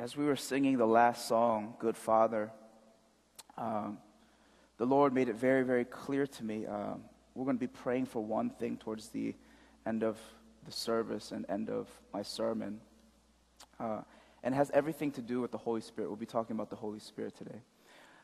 As 0.00 0.16
we 0.16 0.24
were 0.24 0.34
singing 0.34 0.78
the 0.78 0.86
last 0.86 1.28
song, 1.28 1.74
Good 1.78 1.94
Father, 1.94 2.50
um, 3.58 3.98
the 4.78 4.86
Lord 4.86 5.12
made 5.12 5.28
it 5.28 5.36
very, 5.36 5.62
very 5.62 5.84
clear 5.84 6.26
to 6.26 6.42
me. 6.42 6.64
Um, 6.64 7.02
we're 7.34 7.44
going 7.44 7.58
to 7.58 7.60
be 7.60 7.66
praying 7.66 8.06
for 8.06 8.24
one 8.24 8.48
thing 8.48 8.78
towards 8.78 9.08
the 9.08 9.34
end 9.84 10.02
of 10.02 10.18
the 10.64 10.72
service 10.72 11.32
and 11.32 11.44
end 11.50 11.68
of 11.68 11.86
my 12.14 12.22
sermon. 12.22 12.80
Uh, 13.78 14.00
and 14.42 14.54
it 14.54 14.56
has 14.56 14.70
everything 14.70 15.10
to 15.10 15.20
do 15.20 15.42
with 15.42 15.50
the 15.50 15.58
Holy 15.58 15.82
Spirit. 15.82 16.08
We'll 16.08 16.16
be 16.16 16.24
talking 16.24 16.56
about 16.56 16.70
the 16.70 16.76
Holy 16.76 17.00
Spirit 17.00 17.36
today. 17.36 17.60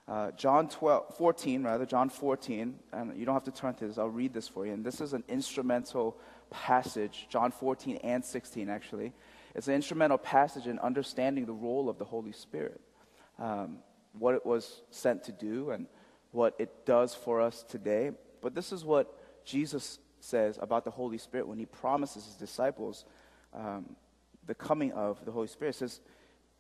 Uh, 0.08 0.30
John 0.30 0.70
12, 0.70 1.14
14, 1.18 1.62
rather, 1.62 1.84
John 1.84 2.08
14, 2.08 2.74
and 2.95 3.18
you 3.18 3.27
don't 3.27 3.34
have 3.34 3.45
to 3.45 3.50
turn 3.50 3.74
to 3.74 3.86
this, 3.86 3.98
I'll 3.98 4.08
read 4.08 4.32
this 4.32 4.48
for 4.48 4.64
you. 4.64 4.72
And 4.72 4.82
this 4.82 5.02
is 5.02 5.12
an 5.12 5.24
instrumental 5.29 6.16
passage, 6.48 7.27
John 7.29 7.50
14 7.50 7.96
and 7.96 8.24
16, 8.24 8.70
actually. 8.70 9.12
It's 9.57 9.68
an 9.68 9.75
instrumental 9.75 10.18
passage 10.18 10.66
in 10.66 10.79
understanding 10.80 11.46
the 11.46 11.54
role 11.54 11.89
of 11.89 11.96
the 11.96 12.04
Holy 12.04 12.32
Spirit, 12.32 12.79
um, 13.39 13.79
what 14.12 14.35
it 14.35 14.44
was 14.44 14.82
sent 14.90 15.25
to 15.25 15.32
do, 15.32 15.71
and 15.71 15.86
what 16.31 16.54
it 16.58 16.85
does 16.85 17.14
for 17.14 17.40
us 17.40 17.64
today. 17.67 18.11
But 18.43 18.54
this 18.54 18.71
is 18.71 18.84
what 18.84 19.18
Jesus 19.46 19.98
says 20.21 20.58
about 20.61 20.84
the 20.84 20.90
Holy 20.90 21.17
Spirit 21.17 21.48
when 21.48 21.58
he 21.58 21.64
promises 21.64 22.26
his 22.26 22.34
disciples 22.34 23.07
um, 23.54 23.96
the 24.46 24.54
coming 24.54 24.93
of 24.93 25.25
the 25.25 25.32
Holy 25.32 25.46
Spirit. 25.46 25.70
It 25.70 25.79
says 25.79 26.00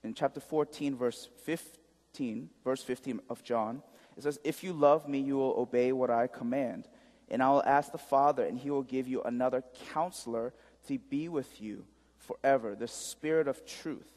in 0.02 0.14
chapter 0.14 0.40
14, 0.40 0.96
verse 0.96 1.28
15, 1.44 2.48
verse 2.64 2.82
15 2.82 3.20
of 3.28 3.44
John, 3.44 3.82
it 4.16 4.22
says, 4.22 4.40
If 4.42 4.64
you 4.64 4.72
love 4.72 5.06
me, 5.06 5.20
you 5.20 5.36
will 5.36 5.54
obey 5.58 5.92
what 5.92 6.08
I 6.08 6.28
command. 6.28 6.88
And 7.28 7.42
I 7.42 7.50
will 7.50 7.62
ask 7.64 7.92
the 7.92 7.98
Father, 7.98 8.46
and 8.46 8.58
he 8.58 8.70
will 8.70 8.82
give 8.82 9.06
you 9.06 9.22
another 9.22 9.62
counselor 9.92 10.54
to 10.86 10.98
be 10.98 11.28
with 11.28 11.60
you 11.60 11.84
forever, 12.26 12.74
the 12.74 12.88
Spirit 12.88 13.48
of 13.48 13.64
truth. 13.64 14.12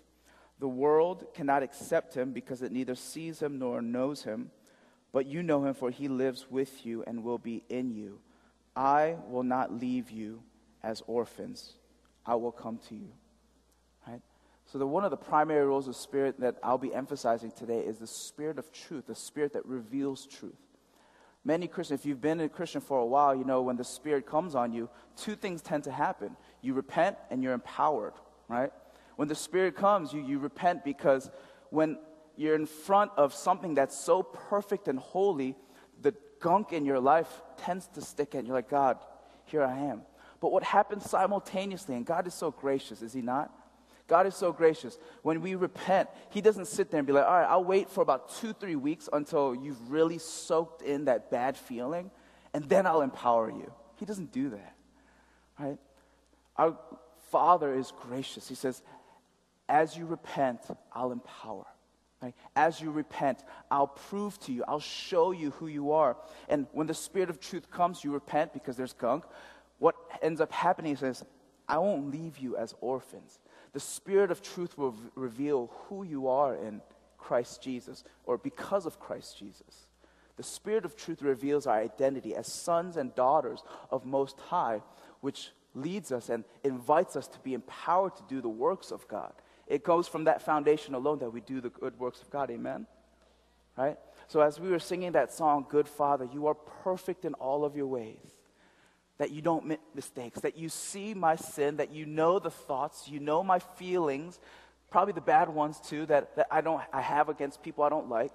The 0.60 0.68
world 0.68 1.26
cannot 1.34 1.64
accept 1.64 2.16
him 2.16 2.32
because 2.34 2.62
it 2.62 2.72
neither 2.72 2.96
sees 2.96 3.42
him 3.42 3.60
nor 3.60 3.82
knows 3.82 4.24
him, 4.24 4.52
but 5.12 5.26
you 5.26 5.42
know 5.42 5.66
him, 5.66 5.74
for 5.74 5.90
he 5.90 6.08
lives 6.08 6.48
with 6.50 6.86
you 6.86 7.04
and 7.08 7.24
will 7.24 7.38
be 7.38 7.64
in 7.70 7.92
you. 7.92 8.20
I 8.76 9.16
will 9.28 9.44
not 9.44 9.74
leave 9.74 10.12
you 10.12 10.44
as 10.84 11.02
orphans, 11.08 11.74
I 12.26 12.36
will 12.36 12.52
come 12.52 12.80
to 12.90 12.96
you. 12.96 13.10
Right? 14.08 14.22
So, 14.72 14.78
the, 14.78 14.88
one 14.88 15.04
of 15.04 15.12
the 15.12 15.18
primary 15.18 15.66
roles 15.66 15.88
of 15.88 15.96
Spirit 15.96 16.40
that 16.40 16.58
I'll 16.64 16.78
be 16.78 16.94
emphasizing 16.94 17.52
today 17.52 17.80
is 17.80 17.98
the 17.98 18.08
Spirit 18.08 18.60
of 18.60 18.72
truth, 18.72 19.08
the 19.08 19.16
Spirit 19.16 19.54
that 19.54 19.66
reveals 19.66 20.26
truth. 20.26 20.54
Many 21.44 21.68
Christians, 21.68 22.02
if 22.02 22.06
you've 22.06 22.22
been 22.22 22.42
a 22.42 22.50
Christian 22.50 22.82
for 22.82 23.00
a 23.00 23.06
while, 23.06 23.36
you 23.36 23.44
know 23.44 23.62
when 23.62 23.78
the 23.78 23.84
Spirit 23.84 24.26
comes 24.26 24.56
on 24.56 24.74
you, 24.74 24.90
two 25.16 25.36
things 25.36 25.62
tend 25.62 25.86
to 25.86 25.92
happen. 25.92 26.36
You 26.62 26.74
repent 26.74 27.18
and 27.30 27.44
you're 27.44 27.54
empowered, 27.54 28.14
right? 28.48 28.72
When 29.16 29.28
the 29.28 29.36
Spirit 29.36 29.76
comes, 29.76 30.14
you, 30.14 30.26
you 30.26 30.40
repent 30.40 30.84
because 30.84 31.30
when 31.70 31.98
you're 32.36 32.56
in 32.56 32.66
front 32.66 33.12
of 33.18 33.34
something 33.34 33.76
that's 33.76 33.98
so 33.98 34.24
perfect 34.24 34.88
and 34.88 34.98
holy, 34.98 35.56
the 36.02 36.14
gunk 36.40 36.72
in 36.72 36.86
your 36.86 37.00
life 37.00 37.42
tends 37.58 37.88
to 37.88 38.02
stick 38.02 38.34
and 38.34 38.48
You're 38.48 38.56
like, 38.56 38.70
God, 38.70 38.98
here 39.46 39.64
I 39.64 39.78
am. 39.78 40.04
But 40.40 40.52
what 40.52 40.64
happens 40.64 41.10
simultaneously, 41.10 41.96
and 41.96 42.06
God 42.06 42.28
is 42.28 42.34
so 42.34 42.52
gracious, 42.52 43.02
is 43.02 43.12
He 43.12 43.22
not? 43.22 43.54
God 44.08 44.26
is 44.26 44.36
so 44.36 44.52
gracious. 44.52 44.98
When 45.22 45.42
we 45.42 45.56
repent, 45.56 46.10
He 46.30 46.42
doesn't 46.42 46.66
sit 46.66 46.90
there 46.90 47.00
and 47.00 47.06
be 47.06 47.14
like, 47.14 47.26
all 47.26 47.38
right, 47.38 47.48
I'll 47.48 47.64
wait 47.64 47.90
for 47.90 48.02
about 48.02 48.34
two, 48.38 48.54
three 48.54 48.76
weeks 48.76 49.10
until 49.12 49.54
you've 49.54 49.92
really 49.92 50.18
soaked 50.18 50.82
in 50.82 51.06
that 51.06 51.30
bad 51.30 51.58
feeling, 51.58 52.10
and 52.54 52.64
then 52.70 52.88
I'll 52.88 53.02
empower 53.02 53.50
you. 53.50 53.72
He 53.98 54.06
doesn't 54.06 54.32
do 54.32 54.50
that, 54.52 54.76
right? 55.60 55.78
Our 56.60 56.78
Father 57.32 57.74
is 57.74 57.92
gracious. 58.02 58.48
He 58.48 58.56
says, 58.56 58.84
as 59.68 59.98
you 59.98 60.06
repent, 60.06 60.62
I'll 60.94 61.12
empower. 61.12 61.66
Right? 62.22 62.36
As 62.56 62.80
you 62.82 62.92
repent, 62.92 63.44
I'll 63.72 63.88
prove 63.88 64.40
to 64.42 64.52
you, 64.52 64.64
I'll 64.68 64.80
show 64.80 65.32
you 65.32 65.52
who 65.52 65.68
you 65.68 65.94
are. 65.94 66.18
And 66.48 66.68
when 66.74 66.86
the 66.86 66.94
Spirit 66.94 67.30
of 67.30 67.40
truth 67.40 67.72
comes, 67.72 68.04
you 68.04 68.12
repent 68.12 68.54
because 68.54 68.78
there's 68.78 68.94
gunk. 68.94 69.24
What 69.80 69.96
ends 70.22 70.42
up 70.42 70.52
happening 70.52 70.96
is, 71.02 71.24
I 71.68 71.78
won't 71.78 72.12
leave 72.12 72.38
you 72.38 72.58
as 72.58 72.76
orphans 72.82 73.40
the 73.74 73.80
Spirit 73.80 74.32
of 74.32 74.42
truth 74.42 74.78
will 74.78 74.96
reveal 75.16 75.72
who 75.88 76.04
you 76.04 76.28
are 76.28 76.56
in 76.56 76.82
Christ 77.18 77.62
Jesus 77.62 78.04
or 78.26 78.38
because 78.38 78.86
of 78.86 79.00
Christ 79.00 79.38
Jesus. 79.38 79.88
The 80.38 80.44
Spirit 80.44 80.86
of 80.86 80.96
truth 80.96 81.22
reveals 81.22 81.68
our 81.68 81.78
identity 81.78 82.36
as 82.36 82.52
sons 82.52 82.98
and 82.98 83.14
daughters 83.14 83.62
of 83.92 84.06
Most 84.06 84.40
High, 84.40 84.82
which 85.22 85.52
leads 85.82 86.12
us 86.12 86.30
and 86.30 86.44
invites 86.64 87.16
us 87.16 87.28
to 87.28 87.40
be 87.40 87.54
empowered 87.54 88.16
to 88.16 88.24
do 88.28 88.42
the 88.42 88.50
works 88.50 88.92
of 88.92 89.08
God. 89.08 89.34
It 89.68 89.84
goes 89.84 90.08
from 90.08 90.24
that 90.24 90.42
foundation 90.42 90.96
alone 90.96 91.20
that 91.20 91.32
we 91.32 91.42
do 91.42 91.62
the 91.62 91.70
good 91.70 92.00
works 92.00 92.22
of 92.22 92.30
God. 92.30 92.50
Amen? 92.50 92.88
Right? 93.78 93.98
So, 94.28 94.42
as 94.42 94.60
we 94.60 94.70
were 94.70 94.80
singing 94.80 95.14
that 95.14 95.32
song, 95.32 95.66
Good 95.70 95.88
Father, 95.88 96.28
you 96.32 96.48
are 96.48 96.56
perfect 96.56 97.24
in 97.24 97.34
all 97.36 97.64
of 97.64 97.76
your 97.76 97.88
ways 97.88 98.18
that 99.20 99.32
you 99.32 99.42
don't 99.42 99.66
make 99.66 99.80
mistakes, 99.94 100.40
that 100.42 100.58
you 100.58 100.70
see 100.70 101.14
my 101.14 101.36
sin, 101.36 101.78
that 101.78 101.92
you 101.92 102.06
know 102.06 102.40
the 102.40 102.50
thoughts, 102.50 103.08
you 103.08 103.20
know 103.20 103.44
my 103.44 103.60
feelings, 103.60 104.40
probably 104.90 105.14
the 105.14 105.22
bad 105.22 105.50
ones 105.50 105.80
too, 105.80 106.06
that, 106.08 106.36
that 106.38 106.48
I, 106.50 106.62
don't, 106.62 106.82
I 106.92 107.02
have 107.02 107.30
against 107.30 107.62
people 107.62 107.84
I 107.84 107.90
don't 107.90 108.10
like, 108.10 108.32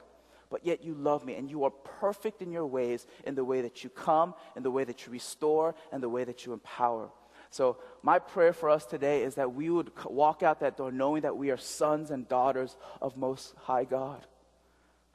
but 0.50 0.65
yet 0.65 0.84
you 0.84 0.94
love 0.94 1.25
me 1.25 1.34
and 1.34 1.50
you 1.50 1.65
are 1.65 1.71
perfect 1.71 2.43
in 2.43 2.53
your 2.53 2.66
ways, 2.66 3.06
in 3.26 3.34
the 3.34 3.44
way 3.44 3.62
that 3.62 3.82
you 3.82 3.91
come, 3.91 4.34
in 4.56 4.62
the 4.62 4.71
way 4.71 4.84
that 4.84 5.06
you 5.06 5.12
restore, 5.12 5.75
and 5.91 6.03
the 6.03 6.09
way 6.09 6.22
that 6.22 6.44
you 6.44 6.53
empower. 6.53 7.11
So, 7.55 7.77
my 8.03 8.19
prayer 8.19 8.53
for 8.53 8.69
us 8.69 8.85
today 8.85 9.23
is 9.23 9.37
that 9.37 9.55
we 9.55 9.71
would 9.71 9.93
walk 10.07 10.43
out 10.43 10.59
that 10.59 10.77
door 10.77 10.91
knowing 10.91 11.23
that 11.23 11.37
we 11.37 11.51
are 11.51 11.57
sons 11.57 12.11
and 12.11 12.29
daughters 12.29 12.77
of 13.01 13.17
Most 13.17 13.55
High 13.63 13.85
God 13.85 14.27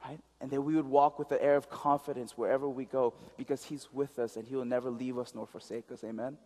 right? 0.04 0.18
And 0.40 0.50
that 0.50 0.62
we 0.62 0.74
would 0.74 0.86
walk 0.86 1.18
with 1.18 1.28
the 1.28 1.42
air 1.42 1.56
of 1.56 1.68
confidence 1.68 2.36
wherever 2.36 2.68
we 2.68 2.84
go 2.86 3.12
because 3.36 3.64
He's 3.64 3.88
with 3.92 4.18
us 4.18 4.36
and 4.36 4.46
He 4.46 4.56
will 4.56 4.64
never 4.64 4.90
leave 4.90 5.18
us 5.18 5.34
nor 5.34 5.46
forsake 5.46 5.90
us. 5.92 6.02
Amen? 6.04 6.38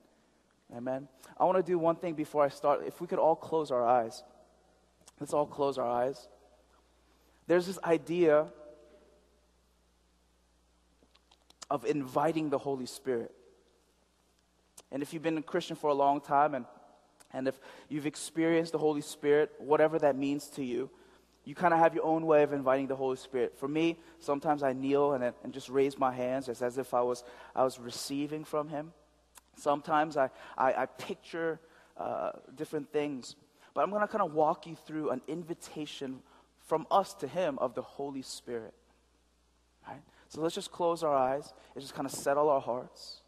Amen. 0.75 1.09
I 1.39 1.45
want 1.45 1.59
to 1.59 1.63
do 1.63 1.79
one 1.79 1.97
thing 1.97 2.15
before 2.15 2.43
I 2.43 2.49
start. 2.49 2.83
If 2.85 3.01
we 3.01 3.07
could 3.07 3.21
all 3.21 3.37
close 3.37 3.71
our 3.71 3.87
eyes, 3.87 4.25
let's 5.21 5.33
all 5.33 5.47
close 5.47 5.79
our 5.79 5.89
eyes. 5.89 6.29
There's 7.47 7.67
this 7.67 7.79
idea 7.85 8.47
of 11.71 11.85
inviting 11.85 12.51
the 12.51 12.59
Holy 12.59 12.87
Spirit. 12.87 13.33
And 14.95 15.03
if 15.03 15.13
you've 15.13 15.25
been 15.25 15.37
a 15.37 15.43
Christian 15.43 15.75
for 15.75 15.91
a 15.91 15.95
long 15.95 16.21
time 16.21 16.55
and, 16.55 16.67
and 17.33 17.49
if 17.49 17.59
you've 17.89 18.07
experienced 18.07 18.71
the 18.71 18.79
Holy 18.79 19.01
Spirit, 19.01 19.51
whatever 19.59 19.99
that 19.99 20.17
means 20.17 20.47
to 20.51 20.65
you, 20.65 20.89
you 21.45 21.57
kind 21.57 21.75
of 21.75 21.81
have 21.81 21.97
your 21.97 22.05
own 22.05 22.25
way 22.27 22.45
of 22.45 22.53
inviting 22.53 22.87
the 22.87 22.95
Holy 22.95 23.17
Spirit. 23.17 23.59
For 23.59 23.67
me, 23.67 23.99
sometimes 24.21 24.63
I 24.63 24.73
kneel 24.73 25.15
and, 25.15 25.35
and 25.43 25.53
just 25.53 25.69
raise 25.69 25.99
my 25.99 26.15
hands 26.15 26.47
just 26.47 26.63
as 26.63 26.79
if 26.79 26.95
I 26.95 27.01
was, 27.01 27.25
I 27.57 27.65
was 27.65 27.81
receiving 27.81 28.45
from 28.45 28.69
Him. 28.69 28.93
Sometimes 29.57 30.17
I, 30.17 30.31
I, 30.57 30.73
I 30.75 30.87
picture 30.87 31.59
uh, 31.97 32.31
different 32.55 32.93
things. 32.93 33.35
But 33.75 33.83
I'm 33.83 33.91
going 33.91 34.01
to 34.01 34.09
kind 34.09 34.23
of 34.23 34.33
walk 34.33 34.65
you 34.65 34.77
through 34.87 35.11
an 35.11 35.23
invitation 35.27 36.21
from 36.69 36.87
us 36.89 37.15
to 37.15 37.27
Him 37.27 37.59
of 37.59 37.75
the 37.75 37.83
Holy 37.83 38.23
Spirit. 38.23 38.75
Right? 39.89 40.03
So 40.29 40.41
let's 40.41 40.55
just 40.55 40.71
close 40.71 41.03
our 41.03 41.17
eyes 41.17 41.53
and 41.75 41.83
just 41.83 41.95
kind 41.95 42.07
of 42.07 42.13
settle 42.13 42.49
our 42.49 42.61
hearts. 42.61 43.23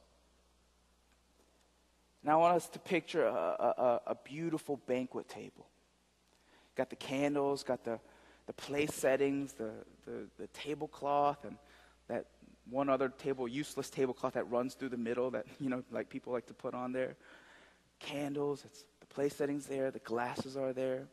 Now 2.23 2.39
I 2.39 2.41
want 2.41 2.57
us 2.57 2.69
to 2.71 2.79
picture 2.79 3.27
a, 3.27 3.31
a, 3.33 4.01
a 4.09 4.17
beautiful 4.25 4.79
banquet 4.87 5.29
table 5.29 5.67
got 6.77 6.91
the 6.91 6.97
candles, 6.97 7.65
got 7.65 7.83
the, 7.85 7.99
the 8.47 8.53
place 8.53 8.95
settings, 8.95 9.55
the, 9.55 9.71
the, 10.05 10.29
the 10.39 10.47
tablecloth, 10.49 11.45
and 11.45 11.57
that 12.09 12.27
one 12.71 12.89
other 12.89 13.09
table, 13.09 13.49
useless 13.49 13.91
tablecloth 13.91 14.35
that 14.35 14.49
runs 14.51 14.75
through 14.75 14.91
the 14.91 14.97
middle 14.97 15.31
that, 15.31 15.47
you 15.61 15.69
know, 15.69 15.83
like 15.91 16.09
people 16.09 16.33
like 16.33 16.47
to 16.47 16.55
put 16.55 16.75
on 16.75 16.93
there. 16.93 17.17
Candles, 17.99 18.63
it's 18.65 18.85
the 19.01 19.07
place 19.07 19.35
settings 19.35 19.67
there, 19.67 19.91
the 19.91 19.99
glasses 20.01 20.57
are 20.57 20.73
there. 20.73 21.09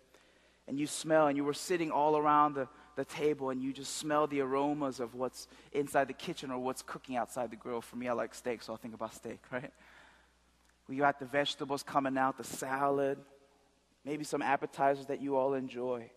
And 0.67 0.79
you 0.79 0.87
smell, 0.87 1.27
and 1.27 1.35
you 1.35 1.43
were 1.43 1.53
sitting 1.53 1.91
all 1.91 2.15
around 2.15 2.55
the, 2.55 2.69
the 2.95 3.03
table, 3.03 3.49
and 3.49 3.61
you 3.61 3.73
just 3.73 3.97
smell 3.97 4.27
the 4.27 4.39
aromas 4.39 5.01
of 5.01 5.13
what's 5.13 5.47
inside 5.73 6.07
the 6.07 6.13
kitchen 6.13 6.51
or 6.51 6.57
what's 6.57 6.81
cooking 6.81 7.17
outside 7.17 7.51
the 7.51 7.57
grill. 7.57 7.81
For 7.81 7.97
me, 7.97 8.07
I 8.07 8.13
like 8.13 8.33
steak, 8.33 8.61
so 8.61 8.71
I'll 8.71 8.77
think 8.77 8.93
about 8.93 9.13
steak, 9.13 9.39
right? 9.51 9.71
We 10.87 10.97
got 10.97 11.19
the 11.19 11.25
vegetables 11.25 11.83
coming 11.83 12.17
out, 12.17 12.37
the 12.37 12.43
salad, 12.43 13.17
maybe 14.03 14.23
some 14.23 14.41
appetizers 14.41 15.05
that 15.07 15.21
you 15.21 15.37
all 15.37 15.53
enjoy. 15.53 16.09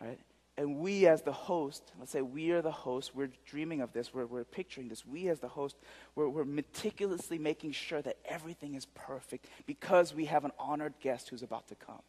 Right? 0.00 0.18
And 0.56 0.78
we, 0.78 1.06
as 1.06 1.22
the 1.22 1.32
host, 1.32 1.92
let's 2.00 2.10
say 2.10 2.20
we 2.20 2.50
are 2.50 2.60
the 2.60 2.72
host, 2.72 3.14
we're 3.14 3.30
dreaming 3.46 3.80
of 3.80 3.92
this, 3.92 4.12
we're, 4.12 4.26
we're 4.26 4.44
picturing 4.44 4.88
this. 4.88 5.06
We, 5.06 5.28
as 5.28 5.38
the 5.38 5.48
host, 5.48 5.76
we're, 6.16 6.28
we're 6.28 6.44
meticulously 6.44 7.38
making 7.38 7.72
sure 7.72 8.02
that 8.02 8.16
everything 8.24 8.74
is 8.74 8.86
perfect 8.86 9.46
because 9.66 10.12
we 10.12 10.24
have 10.24 10.44
an 10.44 10.50
honored 10.58 10.94
guest 11.00 11.28
who's 11.28 11.42
about 11.44 11.68
to 11.68 11.76
come. 11.76 12.02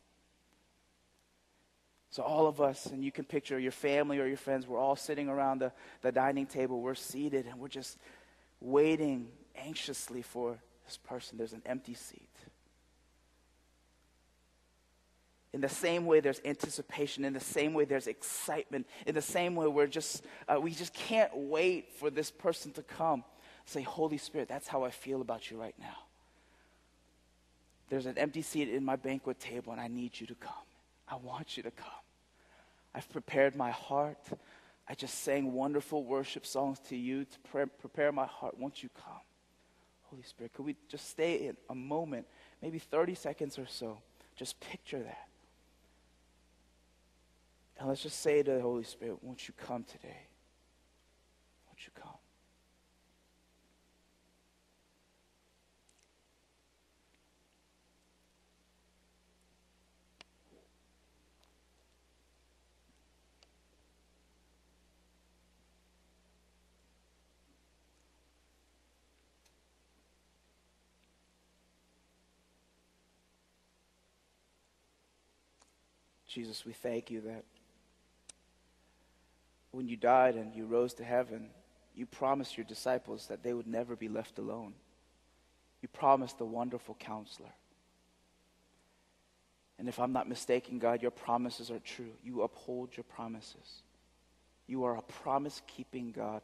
So, 2.10 2.24
all 2.24 2.48
of 2.48 2.60
us, 2.60 2.88
and 2.88 3.06
you 3.06 3.12
can 3.12 3.24
picture 3.24 3.60
your 3.60 3.72
family 3.72 4.18
or 4.18 4.26
your 4.26 4.36
friends, 4.36 4.66
we're 4.66 4.80
all 4.80 4.96
sitting 4.96 5.30
around 5.30 5.60
the, 5.60 5.72
the 6.02 6.12
dining 6.12 6.48
table, 6.48 6.82
we're 6.82 6.96
seated, 6.96 7.46
and 7.46 7.60
we're 7.60 7.68
just 7.68 8.00
waiting 8.60 9.28
anxiously 9.56 10.24
for 10.24 10.58
this 10.90 10.98
person. 10.98 11.38
There's 11.38 11.54
an 11.54 11.62
empty 11.68 11.94
seat. 11.94 12.30
In 15.54 15.62
the 15.62 15.70
same 15.70 16.08
way, 16.08 16.20
there's 16.20 16.42
anticipation. 16.44 17.26
In 17.26 17.34
the 17.34 17.40
same 17.40 17.74
way, 17.74 17.86
there's 17.86 18.08
excitement. 18.08 18.88
In 19.06 19.14
the 19.14 19.22
same 19.22 19.56
way, 19.56 19.68
we're 19.68 19.88
just, 19.88 20.24
uh, 20.48 20.60
we 20.60 20.72
just 20.72 20.94
can't 20.94 21.32
wait 21.36 21.94
for 21.94 22.10
this 22.10 22.32
person 22.32 22.72
to 22.74 22.82
come. 22.82 23.24
Say, 23.66 23.84
Holy 23.84 24.18
Spirit, 24.18 24.48
that's 24.48 24.68
how 24.68 24.84
I 24.84 24.90
feel 24.90 25.22
about 25.22 25.52
you 25.52 25.62
right 25.62 25.76
now. 25.80 25.98
There's 27.90 28.08
an 28.08 28.18
empty 28.18 28.42
seat 28.42 28.70
in 28.70 28.84
my 28.84 28.96
banquet 28.96 29.40
table, 29.40 29.72
and 29.72 29.82
I 29.82 29.88
need 29.88 30.20
you 30.20 30.26
to 30.28 30.36
come. 30.36 30.54
I 31.08 31.18
want 31.18 31.56
you 31.56 31.64
to 31.64 31.72
come. 31.72 32.04
I've 32.96 33.10
prepared 33.12 33.56
my 33.56 33.70
heart. 33.70 34.26
I 34.88 34.96
just 34.96 35.24
sang 35.24 35.54
wonderful 35.54 36.04
worship 36.04 36.48
songs 36.48 36.80
to 36.90 36.96
you 36.96 37.26
to 37.26 37.40
pre- 37.52 37.66
prepare 37.66 38.12
my 38.12 38.26
heart. 38.26 38.58
Won't 38.58 38.82
you 38.82 38.90
come? 39.06 39.22
Holy 40.10 40.24
Spirit, 40.24 40.54
could 40.54 40.66
we 40.66 40.76
just 40.88 41.10
stay 41.10 41.48
in 41.48 41.58
a 41.70 41.76
moment, 41.76 42.26
maybe 42.62 42.80
30 42.80 43.16
seconds 43.16 43.60
or 43.60 43.68
so? 43.68 44.00
Just 44.36 44.60
picture 44.60 45.00
that. 45.00 45.28
And 47.78 47.88
let's 47.88 48.02
just 48.02 48.22
say 48.22 48.44
to 48.44 48.52
the 48.52 48.62
Holy 48.62 48.84
Spirit, 48.84 49.24
won't 49.24 49.48
you 49.48 49.54
come 49.66 49.84
today? 49.84 50.28
Won't 51.68 51.86
you 51.86 51.92
come? 51.96 52.20
Jesus, 76.30 76.64
we 76.64 76.74
thank 76.74 77.10
you 77.10 77.22
that 77.22 77.44
when 79.72 79.88
you 79.88 79.98
died 79.98 80.36
and 80.36 80.54
you 80.54 80.66
rose 80.66 80.94
to 80.96 81.04
heaven, 81.04 81.50
you 81.96 82.06
promised 82.06 82.56
your 82.56 82.66
disciples 82.66 83.26
that 83.28 83.42
they 83.42 83.52
would 83.52 83.68
never 83.68 83.96
be 83.96 84.08
left 84.08 84.38
alone. 84.38 84.74
You 85.82 85.90
promised 85.90 86.38
the 86.38 86.46
wonderful 86.46 86.96
counselor. 87.00 87.50
And 89.80 89.88
if 89.88 90.00
I'm 90.00 90.14
not 90.14 90.30
mistaken, 90.30 90.78
God, 90.78 91.02
your 91.02 91.12
promises 91.12 91.72
are 91.72 91.80
true. 91.80 92.12
You 92.24 92.44
uphold 92.44 92.96
your 92.96 93.06
promises. 93.06 93.82
You 94.68 94.84
are 94.84 94.98
a 94.98 95.02
promise 95.02 95.64
keeping 95.66 96.12
God. 96.12 96.42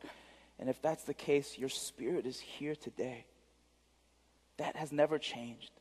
And 0.57 0.67
if 0.67 0.81
that's 0.81 1.03
the 1.03 1.13
case, 1.13 1.59
your 1.59 1.69
spirit 1.69 2.25
is 2.25 2.39
here 2.39 2.75
today. 2.75 3.25
That 4.57 4.77
has 4.77 4.91
never 4.91 5.19
changed. 5.19 5.71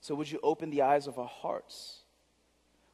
So 0.00 0.14
would 0.14 0.30
you 0.30 0.40
open 0.42 0.68
the 0.68 0.82
eyes 0.82 1.06
of 1.06 1.18
our 1.18 1.28
hearts? 1.28 2.00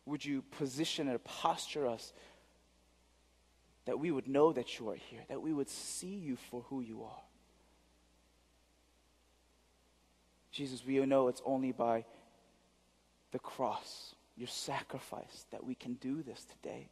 Would 0.07 0.25
you 0.25 0.43
position 0.43 1.09
and 1.09 1.23
posture 1.25 1.87
us 1.87 2.13
that 3.87 3.99
we 3.99 4.11
would 4.11 4.29
know 4.29 4.53
that 4.53 4.79
you 4.79 4.89
are 4.91 4.97
here, 4.97 5.21
that 5.29 5.43
we 5.43 5.53
would 5.53 5.69
see 5.69 6.15
you 6.15 6.37
for 6.37 6.65
who 6.69 6.81
you 6.81 7.03
are. 7.05 7.23
Jesus, 10.51 10.85
we 10.87 11.05
know 11.05 11.29
it's 11.29 11.43
only 11.45 11.73
by 11.73 12.05
the 13.33 13.39
cross, 13.39 14.15
your 14.37 14.49
sacrifice, 14.49 15.47
that 15.51 15.65
we 15.65 15.75
can 15.75 15.95
do 15.95 16.23
this 16.23 16.45
today. 16.45 16.89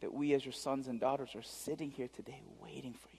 That 0.00 0.12
we, 0.12 0.32
as 0.32 0.44
your 0.44 0.52
sons 0.52 0.88
and 0.88 0.98
daughters, 0.98 1.34
are 1.34 1.42
sitting 1.42 1.90
here 1.90 2.08
today 2.08 2.40
waiting 2.60 2.94
for 2.94 3.10
you. 3.12 3.18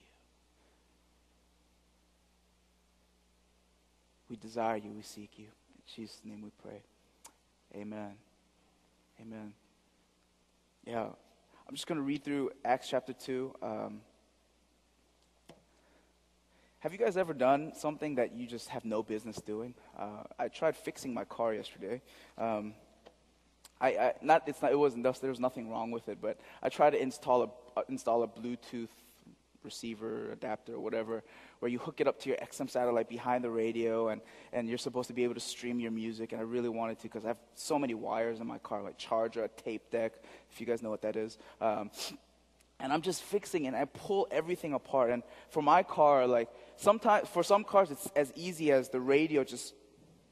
We 4.29 4.35
desire 4.37 4.77
you, 4.77 4.91
we 4.91 5.03
seek 5.03 5.37
you. 5.37 5.45
In 5.45 5.81
Jesus' 5.95 6.21
name 6.23 6.41
we 6.41 6.51
pray. 6.61 6.81
Amen. 7.75 8.28
Amen. 9.21 9.51
Yeah, 10.85 11.07
I'm 11.67 11.75
just 11.75 11.87
going 11.87 11.97
to 11.97 12.03
read 12.03 12.23
through 12.23 12.51
Acts 12.63 12.87
chapter 12.87 13.11
2. 13.11 13.53
Um, 13.61 14.01
have 16.79 16.93
you 16.93 16.97
guys 16.97 17.17
ever 17.17 17.33
done 17.33 17.73
something 17.75 18.15
that 18.15 18.33
you 18.33 18.47
just 18.47 18.69
have 18.69 18.85
no 18.85 19.03
business 19.03 19.35
doing? 19.41 19.73
Uh, 19.97 20.23
I 20.37 20.47
tried 20.47 20.77
fixing 20.77 21.13
my 21.13 21.25
car 21.25 21.53
yesterday. 21.53 22.01
Um, 22.37 22.73
I, 23.81 23.89
I, 23.89 24.13
not, 24.21 24.43
it's 24.47 24.61
not, 24.61 24.71
it 24.71 24.79
wasn't, 24.79 25.03
there 25.03 25.29
was 25.29 25.39
nothing 25.39 25.69
wrong 25.69 25.91
with 25.91 26.07
it, 26.07 26.19
but 26.21 26.39
I 26.63 26.69
tried 26.69 26.91
to 26.91 27.01
install 27.01 27.43
a, 27.43 27.79
uh, 27.79 27.83
install 27.89 28.23
a 28.23 28.27
Bluetooth 28.27 28.87
receiver, 29.63 30.31
adapter, 30.31 30.75
or 30.75 30.79
whatever, 30.79 31.23
where 31.59 31.69
you 31.69 31.77
hook 31.77 31.99
it 31.99 32.07
up 32.07 32.19
to 32.21 32.29
your 32.29 32.37
XM 32.37 32.69
satellite 32.69 33.09
behind 33.09 33.43
the 33.43 33.49
radio, 33.49 34.09
and, 34.09 34.21
and 34.53 34.69
you're 34.69 34.77
supposed 34.77 35.07
to 35.07 35.13
be 35.13 35.23
able 35.23 35.33
to 35.33 35.39
stream 35.39 35.79
your 35.79 35.91
music. 35.91 36.31
And 36.31 36.39
I 36.39 36.43
really 36.43 36.69
wanted 36.69 36.97
to 36.99 37.03
because 37.03 37.25
I 37.25 37.29
have 37.29 37.39
so 37.55 37.77
many 37.77 37.93
wires 37.93 38.39
in 38.39 38.47
my 38.47 38.59
car, 38.59 38.81
like 38.81 38.97
charger, 38.97 39.47
tape 39.63 39.91
deck, 39.91 40.13
if 40.51 40.59
you 40.59 40.65
guys 40.65 40.81
know 40.81 40.89
what 40.89 41.01
that 41.01 41.15
is. 41.15 41.37
Um, 41.59 41.91
and 42.79 42.93
I'm 42.93 43.01
just 43.01 43.23
fixing 43.23 43.65
it. 43.65 43.69
And 43.69 43.77
I 43.77 43.85
pull 43.85 44.27
everything 44.31 44.73
apart. 44.73 45.11
And 45.11 45.23
for 45.49 45.61
my 45.61 45.83
car, 45.83 46.25
like 46.27 46.49
sometimes 46.77 47.27
for 47.27 47.43
some 47.43 47.63
cars, 47.63 47.91
it's 47.91 48.07
as 48.15 48.31
easy 48.35 48.71
as 48.71 48.89
the 48.89 49.01
radio 49.01 49.43
just 49.43 49.73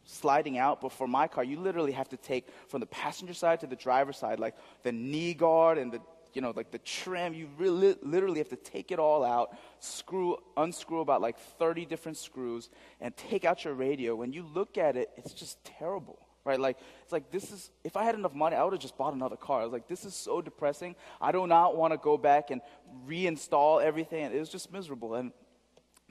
sliding 0.06 0.58
out. 0.58 0.80
But 0.80 0.94
for 0.94 1.08
my 1.08 1.28
car, 1.28 1.44
you 1.44 1.60
literally 1.60 1.92
have 1.92 2.08
to 2.10 2.18
take 2.18 2.48
from 2.70 2.80
the 2.80 2.86
passenger 2.86 3.34
side 3.34 3.60
to 3.62 3.68
the 3.68 3.76
driver's 3.76 4.18
side, 4.18 4.40
like 4.40 4.56
the 4.84 4.94
knee 4.94 5.34
guard 5.34 5.78
and 5.78 5.92
the 5.92 6.02
you 6.38 6.42
know, 6.42 6.54
like 6.56 6.70
the 6.70 6.78
trim, 6.78 7.34
you 7.34 7.50
really, 7.58 7.96
literally 8.04 8.38
have 8.38 8.50
to 8.50 8.56
take 8.56 8.92
it 8.92 9.00
all 9.00 9.24
out, 9.24 9.58
screw, 9.80 10.38
unscrew 10.56 11.02
about 11.02 11.20
like 11.20 11.36
30 11.58 11.88
different 11.88 12.16
screws, 12.16 12.70
and 13.02 13.18
take 13.18 13.44
out 13.44 13.66
your 13.66 13.74
radio. 13.74 14.16
When 14.16 14.32
you 14.32 14.44
look 14.54 14.78
at 14.78 14.96
it, 14.96 15.10
it's 15.18 15.34
just 15.34 15.58
terrible, 15.66 16.20
right? 16.46 16.60
Like, 16.60 16.78
it's 17.02 17.12
like, 17.12 17.32
this 17.32 17.52
is, 17.52 17.72
if 17.84 17.98
I 17.98 18.04
had 18.04 18.14
enough 18.14 18.36
money, 18.36 18.56
I 18.56 18.64
would 18.64 18.74
have 18.74 18.80
just 18.80 19.00
bought 19.00 19.16
another 19.16 19.36
car. 19.36 19.62
I 19.62 19.64
was 19.64 19.74
like, 19.74 19.88
this 19.88 20.06
is 20.06 20.14
so 20.14 20.40
depressing. 20.40 20.96
I 21.20 21.32
do 21.32 21.48
not 21.48 21.76
want 21.76 21.94
to 21.94 21.98
go 21.98 22.20
back 22.20 22.52
and 22.52 22.62
reinstall 23.08 23.84
everything. 23.84 24.24
It 24.26 24.40
was 24.40 24.50
just 24.50 24.72
miserable. 24.72 25.16
And 25.16 25.32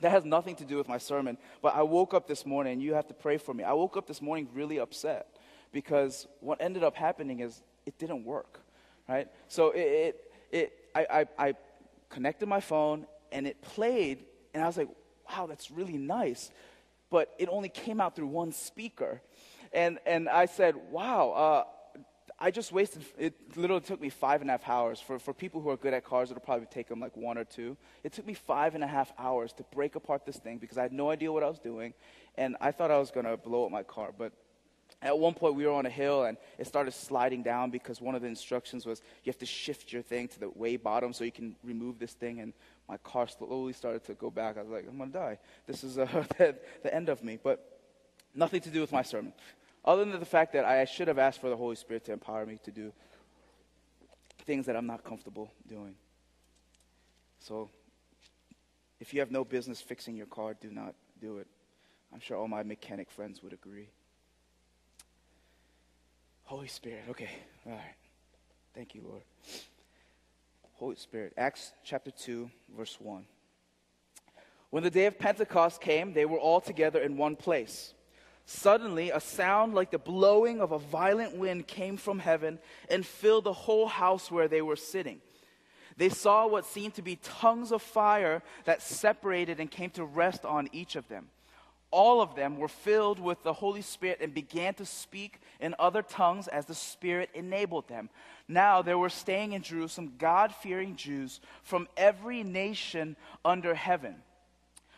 that 0.01 0.11
has 0.11 0.25
nothing 0.25 0.57
to 0.57 0.65
do 0.65 0.77
with 0.77 0.89
my 0.89 0.99
sermon. 0.99 1.39
But 1.63 1.77
I 1.77 1.83
woke 1.83 2.15
up 2.15 2.27
this 2.27 2.45
morning, 2.45 2.73
and 2.73 2.83
you 2.83 2.95
have 2.95 3.07
to 3.07 3.15
pray 3.15 3.39
for 3.39 3.55
me. 3.55 3.63
I 3.63 3.75
woke 3.75 3.97
up 3.97 4.09
this 4.09 4.21
morning 4.21 4.49
really 4.53 4.81
upset 4.81 5.37
because 5.71 6.27
what 6.41 6.61
ended 6.61 6.83
up 6.83 6.97
happening 6.97 7.39
is 7.39 7.63
it 7.87 7.97
didn't 7.97 8.25
work 8.25 8.66
right? 9.09 9.29
So 9.49 9.71
it, 9.71 9.79
it, 9.79 10.33
it 10.53 10.73
I, 10.95 11.07
I, 11.11 11.49
I 11.49 11.55
connected 12.09 12.47
my 12.47 12.61
phone 12.61 13.07
and 13.33 13.47
it 13.47 13.61
played, 13.61 14.25
and 14.55 14.63
I 14.63 14.67
was 14.67 14.77
like, 14.77 14.89
wow, 15.29 15.47
that's 15.47 15.71
really 15.71 15.99
nice. 15.99 16.51
But 17.11 17.35
it 17.39 17.49
only 17.51 17.69
came 17.69 18.01
out 18.01 18.17
through 18.17 18.29
one 18.29 18.53
speaker. 18.53 19.21
And, 19.73 19.99
and 20.07 20.29
I 20.29 20.47
said, 20.47 20.77
wow, 20.91 21.31
uh, 21.31 21.65
I 22.39 22.51
just 22.51 22.71
wasted, 22.71 23.05
it 23.19 23.35
literally 23.57 23.81
took 23.81 24.01
me 24.01 24.11
five 24.11 24.43
and 24.43 24.51
a 24.51 24.55
half 24.55 24.69
hours. 24.69 25.01
For, 25.01 25.19
for 25.19 25.33
people 25.33 25.61
who 25.61 25.71
are 25.71 25.77
good 25.77 25.95
at 25.95 26.05
cars, 26.05 26.31
it'll 26.31 26.41
probably 26.41 26.67
take 26.67 26.89
them 26.89 27.01
like 27.01 27.17
one 27.17 27.39
or 27.39 27.45
two. 27.45 27.77
It 28.05 28.13
took 28.13 28.27
me 28.27 28.35
five 28.35 28.75
and 28.75 28.85
a 28.85 28.87
half 28.87 29.13
hours 29.19 29.53
to 29.55 29.65
break 29.75 29.95
apart 29.95 30.27
this 30.27 30.37
thing 30.37 30.59
because 30.59 30.79
I 30.79 30.83
had 30.83 30.93
no 30.93 31.11
idea 31.11 31.33
what 31.33 31.43
I 31.43 31.49
was 31.49 31.59
doing. 31.59 31.95
And 32.37 32.57
I 32.61 32.73
thought 32.73 32.91
I 32.91 32.99
was 32.99 33.11
going 33.11 33.27
to 33.27 33.37
blow 33.37 33.65
up 33.65 33.71
my 33.71 33.83
car. 33.83 34.11
But 34.17 34.33
at 35.03 35.19
one 35.19 35.35
point, 35.35 35.55
we 35.55 35.67
were 35.67 35.73
on 35.73 35.85
a 35.85 35.91
hill 35.91 36.25
and 36.25 36.39
it 36.59 36.67
started 36.67 36.93
sliding 36.93 37.43
down 37.43 37.71
because 37.71 38.01
one 38.01 38.15
of 38.15 38.23
the 38.23 38.29
instructions 38.29 38.87
was 38.87 39.03
you 39.25 39.31
have 39.31 39.39
to 39.39 39.47
shift 39.47 39.93
your 39.93 40.03
thing 40.03 40.29
to 40.29 40.41
the 40.41 40.49
way 40.51 40.77
bottom 40.77 41.13
so 41.13 41.23
you 41.23 41.33
can 41.33 41.55
remove 41.63 41.99
this 41.99 42.13
thing. 42.13 42.41
And 42.41 42.55
my 42.89 42.97
car 42.99 43.29
slowly 43.29 43.75
started 43.75 44.05
to 44.05 44.15
go 44.15 44.31
back. 44.31 44.57
I 44.57 44.63
was 44.63 44.71
like, 44.71 44.87
I'm 44.89 44.97
going 44.97 45.13
to 45.13 45.19
die. 45.19 45.39
This 45.67 45.85
is 45.85 45.99
uh, 45.99 46.07
the, 46.39 46.57
the 46.83 46.95
end 46.95 47.09
of 47.09 47.23
me. 47.23 47.39
But 47.43 47.79
nothing 48.35 48.61
to 48.63 48.71
do 48.71 48.81
with 48.81 48.91
my 48.91 49.03
sermon. 49.03 49.33
Other 49.85 50.05
than 50.05 50.19
the 50.19 50.27
fact 50.27 50.55
that 50.55 50.65
I 50.65 50.85
should 50.87 51.09
have 51.09 51.19
asked 51.19 51.41
for 51.41 51.51
the 51.51 51.57
Holy 51.57 51.77
Spirit 51.77 52.05
to 52.07 52.13
empower 52.13 52.47
me 52.47 52.59
to 52.65 52.71
do 52.71 52.93
things 54.45 54.67
that 54.67 54.77
I'm 54.77 54.87
not 54.87 55.05
comfortable 55.05 55.53
doing. 55.69 55.95
So, 57.39 57.69
if 58.99 59.13
you 59.13 59.21
have 59.21 59.31
no 59.31 59.45
business 59.45 59.81
fixing 59.81 60.17
your 60.17 60.27
car, 60.27 60.55
do 60.55 60.71
not 60.71 60.95
do 61.21 61.39
it. 61.39 61.47
I'm 62.13 62.21
sure 62.21 62.37
all 62.37 62.49
my 62.49 62.63
mechanic 62.63 63.11
friends 63.11 63.43
would 63.43 63.53
agree. 63.53 63.89
Holy 66.47 66.69
Spirit. 66.69 67.03
Okay. 67.11 67.29
All 67.67 67.73
right. 67.73 67.95
Thank 68.73 68.95
you, 68.95 69.03
Lord. 69.05 69.23
Holy 70.75 70.95
Spirit. 70.95 71.33
Acts 71.37 71.73
chapter 71.85 72.13
2, 72.13 72.49
verse 72.77 72.97
1. 73.01 73.25
When 74.71 74.85
the 74.85 74.91
day 74.91 75.07
of 75.07 75.19
Pentecost 75.19 75.81
came, 75.81 76.13
they 76.13 76.25
were 76.25 76.39
all 76.39 76.61
together 76.61 77.01
in 77.01 77.17
one 77.17 77.35
place. 77.35 77.95
Suddenly, 78.45 79.11
a 79.11 79.19
sound 79.19 79.75
like 79.75 79.91
the 79.91 79.99
blowing 79.99 80.61
of 80.61 80.71
a 80.71 80.79
violent 80.79 81.37
wind 81.37 81.67
came 81.67 81.97
from 81.97 82.21
heaven 82.21 82.61
and 82.89 83.05
filled 83.05 83.43
the 83.45 83.53
whole 83.53 83.89
house 83.89 84.31
where 84.31 84.47
they 84.47 84.63
were 84.63 84.77
sitting. 84.77 85.21
They 85.97 86.11
saw 86.11 86.47
what 86.47 86.65
seemed 86.65 86.95
to 86.95 87.03
be 87.03 87.17
tongues 87.17 87.73
of 87.73 87.83
fire 87.83 88.41
that 88.67 88.83
separated 88.83 89.59
and 89.59 89.69
came 89.69 89.91
to 89.91 90.05
rest 90.05 90.45
on 90.45 90.69
each 90.73 90.95
of 90.95 91.09
them 91.09 91.27
all 91.91 92.21
of 92.21 92.35
them 92.35 92.57
were 92.57 92.69
filled 92.69 93.19
with 93.19 93.43
the 93.43 93.53
Holy 93.53 93.83
Spirit 93.83 94.19
and 94.21 94.35
began 94.35 94.75
to 94.75 94.85
speak 94.85 95.41
in 95.61 95.75
other 95.79 96.03
tongues 96.03 96.49
as 96.49 96.67
the 96.67 96.75
Spirit 96.75 97.31
enabled 97.35 97.89
them. 97.89 98.11
Now 98.49 98.83
there 98.83 98.99
were 98.99 99.09
staying 99.09 99.53
in 99.53 99.63
Jerusalem 99.63 100.15
God 100.19 100.55
fearing 100.55 100.97
Jews 100.97 101.41
from 101.63 101.89
every 101.97 102.43
nation 102.43 103.17
under 103.45 103.75
heaven. 103.75 104.17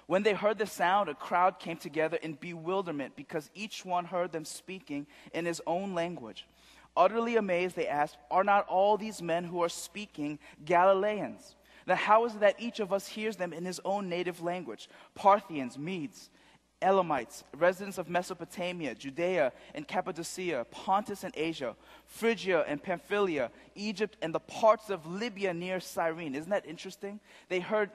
When 0.06 0.22
they 0.22 0.32
heard 0.32 0.58
the 0.58 0.66
sound, 0.66 1.10
a 1.10 1.14
crowd 1.14 1.58
came 1.58 1.76
together 1.76 2.16
in 2.22 2.32
bewilderment 2.34 3.14
because 3.14 3.50
each 3.54 3.84
one 3.84 4.06
heard 4.06 4.32
them 4.32 4.46
speaking 4.46 5.06
in 5.34 5.44
his 5.44 5.60
own 5.66 5.94
language. 5.94 6.46
Utterly 6.96 7.36
amazed, 7.36 7.76
they 7.76 7.86
asked, 7.86 8.16
Are 8.30 8.42
not 8.42 8.66
all 8.68 8.96
these 8.96 9.20
men 9.20 9.44
who 9.44 9.62
are 9.62 9.68
speaking 9.68 10.38
Galileans? 10.64 11.54
Then 11.84 11.96
how 11.98 12.24
is 12.24 12.34
it 12.34 12.40
that 12.40 12.60
each 12.60 12.80
of 12.80 12.92
us 12.92 13.06
hears 13.06 13.36
them 13.36 13.52
in 13.52 13.64
his 13.64 13.80
own 13.84 14.08
native 14.08 14.42
language? 14.42 14.88
Parthians, 15.14 15.78
Medes, 15.78 16.30
Elamites, 16.80 17.44
residents 17.56 17.98
of 17.98 18.08
Mesopotamia, 18.08 18.94
Judea 18.94 19.52
and 19.74 19.86
Cappadocia, 19.86 20.66
Pontus 20.70 21.24
and 21.24 21.34
Asia, 21.36 21.74
Phrygia 22.06 22.64
and 22.68 22.82
Pamphylia, 22.82 23.50
Egypt 23.74 24.16
and 24.22 24.34
the 24.34 24.40
parts 24.40 24.88
of 24.90 25.06
Libya 25.06 25.52
near 25.52 25.80
Cyrene. 25.80 26.34
Isn't 26.34 26.50
that 26.50 26.66
interesting? 26.66 27.20
They 27.48 27.60
heard 27.60 27.90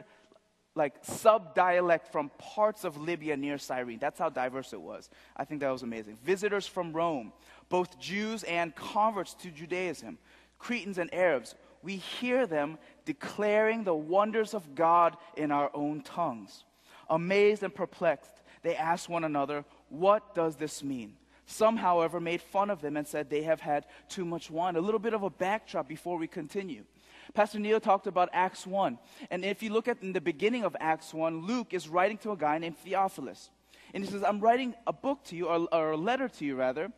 like 0.75 0.95
sub 1.03 1.53
dialect 1.53 2.11
from 2.11 2.31
parts 2.37 2.83
of 2.83 2.97
Libya 2.97 3.37
near 3.37 3.57
Cyrene. 3.57 3.99
That's 3.99 4.19
how 4.19 4.29
diverse 4.29 4.73
it 4.73 4.81
was. 4.81 5.09
I 5.37 5.45
think 5.45 5.61
that 5.61 5.69
was 5.69 5.83
amazing. 5.83 6.17
Visitors 6.23 6.65
from 6.65 6.93
Rome, 6.93 7.31
both 7.69 7.99
Jews 7.99 8.43
and 8.43 8.75
converts 8.75 9.33
to 9.35 9.51
Judaism, 9.51 10.17
Cretans 10.57 10.97
and 10.97 11.13
Arabs. 11.13 11.55
We 11.83 11.97
hear 11.97 12.47
them 12.47 12.77
declaring 13.05 13.83
the 13.83 13.93
wonders 13.93 14.53
of 14.53 14.73
God 14.73 15.17
in 15.37 15.51
our 15.51 15.69
own 15.73 16.01
tongues. 16.01 16.63
Amazed 17.09 17.63
and 17.63 17.75
perplexed, 17.75 18.41
they 18.63 18.75
asked 18.75 19.09
one 19.09 19.23
another, 19.23 19.65
What 19.89 20.33
does 20.33 20.55
this 20.55 20.83
mean? 20.83 21.15
Some, 21.45 21.77
however, 21.77 22.19
made 22.19 22.41
fun 22.41 22.69
of 22.69 22.81
them 22.81 22.97
and 22.97 23.07
said 23.07 23.29
they 23.29 23.43
have 23.43 23.59
had 23.59 23.85
too 24.07 24.25
much 24.25 24.49
wine. 24.49 24.75
A 24.75 24.81
little 24.81 24.99
bit 24.99 25.13
of 25.13 25.23
a 25.23 25.29
backdrop 25.29 25.87
before 25.87 26.17
we 26.17 26.27
continue. 26.27 26.85
Pastor 27.33 27.59
Neil 27.59 27.79
talked 27.79 28.07
about 28.07 28.29
Acts 28.31 28.65
1. 28.65 28.97
And 29.29 29.43
if 29.43 29.61
you 29.61 29.71
look 29.71 29.87
at 29.87 30.01
in 30.01 30.13
the 30.13 30.21
beginning 30.21 30.63
of 30.63 30.75
Acts 30.79 31.13
1, 31.13 31.45
Luke 31.45 31.73
is 31.73 31.89
writing 31.89 32.17
to 32.19 32.31
a 32.31 32.37
guy 32.37 32.57
named 32.57 32.77
Theophilus. 32.77 33.49
And 33.93 34.03
he 34.03 34.09
says, 34.09 34.23
I'm 34.23 34.39
writing 34.39 34.73
a 34.87 34.93
book 34.93 35.23
to 35.25 35.35
you, 35.35 35.47
or, 35.47 35.67
or 35.71 35.91
a 35.91 35.97
letter 35.97 36.27
to 36.27 36.45
you 36.45 36.55
rather, 36.55 36.91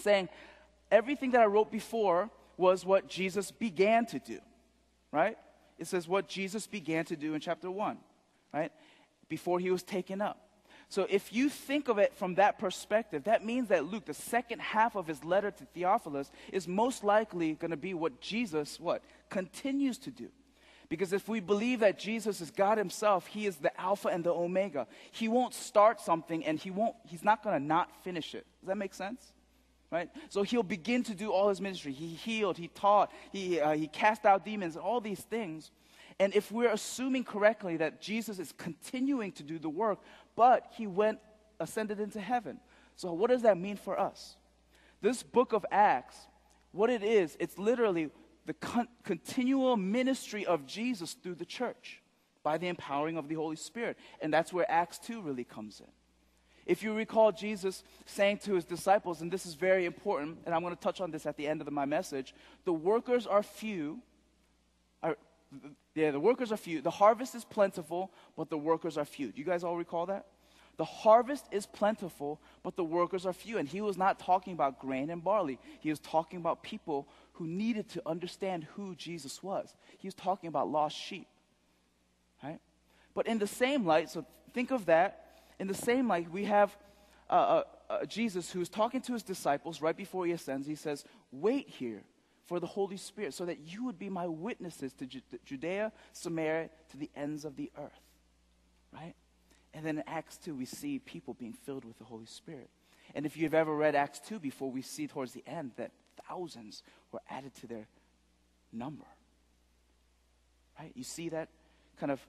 saying, 0.00 0.28
everything 0.90 1.30
that 1.32 1.40
I 1.40 1.46
wrote 1.46 1.70
before 1.70 2.30
was 2.56 2.84
what 2.84 3.08
Jesus 3.08 3.50
began 3.50 4.04
to 4.06 4.18
do, 4.18 4.38
right? 5.12 5.38
It 5.78 5.86
says 5.86 6.06
what 6.06 6.28
Jesus 6.28 6.66
began 6.66 7.04
to 7.06 7.16
do 7.16 7.34
in 7.34 7.40
chapter 7.40 7.70
1, 7.70 7.96
right? 8.52 8.72
Before 9.28 9.58
he 9.58 9.70
was 9.70 9.82
taken 9.82 10.20
up. 10.20 10.49
So 10.90 11.06
if 11.08 11.32
you 11.32 11.48
think 11.48 11.88
of 11.88 11.98
it 11.98 12.16
from 12.16 12.34
that 12.34 12.58
perspective, 12.58 13.24
that 13.24 13.46
means 13.46 13.68
that 13.68 13.84
Luke, 13.84 14.06
the 14.06 14.12
second 14.12 14.60
half 14.60 14.96
of 14.96 15.06
his 15.06 15.24
letter 15.24 15.52
to 15.52 15.64
Theophilus, 15.66 16.32
is 16.52 16.66
most 16.66 17.04
likely 17.04 17.54
going 17.54 17.70
to 17.70 17.76
be 17.76 17.94
what 17.94 18.20
Jesus, 18.20 18.78
what? 18.80 19.02
Continues 19.28 19.98
to 19.98 20.10
do. 20.10 20.30
Because 20.88 21.12
if 21.12 21.28
we 21.28 21.38
believe 21.38 21.78
that 21.80 21.96
Jesus 21.96 22.40
is 22.40 22.50
God 22.50 22.76
himself, 22.76 23.28
he 23.28 23.46
is 23.46 23.54
the 23.56 23.80
alpha 23.80 24.08
and 24.08 24.24
the 24.24 24.34
omega. 24.34 24.88
He 25.12 25.28
won't 25.28 25.54
start 25.54 26.00
something 26.00 26.44
and 26.44 26.58
he 26.58 26.72
won't 26.72 26.96
he's 27.04 27.22
not 27.22 27.44
going 27.44 27.56
to 27.56 27.64
not 27.64 27.94
finish 28.02 28.34
it. 28.34 28.44
Does 28.60 28.66
that 28.66 28.76
make 28.76 28.92
sense? 28.92 29.32
Right? 29.92 30.10
So 30.28 30.42
he'll 30.42 30.64
begin 30.64 31.04
to 31.04 31.14
do 31.14 31.30
all 31.30 31.48
his 31.48 31.60
ministry. 31.60 31.92
He 31.92 32.08
healed, 32.08 32.58
he 32.58 32.66
taught, 32.66 33.12
he, 33.30 33.60
uh, 33.60 33.74
he 33.74 33.86
cast 33.86 34.26
out 34.26 34.44
demons, 34.44 34.76
all 34.76 35.00
these 35.00 35.20
things. 35.20 35.70
And 36.20 36.34
if 36.34 36.52
we're 36.52 36.70
assuming 36.70 37.24
correctly 37.24 37.78
that 37.78 38.02
Jesus 38.02 38.38
is 38.38 38.52
continuing 38.52 39.32
to 39.32 39.42
do 39.42 39.58
the 39.58 39.70
work, 39.70 40.00
but 40.36 40.66
he 40.76 40.86
went, 40.86 41.18
ascended 41.58 42.00
into 42.00 42.20
heaven. 42.20 42.58
So, 42.96 43.12
what 43.12 43.30
does 43.30 43.42
that 43.42 43.58
mean 43.58 43.76
for 43.76 43.98
us? 43.98 44.36
This 45.00 45.22
book 45.22 45.52
of 45.52 45.64
Acts, 45.70 46.16
what 46.72 46.90
it 46.90 47.02
is, 47.02 47.36
it's 47.40 47.58
literally 47.58 48.10
the 48.46 48.54
con- 48.54 48.88
continual 49.04 49.76
ministry 49.76 50.44
of 50.46 50.66
Jesus 50.66 51.14
through 51.14 51.36
the 51.36 51.44
church 51.44 52.02
by 52.42 52.58
the 52.58 52.68
empowering 52.68 53.16
of 53.16 53.28
the 53.28 53.34
Holy 53.34 53.56
Spirit. 53.56 53.96
And 54.20 54.32
that's 54.32 54.52
where 54.52 54.70
Acts 54.70 54.98
2 54.98 55.20
really 55.20 55.44
comes 55.44 55.80
in. 55.80 55.86
If 56.66 56.82
you 56.82 56.94
recall 56.94 57.32
Jesus 57.32 57.82
saying 58.06 58.38
to 58.38 58.54
his 58.54 58.64
disciples, 58.64 59.22
and 59.22 59.32
this 59.32 59.44
is 59.44 59.54
very 59.54 59.86
important, 59.86 60.38
and 60.44 60.54
I'm 60.54 60.62
going 60.62 60.74
to 60.74 60.80
touch 60.80 61.00
on 61.00 61.10
this 61.10 61.26
at 61.26 61.36
the 61.36 61.46
end 61.48 61.60
of 61.60 61.70
my 61.72 61.84
message 61.84 62.34
the 62.64 62.72
workers 62.72 63.26
are 63.26 63.42
few, 63.42 64.00
are, 65.02 65.16
yeah, 65.94 66.10
the 66.12 66.20
workers 66.20 66.52
are 66.52 66.56
few. 66.56 66.80
The 66.80 66.90
harvest 66.90 67.34
is 67.34 67.44
plentiful, 67.44 68.12
but 68.36 68.48
the 68.48 68.58
workers 68.58 68.96
are 68.96 69.04
few. 69.04 69.32
Do 69.32 69.40
you 69.40 69.44
guys 69.44 69.64
all 69.64 69.76
recall 69.76 70.06
that? 70.06 70.26
The 70.76 70.84
harvest 70.84 71.46
is 71.50 71.66
plentiful, 71.66 72.40
but 72.62 72.76
the 72.76 72.84
workers 72.84 73.26
are 73.26 73.32
few. 73.32 73.58
And 73.58 73.68
he 73.68 73.80
was 73.80 73.98
not 73.98 74.18
talking 74.18 74.52
about 74.52 74.78
grain 74.78 75.10
and 75.10 75.22
barley. 75.22 75.58
He 75.80 75.90
was 75.90 75.98
talking 75.98 76.38
about 76.38 76.62
people 76.62 77.08
who 77.34 77.46
needed 77.46 77.88
to 77.90 78.02
understand 78.06 78.66
who 78.76 78.94
Jesus 78.94 79.42
was. 79.42 79.74
He 79.98 80.06
was 80.06 80.14
talking 80.14 80.48
about 80.48 80.70
lost 80.70 80.96
sheep. 80.96 81.26
Right? 82.42 82.60
But 83.14 83.26
in 83.26 83.38
the 83.38 83.46
same 83.46 83.84
light, 83.84 84.08
so 84.10 84.24
think 84.54 84.70
of 84.70 84.86
that. 84.86 85.26
In 85.58 85.66
the 85.66 85.74
same 85.74 86.08
light, 86.08 86.30
we 86.30 86.44
have 86.44 86.74
uh, 87.28 87.32
uh, 87.32 87.62
uh, 87.90 88.04
Jesus 88.06 88.50
who's 88.50 88.68
talking 88.68 89.00
to 89.02 89.12
his 89.12 89.22
disciples 89.22 89.82
right 89.82 89.96
before 89.96 90.24
he 90.24 90.32
ascends. 90.32 90.66
He 90.66 90.76
says, 90.76 91.04
Wait 91.32 91.68
here 91.68 92.04
for 92.50 92.58
the 92.58 92.66
Holy 92.66 92.96
Spirit, 92.96 93.32
so 93.32 93.44
that 93.44 93.60
you 93.60 93.84
would 93.84 93.96
be 93.96 94.08
my 94.08 94.26
witnesses 94.26 94.92
to 94.94 95.06
Judea, 95.06 95.92
Samaria, 96.12 96.68
to 96.90 96.96
the 96.96 97.08
ends 97.14 97.44
of 97.44 97.54
the 97.54 97.70
earth. 97.78 98.02
Right? 98.92 99.14
And 99.72 99.86
then 99.86 99.98
in 99.98 100.04
Acts 100.08 100.36
2, 100.38 100.56
we 100.56 100.64
see 100.64 100.98
people 100.98 101.34
being 101.34 101.52
filled 101.52 101.84
with 101.84 101.96
the 101.98 102.04
Holy 102.04 102.26
Spirit. 102.26 102.68
And 103.14 103.24
if 103.24 103.36
you've 103.36 103.54
ever 103.54 103.72
read 103.72 103.94
Acts 103.94 104.18
2 104.26 104.40
before, 104.40 104.68
we 104.68 104.82
see 104.82 105.06
towards 105.06 105.30
the 105.32 105.44
end 105.46 105.70
that 105.76 105.92
thousands 106.28 106.82
were 107.12 107.20
added 107.30 107.54
to 107.60 107.68
their 107.68 107.86
number. 108.72 109.06
Right? 110.76 110.90
You 110.96 111.04
see 111.04 111.28
that 111.28 111.50
kind 112.00 112.10
of, 112.10 112.20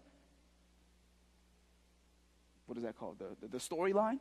what 2.68 2.78
is 2.78 2.84
that 2.84 2.96
called? 2.96 3.18
The, 3.18 3.30
the, 3.42 3.54
the 3.54 3.58
storyline? 3.58 4.20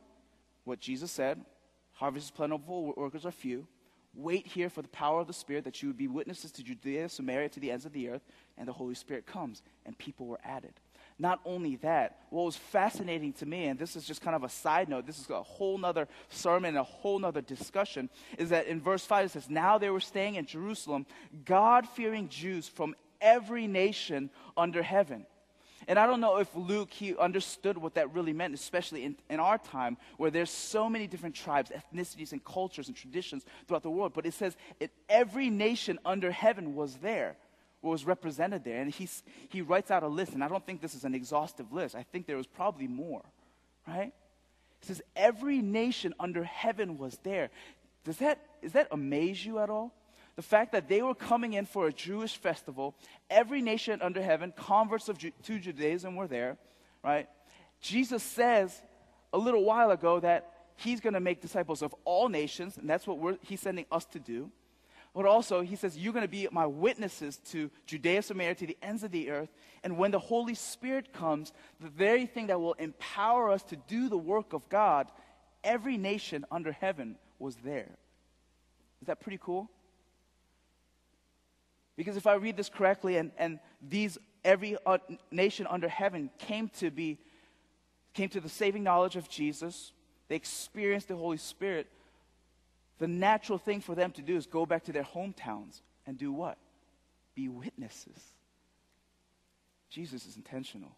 What 0.63 0.79
Jesus 0.79 1.11
said 1.11 1.45
harvest 1.93 2.25
is 2.25 2.31
plentiful, 2.31 2.91
workers 2.97 3.23
are 3.23 3.31
few. 3.31 3.67
Wait 4.13 4.45
here 4.45 4.69
for 4.69 4.81
the 4.81 4.89
power 4.89 5.21
of 5.21 5.27
the 5.27 5.33
Spirit 5.33 5.63
that 5.63 5.81
you 5.81 5.87
would 5.87 5.97
be 5.97 6.07
witnesses 6.07 6.51
to 6.51 6.63
Judea, 6.63 7.07
Samaria, 7.07 7.47
to 7.49 7.59
the 7.61 7.71
ends 7.71 7.85
of 7.85 7.93
the 7.93 8.09
earth, 8.09 8.23
and 8.57 8.67
the 8.67 8.73
Holy 8.73 8.93
Spirit 8.93 9.25
comes, 9.25 9.61
and 9.85 9.97
people 9.97 10.27
were 10.27 10.39
added. 10.43 10.73
Not 11.17 11.39
only 11.45 11.77
that, 11.77 12.19
what 12.29 12.43
was 12.43 12.57
fascinating 12.57 13.31
to 13.33 13.45
me, 13.45 13.65
and 13.67 13.79
this 13.79 13.95
is 13.95 14.05
just 14.05 14.21
kind 14.21 14.35
of 14.35 14.43
a 14.43 14.49
side 14.49 14.89
note, 14.89 15.05
this 15.05 15.19
is 15.19 15.29
a 15.29 15.41
whole 15.41 15.77
nother 15.77 16.09
sermon, 16.29 16.75
a 16.75 16.83
whole 16.83 17.19
nother 17.19 17.41
discussion, 17.41 18.09
is 18.37 18.49
that 18.49 18.67
in 18.67 18.81
verse 18.81 19.05
5 19.05 19.25
it 19.25 19.31
says, 19.31 19.49
Now 19.49 19.77
they 19.77 19.89
were 19.89 19.99
staying 19.99 20.35
in 20.35 20.45
Jerusalem, 20.45 21.05
God 21.45 21.87
fearing 21.87 22.27
Jews 22.27 22.67
from 22.67 22.95
every 23.21 23.67
nation 23.67 24.29
under 24.57 24.81
heaven. 24.81 25.25
And 25.87 25.97
I 25.97 26.05
don't 26.05 26.21
know 26.21 26.37
if 26.37 26.47
Luke, 26.55 26.91
he 26.91 27.15
understood 27.17 27.77
what 27.77 27.95
that 27.95 28.13
really 28.13 28.33
meant, 28.33 28.53
especially 28.53 29.03
in, 29.03 29.15
in 29.29 29.39
our 29.39 29.57
time 29.57 29.97
where 30.17 30.31
there's 30.31 30.51
so 30.51 30.89
many 30.89 31.07
different 31.07 31.35
tribes, 31.35 31.71
ethnicities, 31.71 32.31
and 32.31 32.43
cultures 32.43 32.87
and 32.87 32.95
traditions 32.95 33.45
throughout 33.67 33.83
the 33.83 33.89
world. 33.89 34.13
But 34.13 34.25
it 34.25 34.33
says 34.33 34.55
it, 34.79 34.91
every 35.09 35.49
nation 35.49 35.99
under 36.05 36.31
heaven 36.31 36.75
was 36.75 36.95
there, 36.97 37.35
was 37.81 38.05
represented 38.05 38.63
there. 38.63 38.81
And 38.81 38.91
he's, 38.91 39.23
he 39.49 39.61
writes 39.61 39.91
out 39.91 40.03
a 40.03 40.07
list, 40.07 40.33
and 40.33 40.43
I 40.43 40.47
don't 40.47 40.65
think 40.65 40.81
this 40.81 40.95
is 40.95 41.03
an 41.03 41.15
exhaustive 41.15 41.71
list. 41.73 41.95
I 41.95 42.03
think 42.03 42.27
there 42.27 42.37
was 42.37 42.47
probably 42.47 42.87
more, 42.87 43.23
right? 43.87 44.13
It 44.81 44.85
says 44.85 45.01
every 45.15 45.61
nation 45.61 46.13
under 46.19 46.43
heaven 46.43 46.97
was 46.97 47.17
there. 47.23 47.49
Does 48.03 48.17
that, 48.17 48.39
does 48.61 48.71
that 48.73 48.87
amaze 48.91 49.45
you 49.45 49.59
at 49.59 49.69
all? 49.69 49.93
The 50.35 50.41
fact 50.41 50.71
that 50.71 50.87
they 50.87 51.01
were 51.01 51.15
coming 51.15 51.53
in 51.53 51.65
for 51.65 51.87
a 51.87 51.93
Jewish 51.93 52.37
festival, 52.37 52.95
every 53.29 53.61
nation 53.61 54.01
under 54.01 54.21
heaven, 54.21 54.53
converts 54.55 55.09
of 55.09 55.17
Ju- 55.17 55.31
to 55.43 55.59
Judaism 55.59 56.15
were 56.15 56.27
there, 56.27 56.57
right? 57.03 57.27
Jesus 57.81 58.23
says 58.23 58.81
a 59.33 59.37
little 59.37 59.63
while 59.63 59.91
ago 59.91 60.19
that 60.19 60.51
he's 60.77 60.99
going 60.99 61.13
to 61.13 61.19
make 61.19 61.41
disciples 61.41 61.81
of 61.81 61.93
all 62.05 62.29
nations, 62.29 62.77
and 62.77 62.89
that's 62.89 63.05
what 63.05 63.39
he's 63.41 63.59
sending 63.59 63.85
us 63.91 64.05
to 64.05 64.19
do. 64.19 64.51
But 65.13 65.25
also, 65.25 65.61
he 65.61 65.75
says, 65.75 65.97
You're 65.97 66.13
going 66.13 66.25
to 66.25 66.31
be 66.31 66.47
my 66.51 66.65
witnesses 66.65 67.37
to 67.49 67.69
Judea, 67.85 68.21
Samaria, 68.21 68.55
to 68.55 68.67
the 68.67 68.77
ends 68.81 69.03
of 69.03 69.11
the 69.11 69.29
earth. 69.29 69.49
And 69.83 69.97
when 69.97 70.11
the 70.11 70.19
Holy 70.19 70.55
Spirit 70.55 71.11
comes, 71.11 71.51
the 71.81 71.89
very 71.89 72.25
thing 72.25 72.47
that 72.47 72.61
will 72.61 72.73
empower 72.73 73.51
us 73.51 73.63
to 73.63 73.75
do 73.75 74.07
the 74.07 74.17
work 74.17 74.53
of 74.53 74.69
God, 74.69 75.11
every 75.63 75.97
nation 75.97 76.45
under 76.49 76.71
heaven 76.71 77.17
was 77.39 77.57
there. 77.57 77.89
Is 79.01 79.07
that 79.07 79.19
pretty 79.19 79.39
cool? 79.41 79.69
Because 82.01 82.17
if 82.17 82.25
I 82.25 82.33
read 82.33 82.57
this 82.57 82.67
correctly, 82.67 83.17
and, 83.17 83.29
and 83.37 83.59
these, 83.87 84.17
every 84.43 84.75
uh, 84.87 84.97
nation 85.29 85.67
under 85.69 85.87
heaven 85.87 86.31
came 86.39 86.67
to 86.79 86.89
be, 86.89 87.19
came 88.15 88.27
to 88.29 88.39
the 88.39 88.49
saving 88.49 88.81
knowledge 88.81 89.15
of 89.15 89.29
Jesus, 89.29 89.91
they 90.27 90.35
experienced 90.35 91.09
the 91.09 91.15
Holy 91.15 91.37
Spirit, 91.37 91.85
the 92.97 93.07
natural 93.07 93.59
thing 93.59 93.81
for 93.81 93.93
them 93.93 94.09
to 94.13 94.23
do 94.23 94.35
is 94.35 94.47
go 94.47 94.65
back 94.65 94.85
to 94.85 94.91
their 94.91 95.03
hometowns 95.03 95.81
and 96.07 96.17
do 96.17 96.31
what? 96.31 96.57
Be 97.35 97.49
witnesses. 97.49 98.17
Jesus 99.91 100.25
is 100.25 100.37
intentional. 100.37 100.95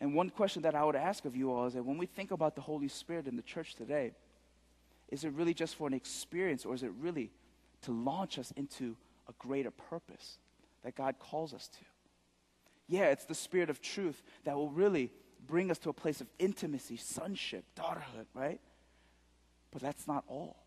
And 0.00 0.16
one 0.16 0.30
question 0.30 0.62
that 0.62 0.74
I 0.74 0.82
would 0.82 0.96
ask 0.96 1.24
of 1.26 1.36
you 1.36 1.52
all 1.52 1.66
is 1.66 1.74
that 1.74 1.84
when 1.84 1.96
we 1.96 2.06
think 2.06 2.32
about 2.32 2.56
the 2.56 2.60
Holy 2.60 2.88
Spirit 2.88 3.28
in 3.28 3.36
the 3.36 3.42
church 3.42 3.76
today, 3.76 4.14
is 5.10 5.22
it 5.22 5.30
really 5.30 5.54
just 5.54 5.76
for 5.76 5.86
an 5.86 5.94
experience 5.94 6.64
or 6.64 6.74
is 6.74 6.82
it 6.82 6.90
really 7.00 7.30
to 7.84 7.92
launch 7.92 8.38
us 8.38 8.52
into 8.56 8.96
a 9.28 9.32
greater 9.38 9.70
purpose 9.70 10.38
that 10.82 10.94
God 10.94 11.16
calls 11.18 11.54
us 11.54 11.68
to. 11.68 11.84
Yeah, 12.86 13.04
it's 13.04 13.24
the 13.24 13.34
spirit 13.34 13.70
of 13.70 13.80
truth 13.80 14.22
that 14.44 14.56
will 14.56 14.70
really 14.70 15.10
bring 15.46 15.70
us 15.70 15.78
to 15.78 15.90
a 15.90 15.94
place 15.94 16.20
of 16.20 16.28
intimacy, 16.38 16.96
sonship, 16.96 17.64
daughterhood, 17.76 18.26
right? 18.34 18.60
But 19.70 19.82
that's 19.82 20.06
not 20.06 20.24
all. 20.28 20.64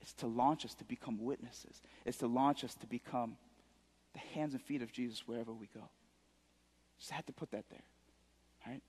It's 0.00 0.12
to 0.14 0.26
launch 0.26 0.64
us 0.64 0.74
to 0.76 0.84
become 0.84 1.24
witnesses. 1.24 1.80
It's 2.04 2.18
to 2.18 2.26
launch 2.26 2.64
us 2.64 2.74
to 2.76 2.86
become 2.86 3.36
the 4.12 4.20
hands 4.34 4.54
and 4.54 4.62
feet 4.62 4.82
of 4.82 4.92
Jesus 4.92 5.26
wherever 5.26 5.52
we 5.52 5.68
go. 5.74 5.88
Just 6.98 7.10
had 7.10 7.26
to 7.26 7.32
put 7.32 7.50
that 7.50 7.64
there. 7.70 7.84
Right? 8.66 8.82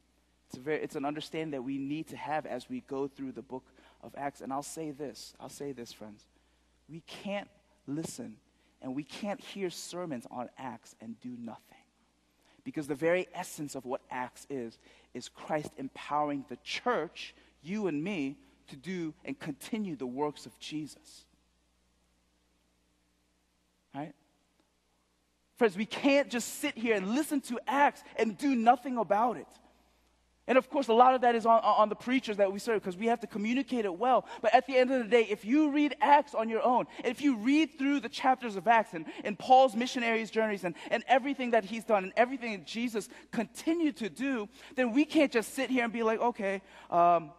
It's, 0.47 0.57
a 0.57 0.61
very, 0.61 0.81
it's 0.81 0.95
an 0.95 1.05
understanding 1.05 1.51
that 1.51 1.63
we 1.63 1.77
need 1.77 2.07
to 2.07 2.17
have 2.17 2.45
as 2.45 2.69
we 2.69 2.81
go 2.81 3.07
through 3.07 3.33
the 3.33 3.41
book 3.41 3.65
of 4.01 4.13
Acts. 4.17 4.41
And 4.41 4.51
I'll 4.51 4.63
say 4.63 4.91
this 4.91 5.33
I'll 5.39 5.49
say 5.49 5.71
this, 5.71 5.93
friends. 5.93 6.25
We 6.89 7.01
can't 7.01 7.50
listen 7.88 8.38
and 8.81 8.96
we 8.96 9.03
can't 9.03 9.39
hear 9.39 9.69
sermons 9.69 10.25
on 10.31 10.50
Acts 10.58 10.96
and 11.01 11.19
do 11.19 11.36
nothing. 11.38 11.63
Because 12.63 12.88
the 12.88 12.96
very 12.96 13.27
essence 13.34 13.75
of 13.75 13.86
what 13.86 14.01
Acts 14.10 14.46
is, 14.50 14.77
is 15.13 15.29
Christ 15.29 15.72
empowering 15.77 16.46
the 16.50 16.58
church, 16.58 17.34
you 17.62 17.88
and 17.88 18.03
me, 18.03 18.38
to 18.67 18.75
do 18.75 19.13
and 19.25 19.38
continue 19.38 19.96
the 19.96 20.08
works 20.08 20.46
of 20.46 20.58
Jesus. 20.60 21.25
Right? 23.93 24.13
Friends, 25.58 25.75
we 25.75 25.86
can't 25.86 26.29
just 26.29 26.60
sit 26.60 26.77
here 26.77 26.96
and 26.96 27.15
listen 27.15 27.41
to 27.41 27.60
Acts 27.67 28.03
and 28.15 28.38
do 28.38 28.55
nothing 28.55 28.98
about 28.98 29.38
it. 29.38 29.48
And 30.50 30.58
of 30.58 30.68
course, 30.68 30.88
a 30.88 30.94
lot 30.94 31.13
of 31.13 31.22
that 31.22 31.36
is 31.36 31.46
on, 31.46 31.60
on 31.62 31.89
the 31.89 31.96
preachers 31.96 32.38
that 32.38 32.51
we 32.51 32.58
serve 32.58 32.82
because 32.82 32.98
we 32.98 33.06
have 33.06 33.20
to 33.20 33.27
communicate 33.27 33.86
it 33.86 33.94
well. 33.94 34.25
But 34.41 34.51
at 34.56 34.65
the 34.65 34.77
end 34.77 34.91
of 34.91 34.98
the 34.98 35.08
day, 35.08 35.27
if 35.29 35.46
you 35.46 35.70
read 35.70 35.96
Acts 36.01 36.34
on 36.34 36.50
your 36.50 36.65
own, 36.65 36.88
if 37.06 37.22
you 37.22 37.38
read 37.38 37.77
through 37.77 38.00
the 38.00 38.10
chapters 38.10 38.56
of 38.56 38.68
Acts 38.68 38.96
and, 38.96 39.06
and 39.24 39.38
Paul's 39.38 39.75
missionaries' 39.75 40.32
journeys 40.32 40.63
and, 40.63 40.74
and 40.89 41.03
everything 41.08 41.51
that 41.51 41.65
he's 41.65 41.84
done 41.84 42.03
and 42.03 42.13
everything 42.18 42.53
that 42.53 42.65
Jesus 42.65 43.10
continued 43.32 43.98
to 43.98 44.10
do, 44.10 44.50
then 44.75 44.91
we 44.91 45.06
can't 45.06 45.32
just 45.32 45.53
sit 45.53 45.70
here 45.70 45.84
and 45.84 45.94
be 45.94 46.01
like, 46.01 46.20
okay, 46.20 46.63
um, 46.89 47.29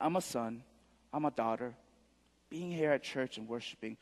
I'm 0.00 0.16
a 0.16 0.20
son, 0.20 0.64
I'm 1.12 1.24
a 1.24 1.30
daughter. 1.30 1.76
Being 2.48 2.72
here 2.72 2.90
at 2.90 3.04
church 3.04 3.38
and 3.38 3.46
worshiping 3.46 3.96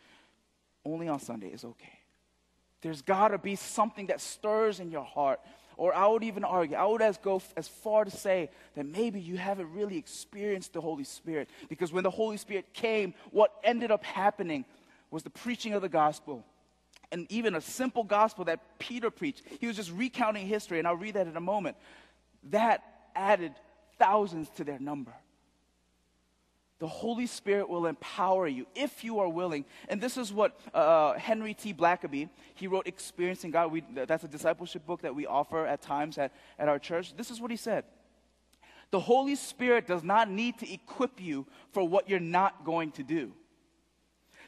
only 0.82 1.08
on 1.08 1.20
Sunday 1.20 1.48
is 1.48 1.62
okay. 1.62 1.98
There's 2.80 3.02
got 3.02 3.28
to 3.28 3.38
be 3.38 3.54
something 3.54 4.06
that 4.06 4.22
stirs 4.22 4.80
in 4.80 4.90
your 4.90 5.04
heart 5.04 5.40
or 5.78 5.94
I 5.94 6.08
would 6.08 6.24
even 6.24 6.44
argue, 6.44 6.76
I 6.76 6.84
would 6.84 7.00
as 7.00 7.16
go 7.16 7.40
as 7.56 7.68
far 7.68 8.04
to 8.04 8.10
say 8.10 8.50
that 8.74 8.84
maybe 8.84 9.20
you 9.20 9.36
haven't 9.36 9.72
really 9.72 9.96
experienced 9.96 10.72
the 10.72 10.80
Holy 10.80 11.04
Spirit. 11.04 11.48
Because 11.68 11.92
when 11.92 12.02
the 12.02 12.10
Holy 12.10 12.36
Spirit 12.36 12.74
came, 12.74 13.14
what 13.30 13.52
ended 13.62 13.92
up 13.92 14.04
happening 14.04 14.64
was 15.10 15.22
the 15.22 15.30
preaching 15.30 15.72
of 15.72 15.80
the 15.80 15.88
gospel. 15.88 16.44
And 17.12 17.30
even 17.30 17.54
a 17.54 17.60
simple 17.60 18.02
gospel 18.02 18.44
that 18.46 18.78
Peter 18.78 19.10
preached. 19.10 19.42
He 19.60 19.66
was 19.66 19.76
just 19.76 19.92
recounting 19.92 20.46
history, 20.46 20.80
and 20.80 20.86
I'll 20.86 20.96
read 20.96 21.14
that 21.14 21.28
in 21.28 21.36
a 21.36 21.40
moment. 21.40 21.76
That 22.50 22.82
added 23.14 23.52
thousands 23.98 24.50
to 24.56 24.64
their 24.64 24.80
number. 24.80 25.14
The 26.78 26.86
Holy 26.86 27.26
Spirit 27.26 27.68
will 27.68 27.86
empower 27.86 28.46
you 28.46 28.66
if 28.76 29.02
you 29.02 29.18
are 29.18 29.28
willing. 29.28 29.64
And 29.88 30.00
this 30.00 30.16
is 30.16 30.32
what 30.32 30.58
uh, 30.72 31.14
Henry 31.14 31.52
T. 31.52 31.74
Blackaby, 31.74 32.28
he 32.54 32.68
wrote 32.68 32.86
Experiencing 32.86 33.50
God. 33.50 33.72
We, 33.72 33.82
that's 33.92 34.22
a 34.22 34.28
discipleship 34.28 34.86
book 34.86 35.02
that 35.02 35.14
we 35.14 35.26
offer 35.26 35.66
at 35.66 35.82
times 35.82 36.18
at, 36.18 36.32
at 36.58 36.68
our 36.68 36.78
church. 36.78 37.16
This 37.16 37.30
is 37.30 37.40
what 37.40 37.50
he 37.50 37.56
said 37.56 37.84
The 38.92 39.00
Holy 39.00 39.34
Spirit 39.34 39.88
does 39.88 40.04
not 40.04 40.30
need 40.30 40.58
to 40.58 40.72
equip 40.72 41.20
you 41.20 41.46
for 41.72 41.86
what 41.86 42.08
you're 42.08 42.20
not 42.20 42.64
going 42.64 42.92
to 42.92 43.02
do. 43.02 43.32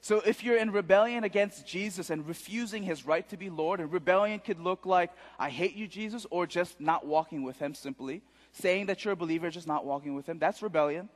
So 0.02 0.20
if 0.20 0.42
you're 0.42 0.56
in 0.56 0.70
rebellion 0.70 1.25
against 1.25 1.66
Jesus 1.66 2.10
and 2.10 2.26
refusing 2.26 2.84
his 2.84 3.04
right 3.04 3.28
to 3.28 3.37
be 3.37 3.50
Lord, 3.50 3.80
and 3.80 3.92
rebellion 3.92 4.38
could 4.38 4.58
look 4.58 4.87
like, 4.87 5.10
I 5.38 5.50
hate 5.50 5.75
you, 5.75 5.87
Jesus, 5.87 6.26
or 6.30 6.46
just 6.46 6.80
not 6.80 7.06
walking 7.06 7.42
with 7.42 7.58
him 7.58 7.75
simply, 7.75 8.22
saying 8.52 8.87
that 8.87 9.04
you're 9.04 9.12
a 9.12 9.16
believer, 9.16 9.50
just 9.50 9.66
not 9.66 9.84
walking 9.84 10.14
with 10.14 10.26
him, 10.26 10.38
that's 10.38 10.62
rebellion. 10.62 11.10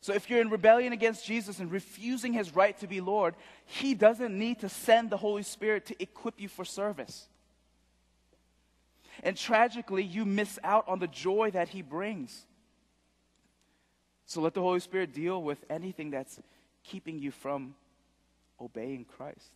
So 0.00 0.14
if 0.14 0.30
you're 0.30 0.40
in 0.40 0.48
rebellion 0.48 0.92
against 0.92 1.26
Jesus 1.26 1.58
and 1.58 1.70
refusing 1.70 2.32
his 2.32 2.54
right 2.54 2.78
to 2.80 2.86
be 2.86 3.00
Lord, 3.00 3.34
he 3.66 3.94
doesn't 3.94 4.36
need 4.36 4.60
to 4.60 4.68
send 4.68 5.10
the 5.10 5.18
Holy 5.18 5.42
Spirit 5.42 5.86
to 5.86 6.02
equip 6.02 6.40
you 6.40 6.48
for 6.48 6.64
service. 6.64 7.28
And 9.22 9.36
tragically, 9.36 10.02
you 10.02 10.24
miss 10.24 10.58
out 10.64 10.88
on 10.88 10.98
the 10.98 11.06
joy 11.06 11.50
that 11.50 11.68
he 11.68 11.82
brings. 11.82 12.46
So 14.24 14.40
let 14.40 14.54
the 14.54 14.62
Holy 14.62 14.80
Spirit 14.80 15.12
deal 15.12 15.42
with 15.42 15.62
anything 15.68 16.10
that's 16.10 16.40
keeping 16.82 17.18
you 17.18 17.30
from 17.30 17.74
obeying 18.58 19.04
Christ. 19.04 19.52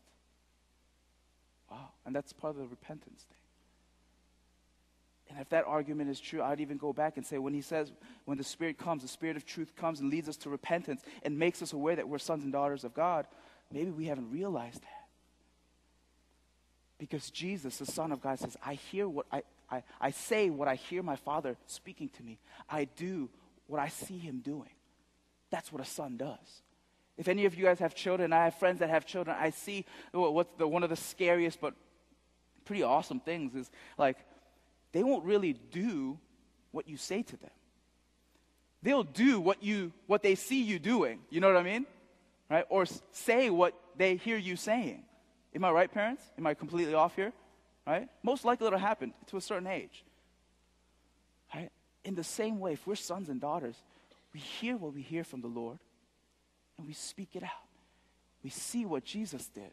Wow. 1.71 1.89
And 2.05 2.15
that's 2.15 2.33
part 2.35 2.55
of 2.55 2.61
the 2.61 2.67
repentance 2.67 3.23
thing. 3.23 3.44
And 5.31 5.41
if 5.41 5.49
that 5.49 5.65
argument 5.67 6.11
is 6.11 6.21
true, 6.21 6.43
I'd 6.43 6.61
even 6.61 6.77
go 6.77 6.93
back 6.93 7.17
and 7.17 7.25
say 7.25 7.39
when 7.39 7.55
he 7.55 7.63
says, 7.63 7.91
when 8.25 8.39
the 8.39 8.45
Spirit 8.45 8.79
comes, 8.79 9.03
the 9.03 9.09
Spirit 9.09 9.37
of 9.37 9.47
truth 9.47 9.75
comes 9.75 10.01
and 10.01 10.11
leads 10.11 10.29
us 10.29 10.37
to 10.39 10.51
repentance 10.51 11.03
and 11.23 11.39
makes 11.39 11.63
us 11.63 11.73
aware 11.73 11.97
that 11.97 12.09
we're 12.09 12.19
sons 12.19 12.45
and 12.45 12.53
daughters 12.53 12.85
of 12.85 12.95
God, 12.95 13.27
maybe 13.73 13.91
we 13.91 14.07
haven't 14.07 14.31
realized 14.31 14.83
that. 14.83 14.89
Because 16.99 17.31
Jesus, 17.31 17.79
the 17.79 17.87
Son 17.87 18.13
of 18.13 18.21
God, 18.21 18.39
says, 18.39 18.57
I 18.65 18.75
hear 18.75 19.09
what 19.09 19.27
I, 19.33 19.43
I, 19.71 19.83
I 20.01 20.11
say 20.11 20.51
what 20.51 20.69
I 20.69 20.75
hear 20.75 21.03
my 21.03 21.17
Father 21.17 21.57
speaking 21.67 22.11
to 22.11 22.23
me. 22.23 22.39
I 22.69 22.85
do 22.85 23.29
what 23.67 23.81
I 23.81 23.89
see 23.89 24.19
him 24.19 24.41
doing. 24.41 24.71
That's 25.51 25.73
what 25.73 25.81
a 25.81 25.85
son 25.85 26.17
does. 26.17 26.63
If 27.17 27.29
any 27.29 27.45
of 27.45 27.55
you 27.55 27.65
guys 27.65 27.79
have 27.79 27.95
children, 27.95 28.33
I 28.33 28.45
have 28.45 28.57
friends 28.57 28.81
that 28.81 28.91
have 28.91 29.07
children, 29.07 29.37
I 29.39 29.51
see 29.51 29.85
what's 30.13 30.51
the, 30.59 30.67
one 30.67 30.83
of 30.83 30.91
the 30.91 30.97
scariest 30.97 31.61
but 31.61 31.75
pretty 32.65 32.83
awesome 32.83 33.21
things 33.21 33.55
is 33.55 33.71
like 33.99 34.17
they 34.95 35.03
won't 35.03 35.25
really 35.25 35.53
do 35.53 36.19
what 36.71 36.89
you 36.89 36.97
say 36.97 37.23
to 37.23 37.37
them. 37.37 37.51
They'll 38.83 39.03
do 39.03 39.41
what 39.41 39.63
you 39.63 39.93
what 40.07 40.23
they 40.23 40.37
see 40.37 40.63
you 40.63 40.79
doing. 40.79 41.19
You 41.31 41.41
know 41.41 41.49
what 41.49 41.57
I 41.57 41.63
mean? 41.63 41.85
Right? 42.49 42.65
Or 42.69 42.87
say 43.11 43.51
what 43.51 43.75
they 43.97 44.17
hear 44.17 44.37
you 44.37 44.57
saying. 44.57 45.03
Am 45.55 45.65
I 45.65 45.71
right, 45.71 45.93
parents? 45.93 46.23
Am 46.39 46.47
I 46.47 46.55
completely 46.55 46.95
off 46.95 47.17
here? 47.17 47.33
Right? 47.87 48.09
Most 48.23 48.45
likely 48.45 48.69
it'll 48.69 48.79
happen 48.79 49.13
to 49.27 49.37
a 49.37 49.41
certain 49.41 49.67
age. 49.67 50.05
Right? 51.53 51.71
In 52.05 52.15
the 52.15 52.25
same 52.25 52.61
way, 52.61 52.75
if 52.75 52.87
we're 52.87 52.95
sons 52.95 53.29
and 53.29 53.41
daughters, 53.41 53.77
we 54.33 54.41
hear 54.41 54.77
what 54.77 54.95
we 54.95 55.03
hear 55.03 55.25
from 55.25 55.41
the 55.41 55.49
Lord 55.49 55.79
and 56.79 56.87
we 56.87 56.93
speak 56.93 57.31
it 57.35 57.43
out. 57.43 57.51
We 58.45 58.51
see 58.51 58.85
what 58.85 59.05
Jesus 59.05 59.49
did 59.49 59.73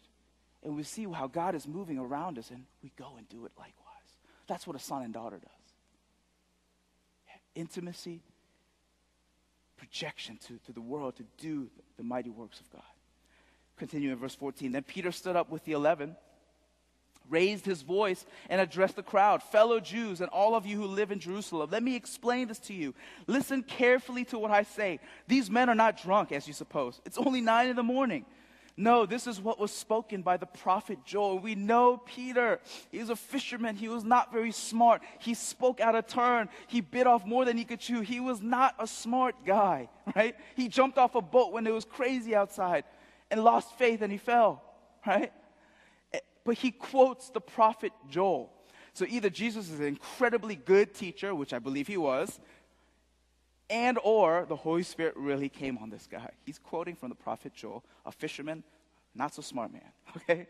and 0.63 0.75
we 0.75 0.83
see 0.83 1.05
how 1.11 1.27
God 1.27 1.53
is 1.53 1.67
moving 1.67 1.99
around 1.99 2.39
us 2.39 2.49
and 2.49 2.63
we 2.81 2.91
go 2.97 3.13
and 3.17 3.27
do 3.29 3.45
it 3.45 3.51
likewise. 3.57 3.80
That's 4.51 4.67
what 4.67 4.75
a 4.75 4.79
son 4.79 5.03
and 5.03 5.13
daughter 5.13 5.37
does. 5.37 5.49
Intimacy, 7.55 8.19
projection 9.77 10.37
to, 10.47 10.59
to 10.65 10.73
the 10.73 10.81
world 10.81 11.15
to 11.15 11.23
do 11.37 11.69
the 11.95 12.03
mighty 12.03 12.29
works 12.29 12.59
of 12.59 12.69
God. 12.69 12.81
Continue 13.77 14.11
in 14.11 14.17
verse 14.17 14.35
14. 14.35 14.73
Then 14.73 14.83
Peter 14.83 15.13
stood 15.13 15.37
up 15.37 15.49
with 15.49 15.63
the 15.63 15.71
eleven, 15.71 16.17
raised 17.29 17.65
his 17.65 17.81
voice, 17.81 18.25
and 18.49 18.59
addressed 18.59 18.97
the 18.97 19.03
crowd 19.03 19.41
Fellow 19.41 19.79
Jews 19.79 20.19
and 20.19 20.29
all 20.31 20.53
of 20.53 20.65
you 20.65 20.75
who 20.75 20.85
live 20.85 21.11
in 21.11 21.19
Jerusalem, 21.21 21.69
let 21.71 21.81
me 21.81 21.95
explain 21.95 22.49
this 22.49 22.59
to 22.59 22.73
you. 22.73 22.93
Listen 23.27 23.63
carefully 23.63 24.25
to 24.25 24.37
what 24.37 24.51
I 24.51 24.63
say. 24.63 24.99
These 25.29 25.49
men 25.49 25.69
are 25.69 25.75
not 25.75 26.01
drunk, 26.01 26.33
as 26.33 26.45
you 26.45 26.53
suppose. 26.53 26.99
It's 27.05 27.17
only 27.17 27.39
nine 27.39 27.69
in 27.69 27.77
the 27.77 27.83
morning. 27.83 28.25
No, 28.77 29.05
this 29.05 29.27
is 29.27 29.39
what 29.39 29.59
was 29.59 29.71
spoken 29.71 30.21
by 30.21 30.37
the 30.37 30.45
prophet 30.45 30.99
Joel. 31.05 31.39
We 31.39 31.55
know 31.55 31.97
Peter. 31.97 32.59
He 32.91 32.99
was 32.99 33.09
a 33.09 33.15
fisherman. 33.15 33.75
He 33.75 33.87
was 33.87 34.03
not 34.03 34.31
very 34.31 34.51
smart. 34.51 35.01
He 35.19 35.33
spoke 35.33 35.79
out 35.79 35.95
of 35.95 36.07
turn. 36.07 36.49
He 36.67 36.81
bit 36.81 37.05
off 37.05 37.25
more 37.25 37.45
than 37.45 37.57
he 37.57 37.65
could 37.65 37.79
chew. 37.79 38.01
He 38.01 38.19
was 38.19 38.41
not 38.41 38.75
a 38.79 38.87
smart 38.87 39.35
guy, 39.45 39.89
right? 40.15 40.35
He 40.55 40.67
jumped 40.67 40.97
off 40.97 41.15
a 41.15 41.21
boat 41.21 41.51
when 41.51 41.67
it 41.67 41.73
was 41.73 41.85
crazy 41.85 42.35
outside 42.35 42.85
and 43.29 43.43
lost 43.43 43.77
faith 43.77 44.01
and 44.01 44.11
he 44.11 44.17
fell, 44.17 44.63
right? 45.07 45.31
Eh, 46.13 46.19
but 46.45 46.55
he 46.55 46.71
quotes 46.71 47.29
the 47.29 47.41
prophet 47.41 47.91
Joel. 48.09 48.51
So 48.93 49.05
either 49.07 49.29
Jesus 49.29 49.69
is 49.69 49.79
an 49.79 49.85
incredibly 49.85 50.55
good 50.55 50.93
teacher, 50.93 51.33
which 51.33 51.53
I 51.53 51.59
believe 51.59 51.87
he 51.87 51.97
was, 51.97 52.39
and 53.71 53.97
or 54.03 54.45
the 54.47 54.55
Holy 54.55 54.83
Spirit 54.83 55.15
really 55.15 55.49
came 55.49 55.77
on 55.77 55.89
this 55.89 56.07
guy. 56.11 56.29
He's 56.45 56.59
quoting 56.59 56.95
from 56.95 57.09
the 57.09 57.15
prophet 57.15 57.53
Joel, 57.55 57.83
a 58.05 58.11
fisherman, 58.11 58.63
not 59.15 59.33
so 59.33 59.41
smart 59.41 59.71
man, 59.71 59.91
okay? 60.17 60.47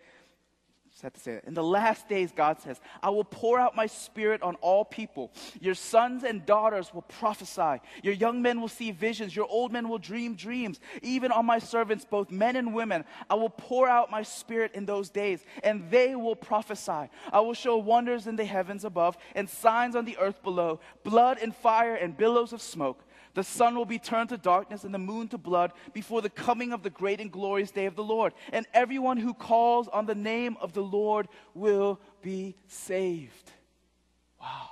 Just 0.91 1.03
have 1.03 1.13
to 1.13 1.19
say 1.21 1.35
that. 1.35 1.45
In 1.45 1.53
the 1.53 1.63
last 1.63 2.09
days, 2.09 2.33
God 2.35 2.59
says, 2.59 2.81
I 3.01 3.11
will 3.11 3.23
pour 3.23 3.57
out 3.57 3.77
my 3.77 3.85
spirit 3.85 4.41
on 4.41 4.55
all 4.55 4.83
people. 4.83 5.31
Your 5.61 5.73
sons 5.73 6.25
and 6.25 6.45
daughters 6.45 6.93
will 6.93 7.03
prophesy. 7.03 7.81
Your 8.03 8.13
young 8.13 8.41
men 8.41 8.59
will 8.59 8.67
see 8.67 8.91
visions. 8.91 9.33
Your 9.33 9.47
old 9.47 9.71
men 9.71 9.87
will 9.87 9.99
dream 9.99 10.35
dreams. 10.35 10.81
Even 11.01 11.31
on 11.31 11.45
my 11.45 11.59
servants, 11.59 12.03
both 12.03 12.29
men 12.29 12.57
and 12.57 12.73
women, 12.73 13.05
I 13.29 13.35
will 13.35 13.49
pour 13.49 13.87
out 13.87 14.11
my 14.11 14.23
spirit 14.23 14.71
in 14.73 14.85
those 14.85 15.09
days, 15.09 15.45
and 15.63 15.89
they 15.89 16.13
will 16.13 16.35
prophesy. 16.35 17.09
I 17.31 17.39
will 17.39 17.53
show 17.53 17.77
wonders 17.77 18.27
in 18.27 18.35
the 18.35 18.45
heavens 18.45 18.83
above 18.83 19.17
and 19.33 19.49
signs 19.49 19.95
on 19.95 20.03
the 20.03 20.17
earth 20.17 20.43
below 20.43 20.81
blood 21.05 21.39
and 21.41 21.55
fire 21.55 21.95
and 21.95 22.17
billows 22.17 22.51
of 22.51 22.61
smoke. 22.61 23.05
The 23.33 23.43
sun 23.43 23.75
will 23.75 23.85
be 23.85 23.99
turned 23.99 24.29
to 24.29 24.37
darkness 24.37 24.83
and 24.83 24.93
the 24.93 24.99
moon 24.99 25.27
to 25.29 25.37
blood 25.37 25.71
before 25.93 26.21
the 26.21 26.29
coming 26.29 26.73
of 26.73 26.83
the 26.83 26.89
great 26.89 27.21
and 27.21 27.31
glorious 27.31 27.71
day 27.71 27.85
of 27.85 27.95
the 27.95 28.03
Lord. 28.03 28.33
And 28.51 28.65
everyone 28.73 29.17
who 29.17 29.33
calls 29.33 29.87
on 29.87 30.05
the 30.05 30.15
name 30.15 30.57
of 30.59 30.73
the 30.73 30.81
Lord 30.81 31.27
will 31.53 31.99
be 32.21 32.55
saved. 32.67 33.51
Wow. 34.39 34.69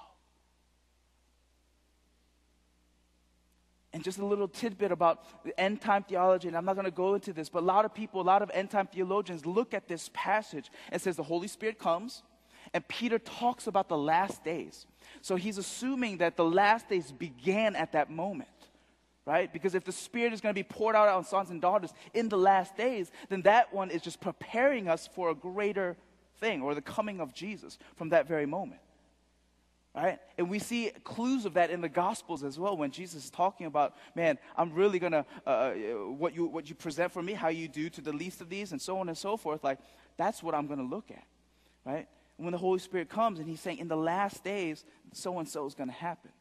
And 3.92 4.04
just 4.04 4.20
a 4.20 4.26
little 4.26 4.48
tidbit 4.48 4.92
about 4.92 5.26
end 5.58 5.82
time 5.82 6.04
theology, 6.04 6.48
and 6.48 6.56
I'm 6.56 6.66
not 6.66 6.76
going 6.76 6.86
to 6.86 6.92
go 6.92 7.16
into 7.16 7.34
this, 7.34 7.50
but 7.50 7.64
a 7.64 7.66
lot 7.66 7.86
of 7.86 7.94
people, 7.94 8.22
a 8.22 8.24
lot 8.24 8.42
of 8.42 8.52
end 8.54 8.70
time 8.70 8.88
theologians 8.88 9.46
look 9.46 9.74
at 9.74 9.88
this 9.88 10.10
passage 10.14 10.70
and 10.92 11.02
says 11.02 11.16
the 11.16 11.24
Holy 11.24 11.48
Spirit 11.48 11.80
comes, 11.80 12.24
and 12.74 12.88
Peter 12.88 13.18
talks 13.18 13.68
about 13.68 13.90
the 13.90 13.98
last 13.98 14.44
days. 14.44 14.86
So 15.22 15.36
he's 15.36 15.58
assuming 15.58 16.18
that 16.18 16.38
the 16.38 16.46
last 16.46 16.90
days 16.90 17.12
began 17.12 17.76
at 17.76 17.92
that 17.94 18.10
moment, 18.10 18.50
right? 19.26 19.52
Because 19.52 19.76
if 19.76 19.84
the 19.84 19.92
Spirit 19.92 20.34
is 20.34 20.42
going 20.42 20.54
to 20.54 20.60
be 20.60 20.64
poured 20.64 20.96
out 20.96 21.08
on 21.10 21.24
sons 21.24 21.50
and 21.50 21.62
daughters 21.62 21.94
in 22.14 22.30
the 22.30 22.38
last 22.38 22.76
days, 22.76 23.12
then 23.30 23.42
that 23.44 23.74
one 23.74 23.92
is 23.92 24.02
just 24.02 24.22
preparing 24.22 24.88
us 24.88 25.10
for 25.14 25.30
a 25.30 25.36
greater 25.36 25.98
thing 26.40 26.62
or 26.62 26.74
the 26.74 26.82
coming 26.82 27.20
of 27.20 27.34
Jesus 27.34 27.78
from 27.96 28.10
that 28.10 28.28
very 28.28 28.46
moment. 28.46 28.82
Right? 29.96 30.20
And 30.38 30.50
we 30.50 30.60
see 30.60 30.92
clues 31.04 31.46
of 31.46 31.56
that 31.56 31.72
in 31.72 31.82
the 31.82 31.90
Gospels 31.90 32.44
as 32.44 32.60
well 32.60 32.78
when 32.78 32.92
Jesus 32.92 33.26
is 33.26 33.30
talking 33.32 33.66
about, 33.66 33.96
man, 34.16 34.38
I'm 34.56 34.72
really 34.74 35.00
going 35.00 35.14
to, 35.14 35.26
uh, 35.46 35.50
uh, 35.50 35.74
what, 36.12 36.36
you, 36.36 36.46
what 36.46 36.70
you 36.70 36.76
present 36.76 37.12
for 37.12 37.24
me, 37.24 37.34
how 37.34 37.48
you 37.50 37.68
do 37.68 37.90
to 37.90 38.02
the 38.02 38.14
least 38.14 38.40
of 38.40 38.50
these, 38.50 38.72
and 38.72 38.80
so 38.82 39.00
on 39.00 39.10
and 39.10 39.18
so 39.18 39.36
forth. 39.36 39.64
Like, 39.64 39.80
that's 40.16 40.44
what 40.44 40.54
I'm 40.54 40.68
going 40.68 40.80
to 40.80 40.86
look 40.86 41.10
at. 41.10 41.24
Right? 41.84 42.08
When 42.40 42.52
the 42.52 42.58
Holy 42.58 42.80
Spirit 42.80 43.10
comes 43.10 43.40
and 43.40 43.48
He's 43.48 43.60
saying, 43.60 43.80
in 43.80 43.88
the 43.88 43.98
last 43.98 44.44
days, 44.44 44.86
so 45.14 45.40
and 45.40 45.48
so 45.48 45.66
is 45.66 45.76
going 45.76 45.90
to 45.90 45.96
happen. 45.96 46.32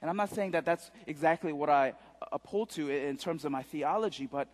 And 0.00 0.08
I'm 0.08 0.16
not 0.16 0.30
saying 0.30 0.52
that 0.52 0.64
that's 0.64 0.90
exactly 1.06 1.52
what 1.52 1.68
I 1.68 1.90
uh, 2.22 2.26
uphold 2.32 2.70
to 2.70 2.90
in 2.90 3.16
terms 3.16 3.44
of 3.44 3.52
my 3.52 3.62
theology, 3.62 4.26
but 4.26 4.48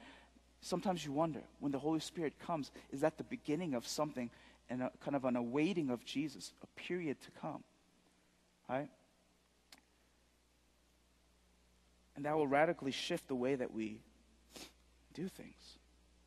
sometimes 0.61 1.05
you 1.05 1.13
wonder 1.13 1.41
when 1.61 1.73
the 1.73 1.79
Holy 1.79 2.01
Spirit 2.01 2.35
comes, 2.39 2.71
is 2.91 3.01
that 3.01 3.19
the 3.19 3.25
beginning 3.25 3.75
of 3.75 3.87
something 3.87 4.31
and 4.69 4.83
a, 4.83 4.91
kind 5.01 5.15
of 5.15 5.25
an 5.25 5.37
awaiting 5.37 5.91
of 5.91 6.05
Jesus, 6.05 6.53
a 6.63 6.81
period 6.81 7.21
to 7.23 7.31
come? 7.41 7.63
Right? 8.69 8.89
And 12.17 12.25
that 12.25 12.37
will 12.37 12.49
radically 12.49 12.91
shift 12.91 13.29
the 13.29 13.35
way 13.35 13.55
that 13.55 13.73
we 13.73 14.01
do 15.15 15.29
things. 15.29 15.79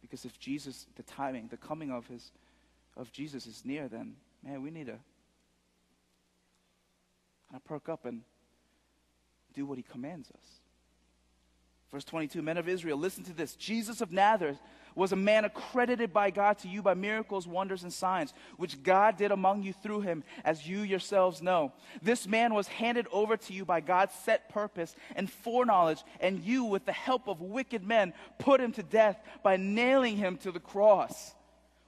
Because 0.01 0.23
if 0.23 0.39
Jesus, 0.39 0.85
the 0.95 1.03
timing, 1.03 1.47
the 1.47 1.57
coming 1.57 1.91
of 1.91 2.07
his 2.07 2.31
of 2.95 3.11
Jesus 3.11 3.47
is 3.47 3.63
near, 3.63 3.87
then 3.87 4.15
man, 4.43 4.61
we 4.61 4.71
need 4.71 4.87
to 4.87 4.99
kind 7.49 7.55
of 7.55 7.63
perk 7.65 7.89
up 7.89 8.05
and 8.05 8.21
do 9.53 9.65
what 9.65 9.77
he 9.77 9.83
commands 9.83 10.29
us. 10.31 10.59
Verse 11.91 12.05
22 12.05 12.41
Men 12.41 12.57
of 12.57 12.69
Israel, 12.69 12.97
listen 12.97 13.23
to 13.25 13.33
this. 13.33 13.55
Jesus 13.55 14.01
of 14.01 14.11
Nazareth 14.11 14.59
was 14.95 15.11
a 15.11 15.15
man 15.15 15.45
accredited 15.45 16.11
by 16.11 16.29
God 16.29 16.57
to 16.59 16.67
you 16.67 16.81
by 16.81 16.93
miracles, 16.93 17.47
wonders, 17.47 17.83
and 17.83 17.93
signs, 17.93 18.33
which 18.57 18.83
God 18.83 19.17
did 19.17 19.31
among 19.31 19.63
you 19.63 19.73
through 19.73 20.01
him, 20.01 20.23
as 20.43 20.67
you 20.67 20.81
yourselves 20.81 21.41
know. 21.41 21.71
This 22.01 22.27
man 22.27 22.53
was 22.53 22.67
handed 22.67 23.07
over 23.11 23.37
to 23.37 23.53
you 23.53 23.65
by 23.65 23.81
God's 23.81 24.13
set 24.13 24.49
purpose 24.49 24.95
and 25.15 25.31
foreknowledge, 25.31 26.03
and 26.19 26.43
you, 26.43 26.65
with 26.65 26.85
the 26.85 26.91
help 26.91 27.27
of 27.27 27.41
wicked 27.41 27.83
men, 27.83 28.13
put 28.39 28.59
him 28.59 28.71
to 28.73 28.83
death 28.83 29.19
by 29.43 29.57
nailing 29.57 30.17
him 30.17 30.37
to 30.37 30.51
the 30.51 30.59
cross. 30.59 31.33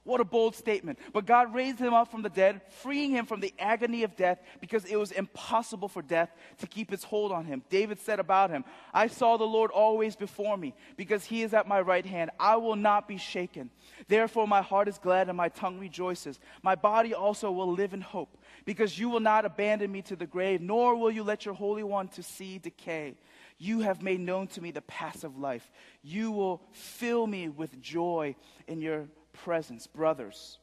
What 0.04 0.20
a 0.20 0.24
bold 0.24 0.56
statement. 0.56 0.98
But 1.12 1.26
God 1.26 1.54
raised 1.54 1.78
him 1.78 1.94
up 1.94 2.10
from 2.10 2.22
the 2.22 2.28
dead, 2.28 2.60
freeing 2.82 3.12
him 3.12 3.24
from 3.24 3.38
the 3.38 3.54
agony 3.56 4.02
of 4.02 4.16
death 4.16 4.40
because 4.60 4.84
it 4.84 4.96
was 4.96 5.12
impossible 5.12 5.86
for 5.86 6.02
death 6.02 6.28
to 6.58 6.66
keep 6.66 6.92
its 6.92 7.04
hold 7.04 7.30
on 7.30 7.44
him. 7.44 7.62
David 7.70 8.00
said 8.00 8.18
about 8.18 8.50
him, 8.50 8.64
I 8.92 9.06
saw 9.06 9.36
the 9.36 9.44
Lord 9.44 9.70
always 9.70 10.16
before 10.16 10.56
me 10.56 10.74
because 10.96 11.24
he 11.24 11.42
is 11.42 11.54
at 11.54 11.68
my 11.68 11.80
right 11.80 12.04
hand. 12.04 12.32
I 12.40 12.56
will 12.56 12.74
not 12.74 13.06
be 13.06 13.16
shaken. 13.16 13.70
Therefore, 14.08 14.48
my 14.48 14.60
heart 14.60 14.88
is 14.88 14.98
glad 14.98 15.28
and 15.28 15.36
my 15.36 15.50
tongue 15.50 15.78
rejoices. 15.78 16.40
My 16.64 16.74
body 16.74 17.14
also 17.14 17.52
will 17.52 17.70
live 17.70 17.94
in 17.94 18.00
hope 18.00 18.36
because 18.64 18.98
you 18.98 19.08
will 19.08 19.20
not 19.20 19.44
abandon 19.44 19.92
me 19.92 20.02
to 20.02 20.16
the 20.16 20.26
grave, 20.26 20.60
nor 20.60 20.96
will 20.96 21.12
you 21.12 21.22
let 21.22 21.44
your 21.44 21.54
Holy 21.54 21.84
One 21.84 22.08
to 22.08 22.24
see 22.24 22.58
decay. 22.58 23.14
You 23.56 23.80
have 23.80 24.02
made 24.02 24.18
known 24.18 24.48
to 24.48 24.60
me 24.60 24.72
the 24.72 24.82
paths 24.82 25.22
of 25.22 25.38
life. 25.38 25.70
You 26.02 26.32
will 26.32 26.60
fill 26.72 27.28
me 27.28 27.48
with 27.48 27.80
joy 27.80 28.34
in 28.66 28.80
your 28.80 29.06
presence, 29.32 29.86
brothers, 29.86 30.58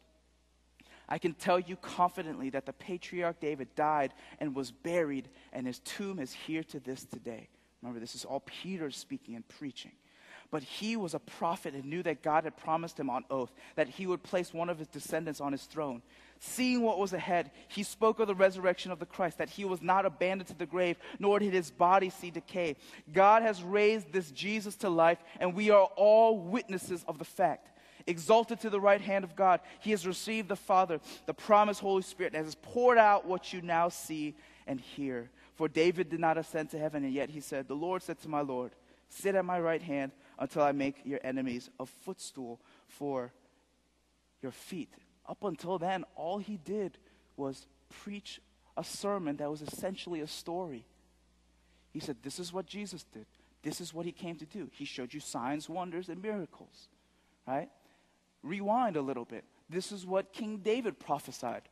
I 1.08 1.18
can 1.18 1.34
tell 1.34 1.60
you 1.60 1.76
confidently 1.76 2.52
that 2.52 2.68
the 2.68 2.74
patriarch 2.74 3.40
David 3.40 3.74
died 3.76 4.14
and 4.40 4.56
was 4.56 4.72
buried, 4.72 5.28
and 5.52 5.66
his 5.66 5.80
tomb 5.80 6.20
is 6.20 6.32
here 6.32 6.64
to 6.66 6.80
this 6.80 7.04
today. 7.04 7.50
Remember, 7.82 8.00
this 8.00 8.14
is 8.14 8.26
all 8.26 8.42
Peter 8.42 8.92
speaking 8.92 9.36
and 9.36 9.48
preaching. 9.48 9.94
But 10.52 10.64
he 10.64 10.96
was 10.96 11.14
a 11.14 11.20
prophet 11.20 11.76
and 11.76 11.86
knew 11.86 12.02
that 12.04 12.24
God 12.24 12.44
had 12.44 12.58
promised 12.58 13.00
him 13.00 13.10
on 13.10 13.24
oath 13.30 13.52
that 13.76 13.88
he 13.88 14.08
would 14.08 14.24
place 14.24 14.52
one 14.52 14.70
of 14.70 14.80
his 14.80 14.88
descendants 14.88 15.40
on 15.40 15.52
his 15.52 15.66
throne. 15.66 16.02
Seeing 16.40 16.82
what 16.82 16.98
was 16.98 17.14
ahead, 17.14 17.52
he 17.68 17.84
spoke 17.84 18.20
of 18.20 18.28
the 18.28 18.34
resurrection 18.34 18.92
of 18.92 19.00
the 19.00 19.06
Christ, 19.06 19.38
that 19.38 19.50
he 19.50 19.66
was 19.66 19.82
not 19.82 20.06
abandoned 20.06 20.48
to 20.48 20.58
the 20.58 20.66
grave, 20.66 20.98
nor 21.20 21.38
did 21.38 21.54
his 21.54 21.70
body 21.70 22.10
see 22.10 22.32
decay. 22.32 22.78
God 23.14 23.44
has 23.44 23.62
raised 23.62 24.12
this 24.12 24.32
Jesus 24.32 24.76
to 24.78 24.90
life, 24.90 25.20
and 25.40 25.54
we 25.54 25.70
are 25.70 25.90
all 25.96 26.40
witnesses 26.40 27.04
of 27.08 27.20
the 27.20 27.26
fact 27.26 27.68
exalted 28.08 28.60
to 28.62 28.70
the 28.70 28.80
right 28.80 29.02
hand 29.02 29.24
of 29.24 29.36
God. 29.36 29.60
He 29.80 29.92
has 29.92 30.06
received 30.06 30.50
the 30.50 30.56
Father, 30.56 31.00
the 31.26 31.34
promised 31.34 31.82
Holy 31.82 32.02
Spirit, 32.02 32.34
and 32.34 32.46
has 32.46 32.56
poured 32.56 32.98
out 32.98 33.26
what 33.26 33.54
you 33.54 33.62
now 33.62 33.90
see 33.90 34.36
and 34.68 34.80
hear. 34.80 35.30
For 35.56 35.68
David 35.68 36.10
did 36.10 36.20
not 36.20 36.38
ascend 36.38 36.70
to 36.72 36.80
heaven, 36.80 37.04
and 37.04 37.14
yet 37.14 37.30
he 37.30 37.42
said, 37.42 37.68
The 37.68 37.76
Lord 37.76 38.04
said 38.04 38.22
to 38.22 38.30
my 38.30 38.42
Lord, 38.42 38.72
Sit 39.10 39.36
at 39.36 39.44
my 39.44 39.60
right 39.60 39.82
hand 39.82 40.12
until 40.38 40.62
I 40.62 40.72
make 40.72 41.02
your 41.04 41.20
enemies 41.24 41.70
a 41.80 41.86
footstool 41.86 42.62
for 42.88 43.34
your 44.42 44.52
feet. 44.52 44.94
Up 45.28 45.44
until 45.44 45.78
then, 45.78 46.06
all 46.16 46.38
he 46.38 46.58
did 46.58 46.98
was 47.36 47.66
preach 47.90 48.40
a 48.78 48.84
sermon 48.84 49.38
that 49.38 49.50
was 49.50 49.62
essentially 49.62 50.22
a 50.22 50.28
story. 50.28 50.86
He 51.92 52.00
said, 52.00 52.18
This 52.24 52.40
is 52.40 52.54
what 52.54 52.66
Jesus 52.66 53.04
did. 53.04 53.26
This 53.62 53.82
is 53.82 53.94
what 53.94 54.06
he 54.06 54.12
came 54.12 54.38
to 54.38 54.46
do. 54.46 54.70
He 54.72 54.86
showed 54.86 55.14
you 55.14 55.20
signs, 55.20 55.68
wonders, 55.68 56.08
and 56.08 56.22
miracles. 56.22 56.88
Right? 57.46 57.70
Rewind 58.44 58.96
a 58.96 59.02
little 59.02 59.26
bit. 59.26 59.44
This 59.70 59.92
is 59.92 60.06
what 60.06 60.34
King 60.34 60.58
David 60.58 61.00
prophesied 61.00 61.64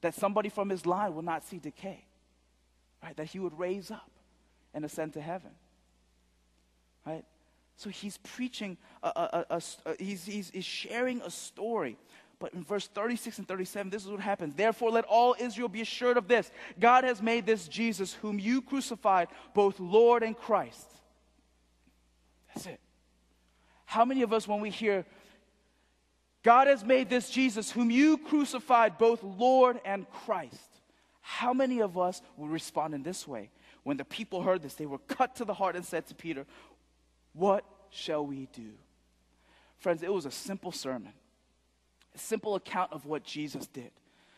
that 0.00 0.14
somebody 0.14 0.48
from 0.48 0.68
his 0.68 0.86
line 0.86 1.14
will 1.14 1.22
not 1.22 1.44
see 1.44 1.58
decay, 1.58 2.04
right? 3.02 3.16
That 3.16 3.26
he 3.26 3.38
would 3.38 3.58
raise 3.58 3.90
up 3.90 4.10
and 4.74 4.84
ascend 4.84 5.14
to 5.14 5.20
heaven, 5.20 5.50
right? 7.06 7.24
So 7.76 7.90
he's 7.90 8.18
preaching, 8.18 8.76
a, 9.02 9.08
a, 9.08 9.46
a, 9.50 9.94
he's, 9.98 10.24
he's, 10.24 10.50
he's 10.50 10.64
sharing 10.64 11.20
a 11.22 11.30
story. 11.30 11.96
But 12.40 12.54
in 12.54 12.62
verse 12.64 12.86
36 12.86 13.38
and 13.38 13.48
37, 13.48 13.90
this 13.90 14.04
is 14.04 14.10
what 14.10 14.20
happens. 14.20 14.54
Therefore, 14.54 14.90
let 14.90 15.04
all 15.04 15.34
Israel 15.38 15.68
be 15.68 15.80
assured 15.80 16.16
of 16.16 16.28
this 16.28 16.50
God 16.78 17.04
has 17.04 17.20
made 17.20 17.46
this 17.46 17.66
Jesus, 17.66 18.14
whom 18.14 18.38
you 18.38 18.62
crucified, 18.62 19.28
both 19.54 19.80
Lord 19.80 20.22
and 20.22 20.36
Christ. 20.36 20.86
That's 22.48 22.66
it. 22.66 22.80
How 23.84 24.04
many 24.04 24.22
of 24.22 24.32
us, 24.32 24.46
when 24.46 24.60
we 24.60 24.70
hear 24.70 25.06
God 26.42 26.66
has 26.66 26.84
made 26.84 27.10
this 27.10 27.30
Jesus, 27.30 27.70
whom 27.70 27.90
you 27.90 28.18
crucified, 28.18 28.98
both 28.98 29.22
Lord 29.22 29.80
and 29.84 30.08
Christ. 30.10 30.80
How 31.20 31.52
many 31.52 31.80
of 31.80 31.98
us 31.98 32.22
will 32.36 32.48
respond 32.48 32.94
in 32.94 33.02
this 33.02 33.26
way? 33.26 33.50
When 33.82 33.96
the 33.96 34.04
people 34.04 34.42
heard 34.42 34.62
this, 34.62 34.74
they 34.74 34.86
were 34.86 34.98
cut 34.98 35.36
to 35.36 35.44
the 35.44 35.54
heart 35.54 35.76
and 35.76 35.84
said 35.84 36.06
to 36.08 36.14
Peter, 36.14 36.46
What 37.32 37.64
shall 37.90 38.24
we 38.24 38.48
do? 38.52 38.70
Friends, 39.78 40.02
it 40.02 40.12
was 40.12 40.26
a 40.26 40.30
simple 40.30 40.72
sermon, 40.72 41.12
a 42.14 42.18
simple 42.18 42.54
account 42.54 42.92
of 42.92 43.06
what 43.06 43.24
Jesus 43.24 43.66
did, 43.66 43.90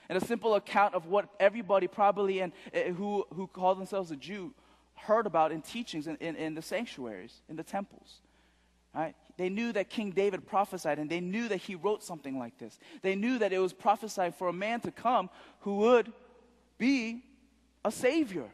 and 0.08 0.20
a 0.20 0.24
simple 0.24 0.54
account 0.54 0.94
of 0.94 1.06
what 1.06 1.28
everybody 1.38 1.86
probably 1.86 2.40
and 2.40 2.52
uh, 2.74 2.92
who, 2.92 3.24
who 3.34 3.46
called 3.46 3.78
themselves 3.78 4.10
a 4.10 4.16
Jew 4.16 4.52
heard 4.94 5.26
about 5.26 5.52
in 5.52 5.62
teachings 5.62 6.06
in, 6.06 6.16
in, 6.16 6.36
in 6.36 6.54
the 6.54 6.62
sanctuaries, 6.62 7.42
in 7.48 7.56
the 7.56 7.62
temples. 7.62 8.20
Right? 8.94 9.14
They 9.36 9.48
knew 9.48 9.72
that 9.72 9.88
King 9.88 10.10
David 10.10 10.46
prophesied, 10.46 10.98
and 10.98 11.08
they 11.08 11.20
knew 11.20 11.48
that 11.48 11.58
he 11.58 11.76
wrote 11.76 12.02
something 12.02 12.38
like 12.38 12.58
this. 12.58 12.78
They 13.02 13.14
knew 13.14 13.38
that 13.38 13.52
it 13.52 13.58
was 13.58 13.72
prophesied 13.72 14.34
for 14.34 14.48
a 14.48 14.52
man 14.52 14.80
to 14.80 14.90
come 14.90 15.30
who 15.60 15.76
would 15.76 16.12
be 16.76 17.22
a 17.84 17.92
savior. 17.92 18.50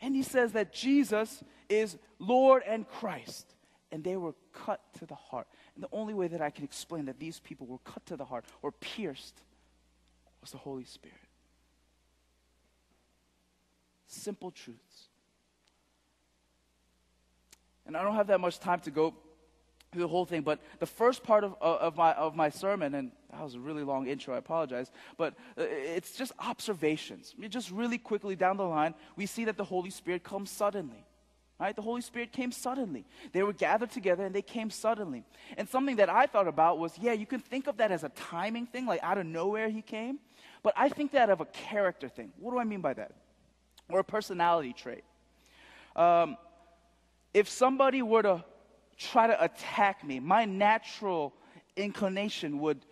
And 0.00 0.14
he 0.14 0.22
says 0.22 0.52
that 0.52 0.72
Jesus 0.72 1.42
is 1.68 1.98
Lord 2.18 2.62
and 2.66 2.88
Christ. 2.88 3.54
And 3.92 4.04
they 4.04 4.16
were 4.16 4.34
cut 4.52 4.80
to 5.00 5.06
the 5.06 5.16
heart. 5.16 5.48
And 5.74 5.82
the 5.82 5.88
only 5.92 6.14
way 6.14 6.28
that 6.28 6.40
I 6.40 6.50
can 6.50 6.64
explain 6.64 7.06
that 7.06 7.18
these 7.18 7.40
people 7.40 7.66
were 7.66 7.78
cut 7.78 8.06
to 8.06 8.16
the 8.16 8.24
heart 8.24 8.44
or 8.62 8.70
pierced 8.70 9.42
was 10.40 10.52
the 10.52 10.58
Holy 10.58 10.84
Spirit. 10.84 11.16
Simple 14.06 14.52
truths. 14.52 15.09
And 17.90 17.96
I 17.96 18.04
don't 18.04 18.14
have 18.14 18.28
that 18.28 18.38
much 18.38 18.60
time 18.60 18.78
to 18.82 18.92
go 18.92 19.12
through 19.90 20.02
the 20.02 20.08
whole 20.08 20.24
thing, 20.24 20.42
but 20.42 20.60
the 20.78 20.86
first 20.86 21.24
part 21.24 21.42
of, 21.42 21.56
of, 21.60 21.96
my, 21.96 22.12
of 22.12 22.36
my 22.36 22.48
sermon, 22.48 22.94
and 22.94 23.10
that 23.32 23.42
was 23.42 23.56
a 23.56 23.58
really 23.58 23.82
long 23.82 24.06
intro, 24.06 24.32
I 24.32 24.38
apologize, 24.38 24.92
but 25.18 25.34
uh, 25.58 25.62
it's 25.64 26.12
just 26.12 26.30
observations. 26.38 27.34
Just 27.48 27.72
really 27.72 27.98
quickly 27.98 28.36
down 28.36 28.58
the 28.58 28.62
line, 28.62 28.94
we 29.16 29.26
see 29.26 29.44
that 29.46 29.56
the 29.56 29.64
Holy 29.64 29.90
Spirit 29.90 30.22
comes 30.22 30.52
suddenly. 30.52 31.04
Right? 31.58 31.74
The 31.74 31.82
Holy 31.82 32.00
Spirit 32.00 32.30
came 32.30 32.52
suddenly. 32.52 33.04
They 33.32 33.42
were 33.42 33.52
gathered 33.52 33.90
together 33.90 34.24
and 34.24 34.32
they 34.32 34.40
came 34.40 34.70
suddenly. 34.70 35.24
And 35.58 35.68
something 35.68 35.96
that 35.96 36.08
I 36.08 36.26
thought 36.26 36.46
about 36.46 36.78
was 36.78 36.96
yeah, 36.96 37.14
you 37.14 37.26
can 37.26 37.40
think 37.40 37.66
of 37.66 37.78
that 37.78 37.90
as 37.90 38.04
a 38.04 38.10
timing 38.10 38.66
thing, 38.66 38.86
like 38.86 39.02
out 39.02 39.18
of 39.18 39.26
nowhere 39.26 39.68
he 39.68 39.82
came. 39.82 40.20
But 40.62 40.74
I 40.76 40.90
think 40.90 41.10
that 41.10 41.28
of 41.28 41.40
a 41.40 41.46
character 41.46 42.08
thing. 42.08 42.30
What 42.38 42.52
do 42.52 42.60
I 42.60 42.64
mean 42.64 42.82
by 42.82 42.94
that? 42.94 43.14
Or 43.88 43.98
a 43.98 44.04
personality 44.04 44.74
trait. 44.74 45.02
Um, 45.96 46.36
if 47.32 47.48
somebody 47.48 48.02
were 48.02 48.22
to 48.22 48.44
try 48.96 49.26
to 49.26 49.42
attack 49.42 50.04
me, 50.04 50.20
my 50.20 50.44
natural 50.44 51.32
inclination 51.76 52.58
would 52.60 52.84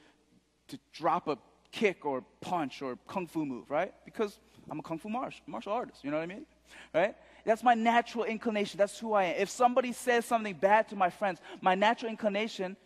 to 0.69 0.79
drop 0.93 1.29
a 1.29 1.39
kick 1.73 2.05
or 2.05 2.25
punch 2.41 2.83
or 2.83 2.99
kung 3.07 3.27
fu 3.27 3.45
move, 3.45 3.71
right? 3.71 3.93
Because 4.05 4.39
I'm 4.71 4.79
a 4.79 4.83
kung 4.83 4.99
fu 4.99 5.09
martial, 5.09 5.43
martial 5.47 5.73
artist, 5.73 6.05
you 6.05 6.11
know 6.11 6.17
what 6.19 6.23
I 6.23 6.27
mean? 6.27 6.47
Right? 6.95 7.15
That's 7.45 7.63
my 7.63 7.75
natural 7.75 8.25
inclination. 8.25 8.79
That's 8.79 8.99
who 8.99 9.15
I 9.15 9.25
am. 9.25 9.37
If 9.41 9.49
somebody 9.49 9.93
says 9.93 10.25
something 10.27 10.55
bad 10.55 10.89
to 10.91 10.97
my 10.97 11.11
friends, 11.11 11.41
my 11.61 11.75
natural 11.75 12.11
inclination, 12.11 12.77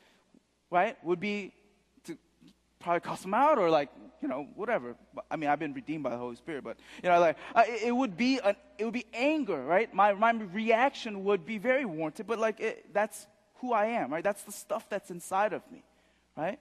right, 0.70 0.96
would 1.04 1.20
be 1.20 1.52
to 2.04 2.16
probably 2.78 3.00
cuss 3.00 3.22
them 3.22 3.34
out 3.34 3.58
or 3.58 3.70
like, 3.70 3.88
you 4.22 4.28
know, 4.28 4.46
whatever. 4.54 4.94
I 5.30 5.36
mean, 5.36 5.50
I've 5.50 5.58
been 5.58 5.74
redeemed 5.74 6.04
by 6.04 6.10
the 6.10 6.16
Holy 6.16 6.36
Spirit, 6.36 6.64
but 6.64 6.78
you 7.02 7.08
know, 7.08 7.20
like 7.20 7.36
uh, 7.54 7.64
it, 7.66 7.88
it, 7.88 7.92
would 7.92 8.16
be 8.16 8.38
an, 8.38 8.54
it 8.78 8.84
would 8.84 8.94
be 8.94 9.06
anger, 9.12 9.62
right? 9.62 9.92
My 9.92 10.12
my 10.12 10.30
reaction 10.32 11.24
would 11.24 11.44
be 11.44 11.58
very 11.58 11.84
warranted, 11.84 12.26
but 12.26 12.38
like 12.38 12.60
it, 12.60 12.94
that's 12.94 13.26
who 13.56 13.72
I 13.72 13.86
am, 13.86 14.12
right? 14.12 14.24
That's 14.24 14.42
the 14.42 14.52
stuff 14.52 14.88
that's 14.88 15.10
inside 15.10 15.52
of 15.52 15.62
me, 15.70 15.82
right? 16.36 16.58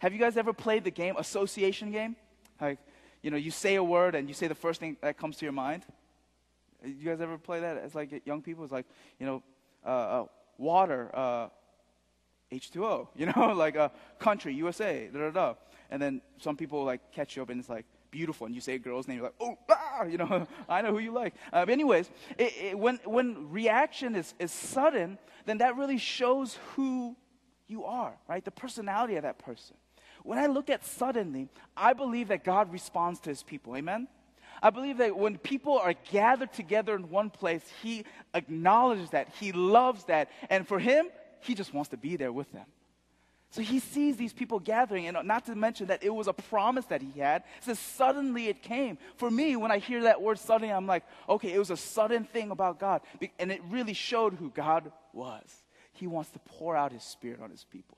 Have 0.00 0.12
you 0.12 0.18
guys 0.18 0.36
ever 0.36 0.52
played 0.52 0.84
the 0.84 0.90
game 0.90 1.16
association 1.16 1.90
game? 1.90 2.16
Like, 2.60 2.78
you 3.22 3.30
know, 3.30 3.36
you 3.36 3.50
say 3.50 3.74
a 3.74 3.82
word 3.82 4.14
and 4.14 4.28
you 4.28 4.34
say 4.34 4.46
the 4.48 4.54
first 4.54 4.80
thing 4.80 4.96
that 5.00 5.18
comes 5.18 5.36
to 5.38 5.44
your 5.44 5.52
mind. 5.52 5.84
You 6.84 7.04
guys 7.04 7.20
ever 7.20 7.36
play 7.38 7.60
that? 7.60 7.76
It's 7.78 7.94
like 7.94 8.22
young 8.24 8.42
people. 8.42 8.64
It's 8.64 8.72
like, 8.72 8.86
you 9.18 9.26
know, 9.26 9.42
uh, 9.84 9.88
uh, 9.88 10.24
water, 10.56 11.10
uh, 11.12 11.48
H2O. 12.52 13.08
You 13.16 13.26
know, 13.26 13.52
like 13.56 13.74
a 13.74 13.82
uh, 13.84 13.88
country, 14.18 14.54
USA, 14.54 15.08
da 15.12 15.18
da 15.18 15.30
da. 15.30 15.54
And 15.90 16.00
then 16.00 16.20
some 16.38 16.56
people 16.56 16.84
like 16.84 17.12
catch 17.12 17.36
you 17.36 17.42
up 17.42 17.50
and 17.50 17.60
it's 17.60 17.68
like 17.68 17.86
beautiful, 18.10 18.46
and 18.46 18.54
you 18.54 18.60
say 18.60 18.74
a 18.74 18.78
girl's 18.78 19.06
name, 19.06 19.18
you're 19.18 19.26
like, 19.26 19.34
oh, 19.40 19.58
ah, 19.70 20.04
you 20.04 20.18
know, 20.18 20.46
I 20.68 20.82
know 20.82 20.92
who 20.92 20.98
you 20.98 21.12
like. 21.12 21.34
Uh, 21.52 21.64
but 21.64 21.72
anyways, 21.72 22.10
it, 22.36 22.52
it, 22.60 22.78
when 22.78 22.98
when 23.04 23.50
reaction 23.50 24.14
is 24.14 24.34
is 24.38 24.52
sudden, 24.52 25.18
then 25.46 25.58
that 25.58 25.76
really 25.76 25.98
shows 25.98 26.58
who 26.74 27.16
you 27.66 27.84
are, 27.84 28.14
right? 28.28 28.44
The 28.44 28.50
personality 28.50 29.16
of 29.16 29.22
that 29.22 29.38
person. 29.38 29.76
When 30.22 30.38
I 30.38 30.46
look 30.46 30.68
at 30.68 30.84
suddenly, 30.84 31.48
I 31.76 31.92
believe 31.92 32.28
that 32.28 32.44
God 32.44 32.72
responds 32.72 33.20
to 33.20 33.30
his 33.30 33.42
people. 33.42 33.76
Amen? 33.76 34.08
I 34.62 34.70
believe 34.70 34.98
that 34.98 35.16
when 35.16 35.38
people 35.38 35.78
are 35.78 35.94
gathered 36.10 36.52
together 36.52 36.96
in 36.96 37.10
one 37.10 37.30
place, 37.30 37.62
he 37.82 38.04
acknowledges 38.34 39.10
that, 39.10 39.28
he 39.38 39.52
loves 39.52 40.04
that, 40.04 40.30
and 40.50 40.66
for 40.66 40.78
him, 40.78 41.08
he 41.40 41.54
just 41.54 41.72
wants 41.72 41.90
to 41.90 41.96
be 41.96 42.16
there 42.16 42.32
with 42.32 42.50
them. 42.52 42.66
So 43.50 43.62
he 43.62 43.78
sees 43.78 44.16
these 44.16 44.34
people 44.34 44.60
gathering, 44.60 45.06
and 45.06 45.26
not 45.26 45.46
to 45.46 45.54
mention 45.54 45.86
that 45.86 46.04
it 46.04 46.14
was 46.14 46.28
a 46.28 46.34
promise 46.34 46.84
that 46.86 47.00
he 47.00 47.18
had. 47.18 47.42
It 47.58 47.64
says, 47.64 47.78
suddenly 47.78 48.48
it 48.48 48.62
came. 48.62 48.98
For 49.16 49.30
me, 49.30 49.56
when 49.56 49.70
I 49.70 49.78
hear 49.78 50.02
that 50.02 50.20
word 50.20 50.38
suddenly, 50.38 50.72
I'm 50.72 50.86
like, 50.86 51.02
okay, 51.28 51.52
it 51.52 51.58
was 51.58 51.70
a 51.70 51.76
sudden 51.76 52.24
thing 52.24 52.50
about 52.50 52.78
God. 52.78 53.00
And 53.38 53.50
it 53.50 53.62
really 53.70 53.94
showed 53.94 54.34
who 54.34 54.50
God 54.50 54.92
was. 55.14 55.64
He 55.92 56.06
wants 56.06 56.30
to 56.32 56.38
pour 56.40 56.76
out 56.76 56.92
his 56.92 57.02
spirit 57.02 57.40
on 57.40 57.50
his 57.50 57.64
people. 57.64 57.96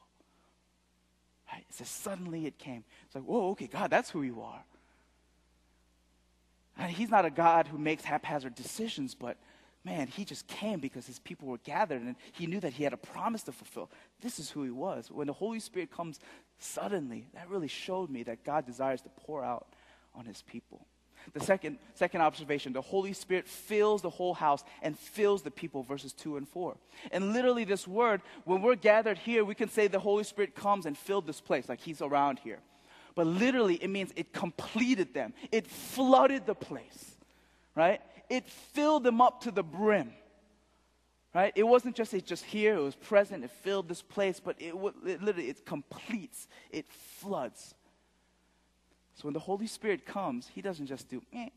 Right? 1.52 1.64
It 1.68 1.74
says, 1.74 1.88
suddenly 1.88 2.46
it 2.46 2.56
came. 2.56 2.84
It's 3.06 3.16
like, 3.16 3.24
whoa, 3.24 3.50
okay, 3.50 3.66
God, 3.66 3.90
that's 3.90 4.08
who 4.08 4.22
you 4.22 4.42
are. 4.42 4.64
And 6.78 6.92
he's 6.92 7.10
not 7.10 7.24
a 7.24 7.30
God 7.30 7.66
who 7.66 7.76
makes 7.76 8.04
haphazard 8.04 8.54
decisions, 8.54 9.16
but 9.16 9.36
man, 9.84 10.06
he 10.06 10.24
just 10.24 10.46
came 10.46 10.80
because 10.80 11.06
his 11.06 11.18
people 11.18 11.48
were 11.48 11.58
gathered 11.58 12.02
and 12.02 12.16
he 12.32 12.46
knew 12.46 12.60
that 12.60 12.74
he 12.74 12.84
had 12.84 12.92
a 12.92 12.98
promise 12.98 13.42
to 13.44 13.52
fulfill. 13.52 13.90
This 14.20 14.38
is 14.38 14.50
who 14.50 14.62
he 14.62 14.70
was. 14.70 15.10
When 15.10 15.26
the 15.26 15.32
Holy 15.32 15.60
Spirit 15.60 15.90
comes 15.90 16.20
suddenly, 16.58 17.28
that 17.34 17.48
really 17.48 17.68
showed 17.68 18.10
me 18.10 18.22
that 18.24 18.44
God 18.44 18.66
desires 18.66 19.00
to 19.02 19.08
pour 19.08 19.42
out 19.44 19.66
on 20.14 20.26
his 20.26 20.42
people. 20.42 20.86
The 21.32 21.40
second, 21.40 21.78
second 21.94 22.22
observation 22.22 22.72
the 22.72 22.80
Holy 22.80 23.12
Spirit 23.12 23.46
fills 23.46 24.02
the 24.02 24.10
whole 24.10 24.34
house 24.34 24.64
and 24.82 24.98
fills 24.98 25.42
the 25.42 25.50
people, 25.50 25.82
verses 25.82 26.12
2 26.12 26.36
and 26.36 26.48
4. 26.48 26.76
And 27.12 27.32
literally, 27.32 27.64
this 27.64 27.86
word, 27.86 28.22
when 28.44 28.62
we're 28.62 28.74
gathered 28.74 29.18
here, 29.18 29.44
we 29.44 29.54
can 29.54 29.68
say 29.68 29.86
the 29.86 29.98
Holy 29.98 30.24
Spirit 30.24 30.54
comes 30.54 30.86
and 30.86 30.96
filled 30.96 31.26
this 31.26 31.40
place, 31.40 31.68
like 31.68 31.80
He's 31.80 32.02
around 32.02 32.38
here. 32.40 32.58
But 33.14 33.26
literally, 33.26 33.74
it 33.74 33.88
means 33.88 34.12
it 34.16 34.32
completed 34.32 35.14
them, 35.14 35.34
it 35.52 35.66
flooded 35.66 36.46
the 36.46 36.54
place, 36.54 37.16
right? 37.74 38.00
It 38.30 38.48
filled 38.48 39.02
them 39.02 39.20
up 39.20 39.42
to 39.42 39.50
the 39.50 39.64
brim. 39.64 40.12
Right? 41.34 41.52
It 41.54 41.64
wasn't 41.64 41.94
just 41.94 42.14
it 42.14 42.26
just 42.26 42.44
here, 42.44 42.74
it 42.74 42.82
was 42.82 42.96
present, 42.96 43.44
it 43.44 43.50
filled 43.50 43.88
this 43.88 44.02
place, 44.02 44.40
but 44.40 44.56
it, 44.58 44.74
it 45.06 45.22
literally 45.22 45.48
it 45.48 45.64
completes, 45.64 46.48
it 46.70 46.86
floods. 46.88 47.74
So 49.14 49.22
when 49.24 49.34
the 49.34 49.40
Holy 49.40 49.66
Spirit 49.66 50.06
comes, 50.06 50.48
He 50.48 50.60
doesn't 50.60 50.86
just 50.86 51.08
do, 51.08 51.22
eh, 51.32 51.50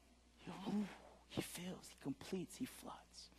He 1.29 1.41
fills, 1.41 1.87
He 1.89 1.95
completes, 2.03 2.55
He 2.57 2.65
floods. 2.65 3.29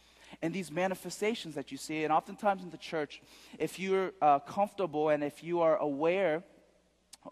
And 0.42 0.52
these 0.52 0.72
manifestations 0.72 1.54
that 1.54 1.70
you 1.70 1.78
see, 1.78 2.02
and 2.02 2.12
oftentimes 2.12 2.64
in 2.64 2.70
the 2.70 2.78
church, 2.78 3.22
if 3.58 3.78
you're 3.78 4.12
uh, 4.20 4.40
comfortable 4.40 5.10
and 5.10 5.22
if 5.22 5.44
you 5.44 5.60
are 5.60 5.76
aware, 5.76 6.42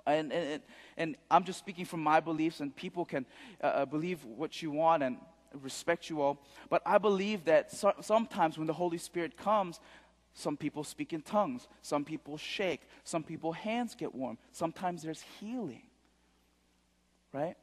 and, 0.07 0.33
and, 0.33 0.63
and 0.97 1.17
I'm 1.29 1.43
just 1.43 1.59
speaking 1.59 1.87
from 1.87 2.05
my 2.05 2.21
beliefs, 2.21 2.61
and 2.61 2.75
people 2.75 3.05
can 3.05 3.27
uh, 3.61 3.67
uh 3.67 3.85
believe 3.85 4.25
what 4.25 4.63
you 4.63 4.71
want 4.71 5.03
and 5.03 5.19
respect 5.61 6.09
you 6.09 6.21
all. 6.23 6.39
But 6.71 6.83
I 6.87 6.99
believe 6.99 7.45
that 7.45 7.73
so, 7.73 7.93
sometimes 8.01 8.59
when 8.59 8.67
the 8.67 8.73
Holy 8.73 8.99
Spirit 8.99 9.37
comes, 9.37 9.81
some 10.35 10.57
people 10.57 10.85
speak 10.85 11.13
in 11.13 11.21
tongues, 11.23 11.69
some 11.83 12.05
people 12.05 12.39
shake, 12.39 12.81
some 13.05 13.23
people 13.23 13.53
hands 13.53 13.95
get 13.95 14.15
warm, 14.15 14.39
sometimes 14.51 15.03
there's 15.03 15.25
healing 15.41 15.83
right? 17.33 17.57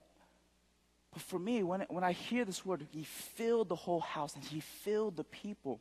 But 1.14 1.22
for 1.22 1.40
me, 1.40 1.64
when, 1.64 1.82
when 1.90 2.04
I 2.04 2.12
hear 2.12 2.46
this 2.46 2.66
word, 2.66 2.86
he 2.92 3.04
filled 3.04 3.70
the 3.70 3.76
whole 3.76 4.02
house 4.02 4.36
and 4.36 4.44
he 4.44 4.60
filled 4.60 5.18
the 5.18 5.24
people, 5.24 5.80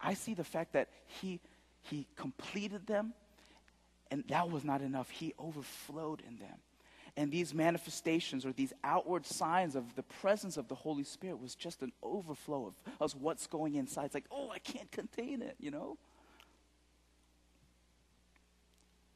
I 0.00 0.14
see 0.14 0.34
the 0.34 0.44
fact 0.44 0.72
that 0.72 0.88
he, 1.06 1.40
he 1.82 2.06
completed 2.16 2.86
them, 2.86 3.12
and 4.10 4.24
that 4.28 4.50
was 4.50 4.64
not 4.64 4.80
enough. 4.80 5.10
He 5.10 5.34
overflowed 5.38 6.22
in 6.26 6.38
them. 6.38 6.58
And 7.16 7.30
these 7.30 7.52
manifestations 7.52 8.46
or 8.46 8.52
these 8.52 8.72
outward 8.84 9.26
signs 9.26 9.76
of 9.76 9.94
the 9.96 10.02
presence 10.02 10.56
of 10.56 10.68
the 10.68 10.74
Holy 10.74 11.04
Spirit 11.04 11.40
was 11.40 11.54
just 11.54 11.82
an 11.82 11.92
overflow 12.02 12.66
of, 12.66 12.74
of 13.00 13.20
what's 13.20 13.46
going 13.46 13.74
inside. 13.74 14.06
It's 14.06 14.14
like, 14.14 14.26
oh, 14.30 14.50
I 14.50 14.58
can't 14.58 14.90
contain 14.90 15.42
it, 15.42 15.56
you 15.58 15.70
know? 15.70 15.98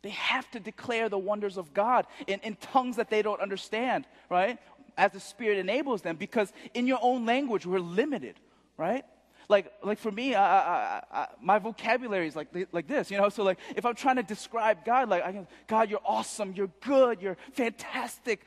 They 0.03 0.11
have 0.11 0.51
to 0.51 0.61
declare 0.61 1.09
the 1.09 1.19
wonders 1.19 1.57
of 1.57 1.73
God 1.73 2.07
in, 2.27 2.41
in 2.41 2.57
tongues 2.57 2.97
that 2.97 3.09
they 3.09 3.23
don't 3.23 3.41
understand, 3.41 4.05
right? 4.29 4.59
As 4.99 5.13
the 5.13 5.21
Spirit 5.21 5.59
enables 5.59 6.03
them, 6.03 6.17
because 6.17 6.53
in 6.75 6.87
your 6.87 6.99
own 7.01 7.25
language, 7.25 7.65
we're 7.65 7.81
limited, 7.81 8.39
right? 8.77 9.05
Like, 9.49 9.73
like 9.83 9.99
for 9.99 10.11
me, 10.11 10.35
I, 10.35 10.59
I, 10.59 11.03
I, 11.13 11.27
my 11.41 11.59
vocabulary 11.59 12.27
is 12.27 12.37
like, 12.37 12.49
like 12.73 12.87
this, 12.87 13.11
you 13.11 13.19
know? 13.19 13.29
So, 13.29 13.43
like, 13.43 13.59
if 13.77 13.85
I'm 13.85 13.95
trying 13.95 14.17
to 14.17 14.23
describe 14.23 14.85
God, 14.85 15.09
like, 15.09 15.25
I 15.25 15.33
can, 15.33 15.47
God, 15.67 15.91
you're 15.91 16.01
awesome, 16.05 16.53
you're 16.55 16.71
good, 16.81 17.21
you're 17.21 17.37
fantastic, 17.53 18.45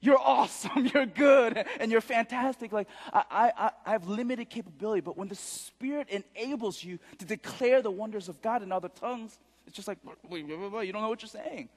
you're 0.00 0.18
awesome, 0.18 0.86
you're 0.94 1.06
good, 1.06 1.64
and 1.78 1.90
you're 1.92 2.00
fantastic. 2.00 2.72
Like, 2.72 2.88
I, 3.12 3.52
I, 3.56 3.70
I 3.86 3.90
have 3.92 4.08
limited 4.08 4.50
capability, 4.50 5.00
but 5.00 5.16
when 5.16 5.28
the 5.28 5.34
Spirit 5.34 6.08
enables 6.08 6.82
you 6.82 6.98
to 7.18 7.24
declare 7.24 7.82
the 7.82 7.90
wonders 7.90 8.28
of 8.28 8.40
God 8.42 8.62
in 8.62 8.72
other 8.72 8.88
tongues, 8.88 9.38
it's 9.66 9.76
just 9.76 9.88
like, 9.88 9.98
you 10.32 10.46
don't 10.46 10.92
know 10.92 11.08
what 11.08 11.22
you're 11.22 11.28
saying. 11.28 11.68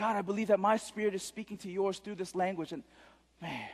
God, 0.00 0.16
I 0.16 0.22
believe 0.22 0.48
that 0.48 0.58
my 0.58 0.78
spirit 0.78 1.14
is 1.14 1.22
speaking 1.22 1.58
to 1.58 1.70
yours 1.70 1.98
through 1.98 2.14
this 2.14 2.34
language. 2.34 2.72
And 2.72 2.82
man, 3.42 3.68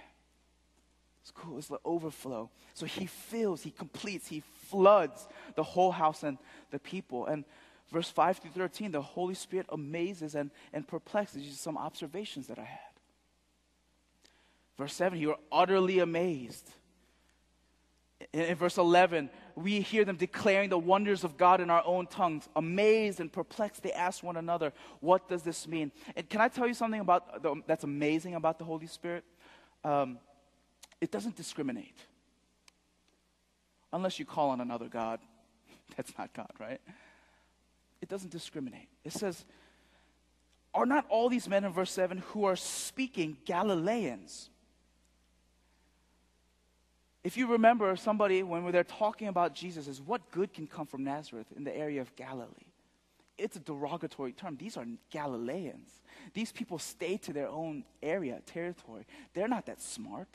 it's 1.27 1.33
cool. 1.33 1.59
It's 1.59 1.67
the 1.67 1.81
overflow. 1.85 2.51
So 2.73 2.87
he 2.87 3.07
fills, 3.07 3.65
he 3.65 3.73
completes, 3.73 4.29
he 4.29 4.45
floods 4.69 5.27
the 5.57 5.65
whole 5.65 5.91
house 5.91 6.23
and 6.23 6.39
the 6.71 6.79
people. 6.79 7.27
And 7.27 7.45
verse 7.91 8.09
5 8.09 8.39
through 8.39 8.53
13, 8.53 8.93
the 8.93 9.03
Holy 9.03 9.35
Spirit 9.35 9.67
amazes 9.71 10.37
and, 10.37 10.53
and 10.73 10.87
perplexes. 10.87 11.43
These 11.43 11.55
are 11.55 11.57
some 11.57 11.77
observations 11.77 12.47
that 12.47 12.61
I 12.61 12.65
had. 12.65 12.79
Verse 14.79 14.95
7, 14.95 15.19
you 15.19 15.33
are 15.33 15.39
utterly 15.51 15.99
amazed. 15.99 16.71
In, 18.33 18.43
in 18.43 18.55
verse 18.55 18.79
11, 18.79 19.29
we 19.57 19.81
hear 19.81 20.05
them 20.05 20.15
declaring 20.15 20.69
the 20.69 20.79
wonders 20.79 21.25
of 21.25 21.37
God 21.37 21.61
in 21.61 21.71
our 21.71 21.83
own 21.85 22.07
tongues. 22.07 22.49
Amazed 22.55 23.19
and 23.19 23.33
perplexed, 23.33 23.83
they 23.83 23.91
ask 23.91 24.23
one 24.23 24.37
another, 24.37 24.73
What 25.01 25.29
does 25.29 25.43
this 25.43 25.67
mean? 25.67 25.91
And 26.15 26.31
can 26.31 26.41
I 26.41 26.47
tell 26.47 26.69
you 26.69 26.75
something 26.75 27.01
about 27.01 27.43
the, 27.43 27.62
that's 27.67 27.83
amazing 27.83 28.37
about 28.37 28.61
the 28.61 28.65
Holy 28.65 28.87
Spirit? 28.87 29.25
Um, 29.83 30.19
it 31.01 31.11
doesn't 31.11 31.37
discriminate. 31.37 31.99
Unless 33.93 34.19
you 34.19 34.25
call 34.25 34.51
on 34.51 34.61
another 34.61 34.89
God. 34.89 35.21
That's 35.97 36.13
not 36.19 36.33
God, 36.35 36.51
right? 36.59 36.81
It 38.01 38.09
doesn't 38.09 38.31
discriminate. 38.31 38.89
It 39.05 39.13
says, 39.13 39.45
Are 40.75 40.87
not 40.87 41.07
all 41.09 41.29
these 41.29 41.49
men 41.49 41.65
in 41.65 41.73
verse 41.73 41.91
7 41.91 42.19
who 42.29 42.45
are 42.45 42.57
speaking 42.57 43.37
Galileans? 43.45 44.51
If 47.25 47.37
you 47.37 47.49
remember 47.49 47.97
somebody 47.97 48.45
when 48.45 48.71
they're 48.71 48.85
talking 48.85 49.27
about 49.27 49.53
Jesus 49.53 49.89
is 49.89 50.01
what 50.01 50.31
good 50.31 50.53
can 50.55 50.69
come 50.69 50.87
from 50.87 51.03
Nazareth 51.03 51.49
in 51.57 51.65
the 51.65 51.77
area 51.77 52.01
of 52.01 52.15
Galilee? 52.15 52.71
It's 53.37 53.57
a 53.57 53.61
derogatory 53.61 54.33
term. 54.33 54.57
These 54.57 54.77
are 54.77 54.87
Galileans. 55.11 55.91
These 56.35 56.53
people 56.53 56.79
stay 56.79 57.17
to 57.19 57.33
their 57.33 57.49
own 57.49 57.85
area, 58.03 58.41
territory. 58.47 59.07
They're 59.35 59.49
not 59.49 59.67
that 59.67 59.83
smart, 59.83 60.29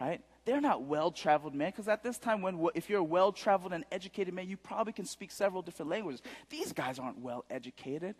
right? 0.00 0.22
they're 0.48 0.62
not 0.62 0.84
well 0.84 1.10
traveled 1.10 1.54
men, 1.54 1.70
because 1.70 1.88
at 1.88 2.02
this 2.02 2.16
time, 2.18 2.40
when 2.40 2.58
if 2.74 2.88
you're 2.88 3.00
a 3.00 3.04
well 3.04 3.32
traveled 3.32 3.74
and 3.74 3.84
educated 3.92 4.32
man, 4.32 4.48
you 4.48 4.56
probably 4.56 4.94
can 4.94 5.04
speak 5.04 5.30
several 5.30 5.60
different 5.60 5.90
languages. 5.90 6.22
These 6.48 6.72
guys 6.72 6.98
aren't 6.98 7.18
well 7.18 7.44
educated. 7.50 8.14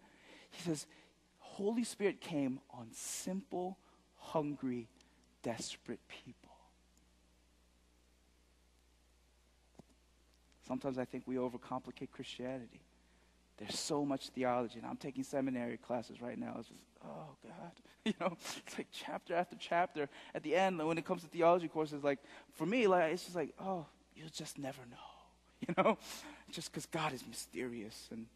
He 0.50 0.62
says, 0.62 0.86
Holy 1.38 1.84
Spirit 1.84 2.20
came 2.20 2.60
on 2.70 2.88
simple, 2.92 3.78
hungry, 4.16 4.88
desperate 5.42 6.00
people. 6.06 6.50
Sometimes 10.66 10.98
I 10.98 11.06
think 11.06 11.22
we 11.26 11.36
overcomplicate 11.36 12.10
Christianity. 12.12 12.82
There's 13.58 13.78
so 13.78 14.04
much 14.04 14.28
theology, 14.28 14.78
and 14.78 14.86
I'm 14.86 14.96
taking 14.96 15.24
seminary 15.24 15.76
classes 15.76 16.22
right 16.22 16.38
now. 16.38 16.54
It's 16.60 16.68
just, 16.68 16.80
oh 17.04 17.36
God, 17.42 17.72
you 18.04 18.14
know, 18.20 18.36
it's 18.66 18.78
like 18.78 18.86
chapter 18.92 19.34
after 19.34 19.56
chapter. 19.58 20.08
At 20.34 20.44
the 20.44 20.54
end, 20.54 20.78
when 20.86 20.96
it 20.96 21.04
comes 21.04 21.22
to 21.22 21.28
theology 21.28 21.66
courses, 21.66 22.04
like 22.04 22.20
for 22.54 22.66
me, 22.66 22.86
like 22.86 23.12
it's 23.12 23.24
just 23.24 23.34
like, 23.34 23.52
oh, 23.60 23.84
you'll 24.14 24.28
just 24.28 24.58
never 24.58 24.80
know, 24.88 24.96
you 25.66 25.74
know, 25.76 25.98
just 26.50 26.70
because 26.70 26.86
God 26.86 27.12
is 27.12 27.26
mysterious, 27.26 28.08
and 28.12 28.26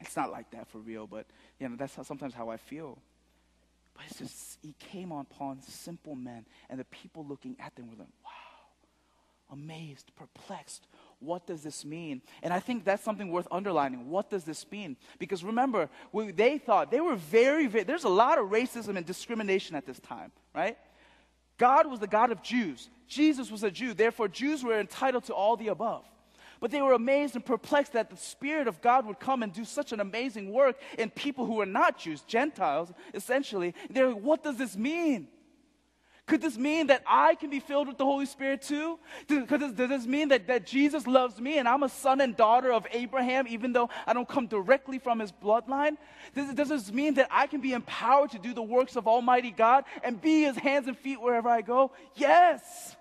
it's 0.00 0.16
not 0.16 0.32
like 0.32 0.50
that 0.50 0.68
for 0.68 0.78
real. 0.78 1.06
But 1.06 1.26
you 1.60 1.68
know, 1.68 1.76
that's 1.76 1.94
how, 1.94 2.02
sometimes 2.02 2.34
how 2.34 2.50
I 2.50 2.56
feel. 2.56 2.98
But 3.94 4.06
it's 4.08 4.18
just 4.18 4.58
he 4.60 4.74
came 4.78 5.12
upon 5.12 5.62
simple 5.62 6.16
men, 6.16 6.46
and 6.68 6.80
the 6.80 6.84
people 6.86 7.24
looking 7.24 7.56
at 7.60 7.76
them 7.76 7.88
were 7.88 7.96
like, 7.96 8.08
wow, 8.24 9.52
amazed, 9.52 10.10
perplexed 10.16 10.88
what 11.20 11.46
does 11.46 11.62
this 11.62 11.84
mean? 11.84 12.22
And 12.42 12.52
I 12.52 12.60
think 12.60 12.84
that's 12.84 13.02
something 13.02 13.30
worth 13.30 13.48
underlining. 13.50 14.08
What 14.08 14.30
does 14.30 14.44
this 14.44 14.64
mean? 14.70 14.96
Because 15.18 15.42
remember, 15.42 15.88
they 16.14 16.58
thought 16.58 16.90
they 16.90 17.00
were 17.00 17.16
very, 17.16 17.66
very, 17.66 17.84
there's 17.84 18.04
a 18.04 18.08
lot 18.08 18.38
of 18.38 18.50
racism 18.50 18.96
and 18.96 19.04
discrimination 19.04 19.74
at 19.74 19.84
this 19.84 19.98
time, 19.98 20.32
right? 20.54 20.78
God 21.56 21.88
was 21.88 21.98
the 21.98 22.06
God 22.06 22.30
of 22.30 22.42
Jews. 22.42 22.88
Jesus 23.08 23.50
was 23.50 23.64
a 23.64 23.70
Jew. 23.70 23.94
Therefore, 23.94 24.28
Jews 24.28 24.62
were 24.62 24.78
entitled 24.78 25.24
to 25.24 25.34
all 25.34 25.56
the 25.56 25.68
above. 25.68 26.04
But 26.60 26.70
they 26.70 26.82
were 26.82 26.92
amazed 26.92 27.36
and 27.36 27.44
perplexed 27.44 27.92
that 27.92 28.10
the 28.10 28.16
Spirit 28.16 28.66
of 28.66 28.80
God 28.80 29.06
would 29.06 29.20
come 29.20 29.42
and 29.42 29.52
do 29.52 29.64
such 29.64 29.92
an 29.92 30.00
amazing 30.00 30.52
work 30.52 30.76
in 30.98 31.08
people 31.10 31.46
who 31.46 31.54
were 31.54 31.66
not 31.66 31.98
Jews, 31.98 32.22
Gentiles, 32.22 32.92
essentially. 33.14 33.74
They're 33.90 34.08
like, 34.08 34.22
what 34.22 34.42
does 34.42 34.56
this 34.56 34.76
mean? 34.76 35.28
Could 36.28 36.42
this 36.42 36.58
mean 36.58 36.88
that 36.88 37.02
I 37.06 37.36
can 37.36 37.48
be 37.48 37.58
filled 37.58 37.88
with 37.88 37.96
the 37.96 38.04
Holy 38.04 38.26
Spirit 38.26 38.60
too? 38.60 38.98
Does, 39.26 39.46
does, 39.46 39.72
does 39.72 39.88
this 39.88 40.06
mean 40.06 40.28
that, 40.28 40.46
that 40.48 40.66
Jesus 40.66 41.06
loves 41.06 41.40
me 41.40 41.56
and 41.56 41.66
I'm 41.66 41.82
a 41.82 41.88
son 41.88 42.20
and 42.20 42.36
daughter 42.36 42.70
of 42.70 42.86
Abraham 42.92 43.48
even 43.48 43.72
though 43.72 43.88
I 44.06 44.12
don't 44.12 44.28
come 44.28 44.46
directly 44.46 44.98
from 44.98 45.20
his 45.20 45.32
bloodline? 45.32 45.96
Does, 46.34 46.52
does 46.54 46.68
this 46.68 46.92
mean 46.92 47.14
that 47.14 47.28
I 47.30 47.46
can 47.46 47.62
be 47.62 47.72
empowered 47.72 48.32
to 48.32 48.38
do 48.38 48.52
the 48.52 48.62
works 48.62 48.94
of 48.94 49.08
Almighty 49.08 49.50
God 49.50 49.84
and 50.04 50.20
be 50.20 50.42
his 50.42 50.56
hands 50.56 50.86
and 50.86 50.98
feet 50.98 51.18
wherever 51.18 51.48
I 51.48 51.62
go? 51.62 51.92
Yes. 52.14 52.94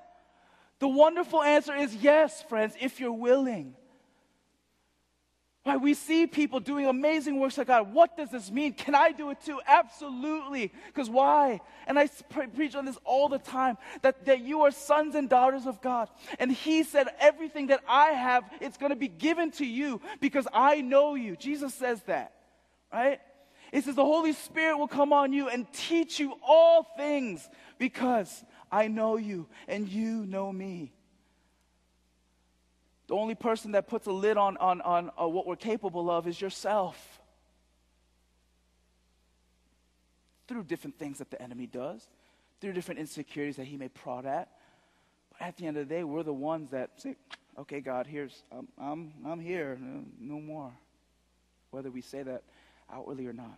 The 0.79 0.87
wonderful 0.87 1.43
answer 1.43 1.75
is 1.75 1.93
yes, 1.95 2.41
friends, 2.43 2.75
if 2.79 2.97
you're 2.97 3.11
willing. 3.11 3.75
Right? 5.67 5.81
We 5.81 5.95
see 5.95 6.27
people 6.27 6.61
doing 6.61 6.85
amazing 6.85 7.41
works 7.41 7.57
like 7.57 7.67
God. 7.67 7.93
What 7.93 8.15
does 8.15 8.31
this 8.31 8.49
mean? 8.49 8.71
Can 8.71 8.95
I 8.95 9.11
do 9.11 9.31
it 9.31 9.41
too? 9.43 9.59
Absolutely. 9.67 10.71
Because 10.85 11.09
why? 11.09 11.59
And 11.87 11.99
I 11.99 12.07
pre- 12.29 12.47
preach 12.47 12.73
on 12.73 12.85
this 12.85 12.97
all 13.03 13.27
the 13.27 13.37
time 13.37 13.77
that, 14.01 14.23
that 14.27 14.39
you 14.39 14.61
are 14.61 14.71
sons 14.71 15.13
and 15.13 15.27
daughters 15.27 15.65
of 15.65 15.81
God. 15.81 16.07
And 16.39 16.49
He 16.49 16.83
said, 16.83 17.09
everything 17.19 17.67
that 17.67 17.81
I 17.85 18.11
have, 18.11 18.45
it's 18.61 18.77
going 18.77 18.91
to 18.91 18.95
be 18.95 19.09
given 19.09 19.51
to 19.51 19.65
you 19.65 19.99
because 20.21 20.47
I 20.53 20.79
know 20.79 21.15
you. 21.15 21.35
Jesus 21.35 21.73
says 21.73 22.01
that. 22.03 22.31
Right? 22.93 23.19
It 23.73 23.83
says 23.83 23.95
the 23.95 24.05
Holy 24.05 24.31
Spirit 24.31 24.77
will 24.77 24.87
come 24.87 25.11
on 25.11 25.33
you 25.33 25.49
and 25.49 25.67
teach 25.73 26.17
you 26.17 26.35
all 26.47 26.87
things 26.95 27.45
because 27.77 28.41
I 28.71 28.87
know 28.87 29.17
you 29.17 29.49
and 29.67 29.89
you 29.89 30.25
know 30.25 30.49
me. 30.49 30.93
The 33.07 33.15
only 33.15 33.35
person 33.35 33.71
that 33.71 33.87
puts 33.87 34.05
a 34.07 34.11
lid 34.11 34.37
on, 34.37 34.57
on, 34.57 34.81
on 34.81 35.11
uh, 35.19 35.27
what 35.27 35.47
we're 35.47 35.55
capable 35.55 36.11
of 36.11 36.27
is 36.27 36.39
yourself. 36.39 37.21
Through 40.47 40.63
different 40.63 40.99
things 40.99 41.17
that 41.19 41.31
the 41.31 41.41
enemy 41.41 41.67
does, 41.67 42.07
through 42.59 42.73
different 42.73 42.99
insecurities 42.99 43.55
that 43.55 43.65
he 43.65 43.77
may 43.77 43.87
prod 43.87 44.25
at. 44.25 44.49
But 45.31 45.47
at 45.47 45.57
the 45.57 45.67
end 45.67 45.77
of 45.77 45.87
the 45.87 45.93
day, 45.93 46.03
we're 46.03 46.23
the 46.23 46.33
ones 46.33 46.71
that 46.71 47.01
say, 47.01 47.15
okay, 47.57 47.79
God, 47.79 48.07
here's, 48.07 48.43
I'm, 48.51 48.67
I'm, 48.77 49.13
I'm 49.25 49.39
here, 49.39 49.77
no, 49.79 50.03
no 50.19 50.41
more. 50.41 50.71
Whether 51.71 51.91
we 51.91 52.01
say 52.01 52.23
that 52.23 52.43
outwardly 52.91 53.27
or 53.27 53.33
not. 53.33 53.57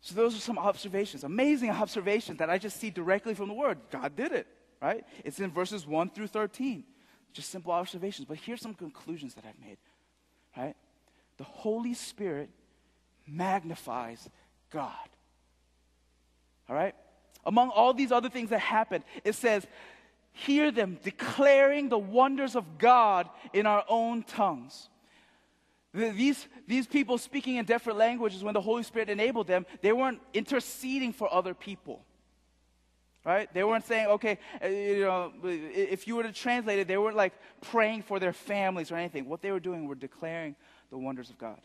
So, 0.00 0.16
those 0.16 0.36
are 0.36 0.40
some 0.40 0.58
observations, 0.58 1.22
amazing 1.22 1.70
observations 1.82 2.38
that 2.38 2.50
I 2.50 2.58
just 2.58 2.78
see 2.78 2.90
directly 2.90 3.34
from 3.34 3.48
the 3.48 3.54
Word. 3.54 3.78
God 3.90 4.14
did 4.16 4.32
it 4.32 4.46
right? 4.82 5.04
It's 5.24 5.38
in 5.38 5.50
verses 5.50 5.86
1 5.86 6.10
through 6.10 6.26
13. 6.26 6.84
Just 7.32 7.50
simple 7.50 7.72
observations. 7.72 8.26
But 8.28 8.38
here's 8.38 8.60
some 8.60 8.74
conclusions 8.74 9.34
that 9.34 9.44
I've 9.46 9.66
made, 9.66 9.78
right? 10.56 10.74
The 11.38 11.44
Holy 11.44 11.94
Spirit 11.94 12.50
magnifies 13.26 14.28
God. 14.70 15.08
All 16.68 16.76
right? 16.76 16.94
Among 17.46 17.70
all 17.70 17.94
these 17.94 18.12
other 18.12 18.28
things 18.28 18.50
that 18.50 18.58
happen, 18.58 19.02
it 19.24 19.34
says, 19.34 19.66
hear 20.32 20.70
them 20.70 20.98
declaring 21.02 21.88
the 21.88 21.98
wonders 21.98 22.56
of 22.56 22.78
God 22.78 23.28
in 23.52 23.66
our 23.66 23.84
own 23.88 24.24
tongues. 24.24 24.88
These, 25.94 26.48
these 26.66 26.86
people 26.86 27.18
speaking 27.18 27.56
in 27.56 27.66
different 27.66 27.98
languages, 27.98 28.42
when 28.42 28.54
the 28.54 28.60
Holy 28.60 28.82
Spirit 28.82 29.10
enabled 29.10 29.46
them, 29.46 29.66
they 29.82 29.92
weren't 29.92 30.20
interceding 30.32 31.12
for 31.12 31.32
other 31.32 31.54
people 31.54 32.04
right? 33.24 33.52
They 33.52 33.64
weren't 33.64 33.86
saying, 33.86 34.06
okay, 34.08 34.38
uh, 34.62 34.68
you 34.68 35.00
know, 35.00 35.32
if 35.44 36.06
you 36.06 36.16
were 36.16 36.22
to 36.22 36.32
translate 36.32 36.78
it, 36.78 36.88
they 36.88 36.98
weren't 36.98 37.16
like 37.16 37.32
praying 37.60 38.02
for 38.02 38.18
their 38.18 38.32
families 38.32 38.90
or 38.90 38.96
anything. 38.96 39.28
What 39.28 39.42
they 39.42 39.50
were 39.50 39.60
doing 39.60 39.86
were 39.86 39.94
declaring 39.94 40.56
the 40.90 40.98
wonders 40.98 41.30
of 41.30 41.38
God. 41.38 41.60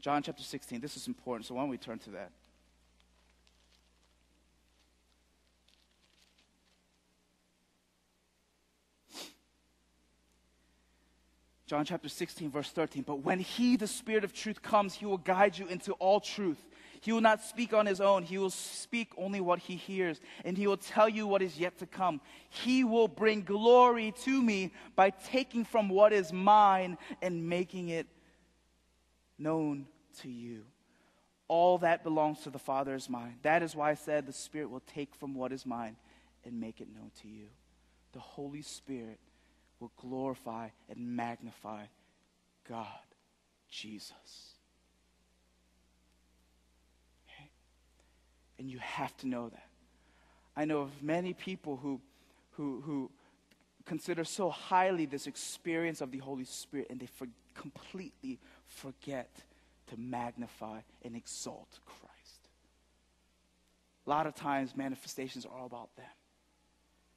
John 0.00 0.22
chapter 0.22 0.42
16, 0.42 0.80
this 0.80 0.96
is 0.96 1.06
important, 1.06 1.46
so 1.46 1.54
why 1.54 1.62
don't 1.62 1.70
we 1.70 1.78
turn 1.78 1.98
to 2.00 2.10
that? 2.10 2.32
John 11.66 11.84
chapter 11.84 12.08
16, 12.08 12.50
verse 12.50 12.70
13. 12.70 13.02
But 13.02 13.20
when 13.20 13.38
He, 13.38 13.76
the 13.76 13.86
Spirit 13.86 14.24
of 14.24 14.32
truth, 14.32 14.62
comes, 14.62 14.94
He 14.94 15.06
will 15.06 15.18
guide 15.18 15.58
you 15.58 15.66
into 15.66 15.92
all 15.94 16.20
truth. 16.20 16.62
He 17.02 17.10
will 17.10 17.20
not 17.20 17.42
speak 17.42 17.74
on 17.74 17.86
his 17.86 18.00
own. 18.00 18.22
He 18.22 18.38
will 18.38 18.48
speak 18.48 19.12
only 19.18 19.40
what 19.40 19.58
he 19.58 19.74
hears, 19.74 20.20
and 20.44 20.56
he 20.56 20.68
will 20.68 20.76
tell 20.76 21.08
you 21.08 21.26
what 21.26 21.42
is 21.42 21.58
yet 21.58 21.76
to 21.78 21.86
come. 21.86 22.20
He 22.48 22.84
will 22.84 23.08
bring 23.08 23.42
glory 23.42 24.14
to 24.22 24.40
me 24.40 24.70
by 24.94 25.10
taking 25.10 25.64
from 25.64 25.88
what 25.88 26.12
is 26.12 26.32
mine 26.32 26.96
and 27.20 27.48
making 27.48 27.88
it 27.88 28.06
known 29.36 29.88
to 30.20 30.30
you. 30.30 30.62
All 31.48 31.78
that 31.78 32.04
belongs 32.04 32.42
to 32.42 32.50
the 32.50 32.60
Father 32.60 32.94
is 32.94 33.10
mine. 33.10 33.34
That 33.42 33.64
is 33.64 33.74
why 33.74 33.90
I 33.90 33.94
said 33.94 34.24
the 34.24 34.32
Spirit 34.32 34.70
will 34.70 34.82
take 34.94 35.12
from 35.16 35.34
what 35.34 35.50
is 35.50 35.66
mine 35.66 35.96
and 36.44 36.60
make 36.60 36.80
it 36.80 36.86
known 36.94 37.10
to 37.22 37.28
you. 37.28 37.46
The 38.12 38.20
Holy 38.20 38.62
Spirit 38.62 39.18
will 39.82 39.92
glorify 39.96 40.68
and 40.88 41.16
magnify 41.16 41.82
God, 42.68 42.86
Jesus. 43.68 44.54
And 48.58 48.70
you 48.70 48.78
have 48.78 49.16
to 49.18 49.26
know 49.26 49.48
that. 49.48 49.66
I 50.56 50.66
know 50.66 50.82
of 50.82 51.02
many 51.02 51.32
people 51.32 51.80
who, 51.82 52.00
who, 52.52 52.80
who 52.86 53.10
consider 53.84 54.22
so 54.22 54.50
highly 54.50 55.04
this 55.04 55.26
experience 55.26 56.00
of 56.00 56.12
the 56.12 56.18
Holy 56.18 56.44
Spirit 56.44 56.86
and 56.88 57.00
they 57.00 57.06
for, 57.06 57.26
completely 57.54 58.38
forget 58.68 59.34
to 59.88 59.96
magnify 59.98 60.78
and 61.04 61.16
exalt 61.16 61.80
Christ. 61.84 62.48
A 64.06 64.10
lot 64.10 64.28
of 64.28 64.36
times, 64.36 64.76
manifestations 64.76 65.44
are 65.44 65.58
all 65.58 65.66
about 65.66 65.96
them. 65.96 66.06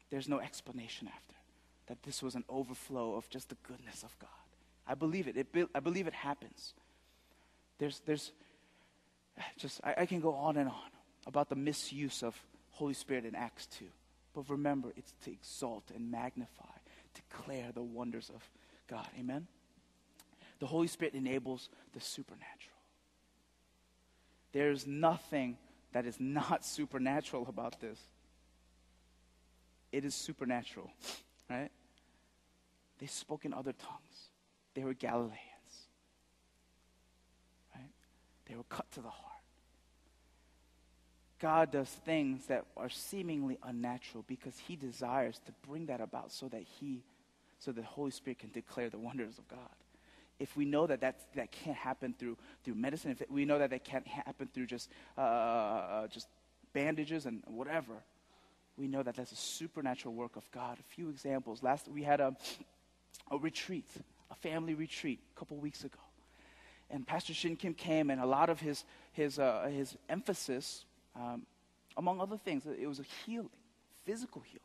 There's 0.09 0.27
no 0.27 0.39
explanation 0.39 1.07
after 1.07 1.34
that 1.87 2.03
this 2.03 2.23
was 2.23 2.35
an 2.35 2.43
overflow 2.49 3.15
of 3.15 3.29
just 3.29 3.49
the 3.49 3.57
goodness 3.63 4.03
of 4.03 4.17
God. 4.19 4.29
I 4.87 4.95
believe 4.95 5.27
it. 5.27 5.37
it 5.37 5.69
I 5.73 5.79
believe 5.79 6.07
it 6.07 6.13
happens. 6.13 6.73
There's, 7.77 8.01
there's 8.05 8.31
just, 9.57 9.81
I, 9.83 9.95
I 9.99 10.05
can 10.05 10.19
go 10.19 10.33
on 10.33 10.57
and 10.57 10.69
on 10.69 10.91
about 11.27 11.49
the 11.49 11.55
misuse 11.55 12.23
of 12.23 12.35
Holy 12.71 12.93
Spirit 12.93 13.25
in 13.25 13.35
Acts 13.35 13.65
2. 13.67 13.85
But 14.33 14.49
remember, 14.49 14.91
it's 14.95 15.13
to 15.23 15.31
exalt 15.31 15.91
and 15.95 16.11
magnify, 16.11 16.65
declare 17.13 17.71
the 17.73 17.81
wonders 17.81 18.29
of 18.33 18.47
God. 18.87 19.07
Amen? 19.19 19.47
The 20.59 20.67
Holy 20.67 20.87
Spirit 20.87 21.13
enables 21.13 21.69
the 21.93 21.99
supernatural. 21.99 22.75
There's 24.51 24.85
nothing 24.85 25.57
that 25.93 26.05
is 26.05 26.19
not 26.19 26.65
supernatural 26.65 27.45
about 27.47 27.79
this. 27.79 27.99
It 29.91 30.03
is 30.03 30.13
supernatural, 30.13 30.91
right? 31.49 31.71
They 32.99 33.07
spoke 33.07 33.45
in 33.45 33.53
other 33.53 33.73
tongues. 33.73 34.29
They 34.73 34.83
were 34.83 34.93
Galileans, 34.93 35.33
right? 37.73 37.91
They 38.47 38.55
were 38.55 38.63
cut 38.69 38.91
to 38.93 39.01
the 39.01 39.09
heart. 39.09 39.31
God 41.39 41.71
does 41.71 41.89
things 41.89 42.45
that 42.47 42.65
are 42.77 42.89
seemingly 42.89 43.57
unnatural 43.63 44.23
because 44.27 44.57
he 44.57 44.75
desires 44.75 45.39
to 45.45 45.51
bring 45.67 45.85
that 45.87 46.01
about 46.01 46.31
so 46.31 46.47
that 46.47 46.63
he, 46.79 47.03
so 47.59 47.71
the 47.71 47.83
Holy 47.83 48.11
Spirit 48.11 48.39
can 48.39 48.51
declare 48.51 48.89
the 48.89 48.97
wonders 48.97 49.37
of 49.37 49.47
God. 49.47 49.59
If 50.39 50.57
we 50.57 50.65
know 50.65 50.87
that 50.87 51.01
that, 51.01 51.19
that 51.35 51.51
can't 51.51 51.77
happen 51.77 52.15
through, 52.17 52.37
through 52.63 52.75
medicine, 52.75 53.11
if 53.11 53.29
we 53.29 53.45
know 53.45 53.59
that 53.59 53.69
that 53.69 53.83
can't 53.83 54.07
happen 54.07 54.49
through 54.53 54.65
just, 54.65 54.89
uh, 55.17 55.21
uh, 55.21 56.07
just 56.07 56.27
bandages 56.73 57.25
and 57.25 57.43
whatever, 57.47 57.93
we 58.77 58.87
know 58.87 59.03
that 59.03 59.15
that's 59.15 59.31
a 59.31 59.37
supernatural 59.37 60.13
work 60.13 60.35
of 60.35 60.49
God. 60.51 60.77
A 60.79 60.95
few 60.95 61.09
examples. 61.09 61.63
Last, 61.63 61.87
we 61.87 62.03
had 62.03 62.19
a, 62.19 62.35
a 63.31 63.37
retreat, 63.37 63.87
a 64.29 64.35
family 64.35 64.73
retreat 64.73 65.19
a 65.35 65.39
couple 65.39 65.57
weeks 65.57 65.83
ago. 65.83 65.99
And 66.89 67.07
Pastor 67.07 67.33
Shin 67.33 67.55
Kim 67.55 67.73
came, 67.73 68.09
and 68.09 68.21
a 68.21 68.25
lot 68.25 68.49
of 68.49 68.59
his, 68.59 68.83
his, 69.13 69.39
uh, 69.39 69.69
his 69.71 69.97
emphasis 70.07 70.85
um, 71.15 71.45
among 71.97 72.19
other 72.19 72.37
things, 72.37 72.65
it 72.65 72.87
was 72.87 72.99
a 72.99 73.05
healing, 73.25 73.49
physical 74.03 74.41
healing, 74.41 74.61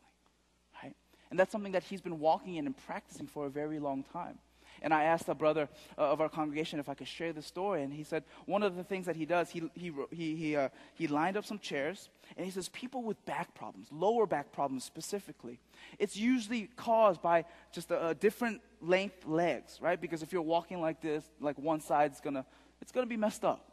right? 0.83 0.95
And 1.29 1.39
that's 1.39 1.51
something 1.51 1.71
that 1.71 1.83
he's 1.83 2.01
been 2.01 2.19
walking 2.19 2.55
in 2.55 2.65
and 2.65 2.75
practicing 2.85 3.27
for 3.27 3.45
a 3.45 3.49
very 3.49 3.79
long 3.79 4.03
time. 4.11 4.37
And 4.81 4.93
I 4.93 5.03
asked 5.03 5.29
a 5.29 5.35
brother 5.35 5.69
uh, 5.97 6.11
of 6.11 6.21
our 6.21 6.29
congregation 6.29 6.79
if 6.79 6.89
I 6.89 6.93
could 6.93 7.07
share 7.07 7.33
the 7.33 7.41
story, 7.41 7.83
and 7.83 7.93
he 7.93 8.03
said 8.03 8.23
one 8.45 8.63
of 8.63 8.75
the 8.75 8.83
things 8.83 9.05
that 9.05 9.15
he 9.15 9.25
does, 9.25 9.49
he, 9.49 9.69
he, 9.73 9.91
he, 10.11 10.35
he, 10.35 10.55
uh, 10.55 10.69
he 10.95 11.07
lined 11.07 11.37
up 11.37 11.45
some 11.45 11.59
chairs, 11.59 12.09
and 12.35 12.45
he 12.45 12.51
says 12.51 12.69
people 12.69 13.03
with 13.03 13.23
back 13.25 13.53
problems, 13.53 13.87
lower 13.91 14.25
back 14.25 14.51
problems 14.51 14.83
specifically, 14.83 15.59
it's 15.99 16.17
usually 16.17 16.69
caused 16.75 17.21
by 17.21 17.45
just 17.71 17.91
a, 17.91 18.09
a 18.09 18.15
different 18.15 18.61
length 18.81 19.25
legs, 19.25 19.79
right? 19.81 19.99
Because 20.01 20.23
if 20.23 20.33
you're 20.33 20.41
walking 20.41 20.81
like 20.81 21.01
this, 21.01 21.23
like 21.39 21.57
one 21.57 21.79
side's 21.79 22.19
gonna, 22.19 22.45
it's 22.81 22.91
gonna 22.91 23.07
be 23.07 23.17
messed 23.17 23.45
up 23.45 23.70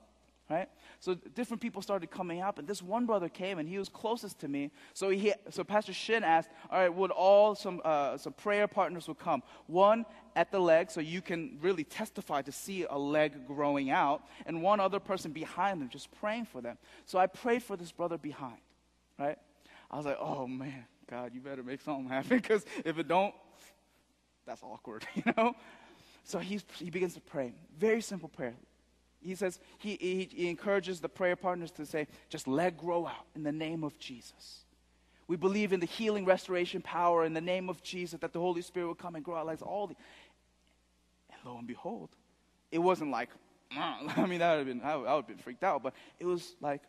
right? 0.50 0.68
So 1.00 1.14
different 1.14 1.60
people 1.60 1.82
started 1.82 2.10
coming 2.10 2.40
up, 2.40 2.58
and 2.58 2.66
this 2.66 2.82
one 2.82 3.06
brother 3.06 3.28
came, 3.28 3.58
and 3.58 3.68
he 3.68 3.78
was 3.78 3.88
closest 3.88 4.38
to 4.40 4.48
me. 4.48 4.70
So 4.94 5.10
he, 5.10 5.32
so 5.50 5.62
Pastor 5.62 5.92
Shin 5.92 6.24
asked, 6.24 6.48
all 6.70 6.78
right, 6.78 6.92
would 6.92 7.10
all 7.10 7.54
some 7.54 7.80
uh, 7.84 8.16
some 8.16 8.32
prayer 8.32 8.66
partners 8.66 9.08
would 9.08 9.18
come? 9.18 9.42
One 9.66 10.06
at 10.34 10.50
the 10.50 10.58
leg, 10.58 10.90
so 10.90 11.00
you 11.00 11.20
can 11.20 11.58
really 11.60 11.84
testify 11.84 12.42
to 12.42 12.52
see 12.52 12.84
a 12.88 12.96
leg 12.96 13.46
growing 13.46 13.90
out, 13.90 14.22
and 14.46 14.62
one 14.62 14.80
other 14.80 15.00
person 15.00 15.32
behind 15.32 15.80
them, 15.80 15.88
just 15.88 16.10
praying 16.20 16.46
for 16.46 16.60
them. 16.60 16.78
So 17.04 17.18
I 17.18 17.26
prayed 17.26 17.62
for 17.62 17.76
this 17.76 17.92
brother 17.92 18.18
behind, 18.18 18.60
right? 19.18 19.38
I 19.90 19.96
was 19.96 20.06
like, 20.06 20.18
oh 20.20 20.46
man, 20.46 20.86
God, 21.10 21.32
you 21.34 21.40
better 21.40 21.62
make 21.62 21.80
something 21.80 22.08
happen, 22.08 22.38
because 22.38 22.64
if 22.84 22.98
it 22.98 23.08
don't, 23.08 23.34
that's 24.46 24.62
awkward, 24.62 25.06
you 25.14 25.22
know. 25.36 25.54
So 26.24 26.38
he 26.38 26.60
begins 26.90 27.14
to 27.14 27.20
pray. 27.20 27.54
Very 27.78 28.02
simple 28.02 28.28
prayer 28.28 28.54
he 29.20 29.34
says, 29.34 29.58
he, 29.78 29.96
he, 30.00 30.28
he, 30.30 30.48
encourages 30.48 31.00
the 31.00 31.08
prayer 31.08 31.36
partners 31.36 31.70
to 31.72 31.86
say, 31.86 32.06
just 32.28 32.46
let 32.46 32.76
grow 32.76 33.06
out 33.06 33.26
in 33.34 33.42
the 33.42 33.52
name 33.52 33.82
of 33.82 33.98
Jesus. 33.98 34.60
We 35.26 35.36
believe 35.36 35.72
in 35.72 35.80
the 35.80 35.86
healing, 35.86 36.24
restoration 36.24 36.80
power 36.80 37.24
in 37.24 37.34
the 37.34 37.40
name 37.40 37.68
of 37.68 37.82
Jesus, 37.82 38.20
that 38.20 38.32
the 38.32 38.40
Holy 38.40 38.62
Spirit 38.62 38.86
will 38.86 38.94
come 38.94 39.14
and 39.14 39.24
grow 39.24 39.36
out 39.36 39.46
like 39.46 39.60
all 39.60 39.88
the. 39.88 39.96
And 41.30 41.38
lo 41.44 41.58
and 41.58 41.66
behold, 41.66 42.10
it 42.70 42.78
wasn't 42.78 43.10
like, 43.10 43.28
I 43.72 44.26
mean, 44.26 44.38
that 44.38 44.56
would 44.56 44.58
have 44.58 44.66
been, 44.66 44.80
I 44.82 44.96
would, 44.96 45.06
I 45.06 45.14
would 45.14 45.22
have 45.22 45.28
been 45.28 45.38
freaked 45.38 45.64
out, 45.64 45.82
but 45.82 45.94
it 46.18 46.24
was 46.24 46.54
like 46.60 46.82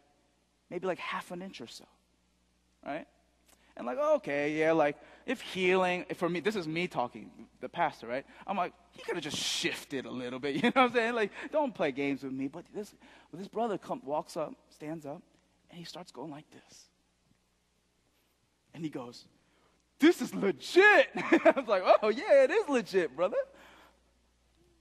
maybe 0.70 0.88
like 0.88 1.00
half 1.00 1.32
an 1.32 1.42
inch 1.42 1.62
or 1.62 1.68
so, 1.68 1.86
right? 2.86 3.08
And 3.80 3.86
like, 3.86 3.98
okay, 3.98 4.60
yeah, 4.60 4.74
like 4.74 4.98
if 5.26 5.40
healing, 5.40 6.06
for 6.16 6.28
me, 6.28 6.42
this 6.42 6.58
is 6.58 6.68
me 6.68 6.86
talking, 6.86 7.32
the 7.62 7.70
pastor, 7.70 8.08
right? 8.08 8.26
I'm 8.46 8.58
like, 8.58 8.74
he 8.92 9.02
could 9.02 9.16
have 9.16 9.24
just 9.24 9.38
shifted 9.38 10.06
a 10.06 10.12
little 10.12 10.38
bit, 10.38 10.56
you 10.58 10.64
know 10.64 10.72
what 10.74 10.78
I'm 10.78 10.94
saying? 10.94 11.16
Like, 11.16 11.32
don't 11.50 11.74
play 11.74 11.94
games 11.94 12.22
with 12.22 12.34
me. 12.34 12.50
But 12.50 12.66
this, 12.76 12.94
this 13.34 13.48
brother 13.48 13.78
come, 13.78 14.02
walks 14.04 14.36
up, 14.36 14.54
stands 14.70 15.06
up, 15.06 15.24
and 15.70 15.80
he 15.80 15.86
starts 15.86 16.12
going 16.12 16.30
like 16.30 16.44
this. 16.52 16.90
And 18.74 18.84
he 18.84 18.90
goes, 18.90 19.24
this 19.98 20.22
is 20.22 20.36
legit. 20.36 21.08
I 21.16 21.54
was 21.56 21.68
like, 21.70 21.84
oh, 22.04 22.10
yeah, 22.10 22.44
it 22.44 22.52
is 22.52 22.68
legit, 22.68 23.16
brother. 23.16 23.38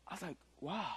I 0.09 0.14
was 0.14 0.22
like, 0.22 0.36
wow. 0.61 0.96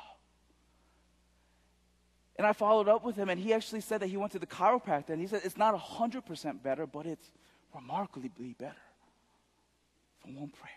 And 2.35 2.47
I 2.47 2.53
followed 2.53 2.87
up 2.87 3.05
with 3.05 3.15
him, 3.15 3.29
and 3.29 3.39
he 3.39 3.53
actually 3.53 3.81
said 3.81 4.01
that 4.01 4.07
he 4.07 4.17
went 4.17 4.31
to 4.31 4.39
the 4.39 4.47
chiropractor, 4.47 5.09
and 5.09 5.21
he 5.21 5.27
said 5.27 5.41
it's 5.43 5.57
not 5.57 5.79
100% 5.79 6.63
better, 6.63 6.87
but 6.87 7.05
it's 7.05 7.29
remarkably 7.73 8.29
better 8.57 8.75
from 10.21 10.35
one 10.35 10.49
prayer. 10.49 10.71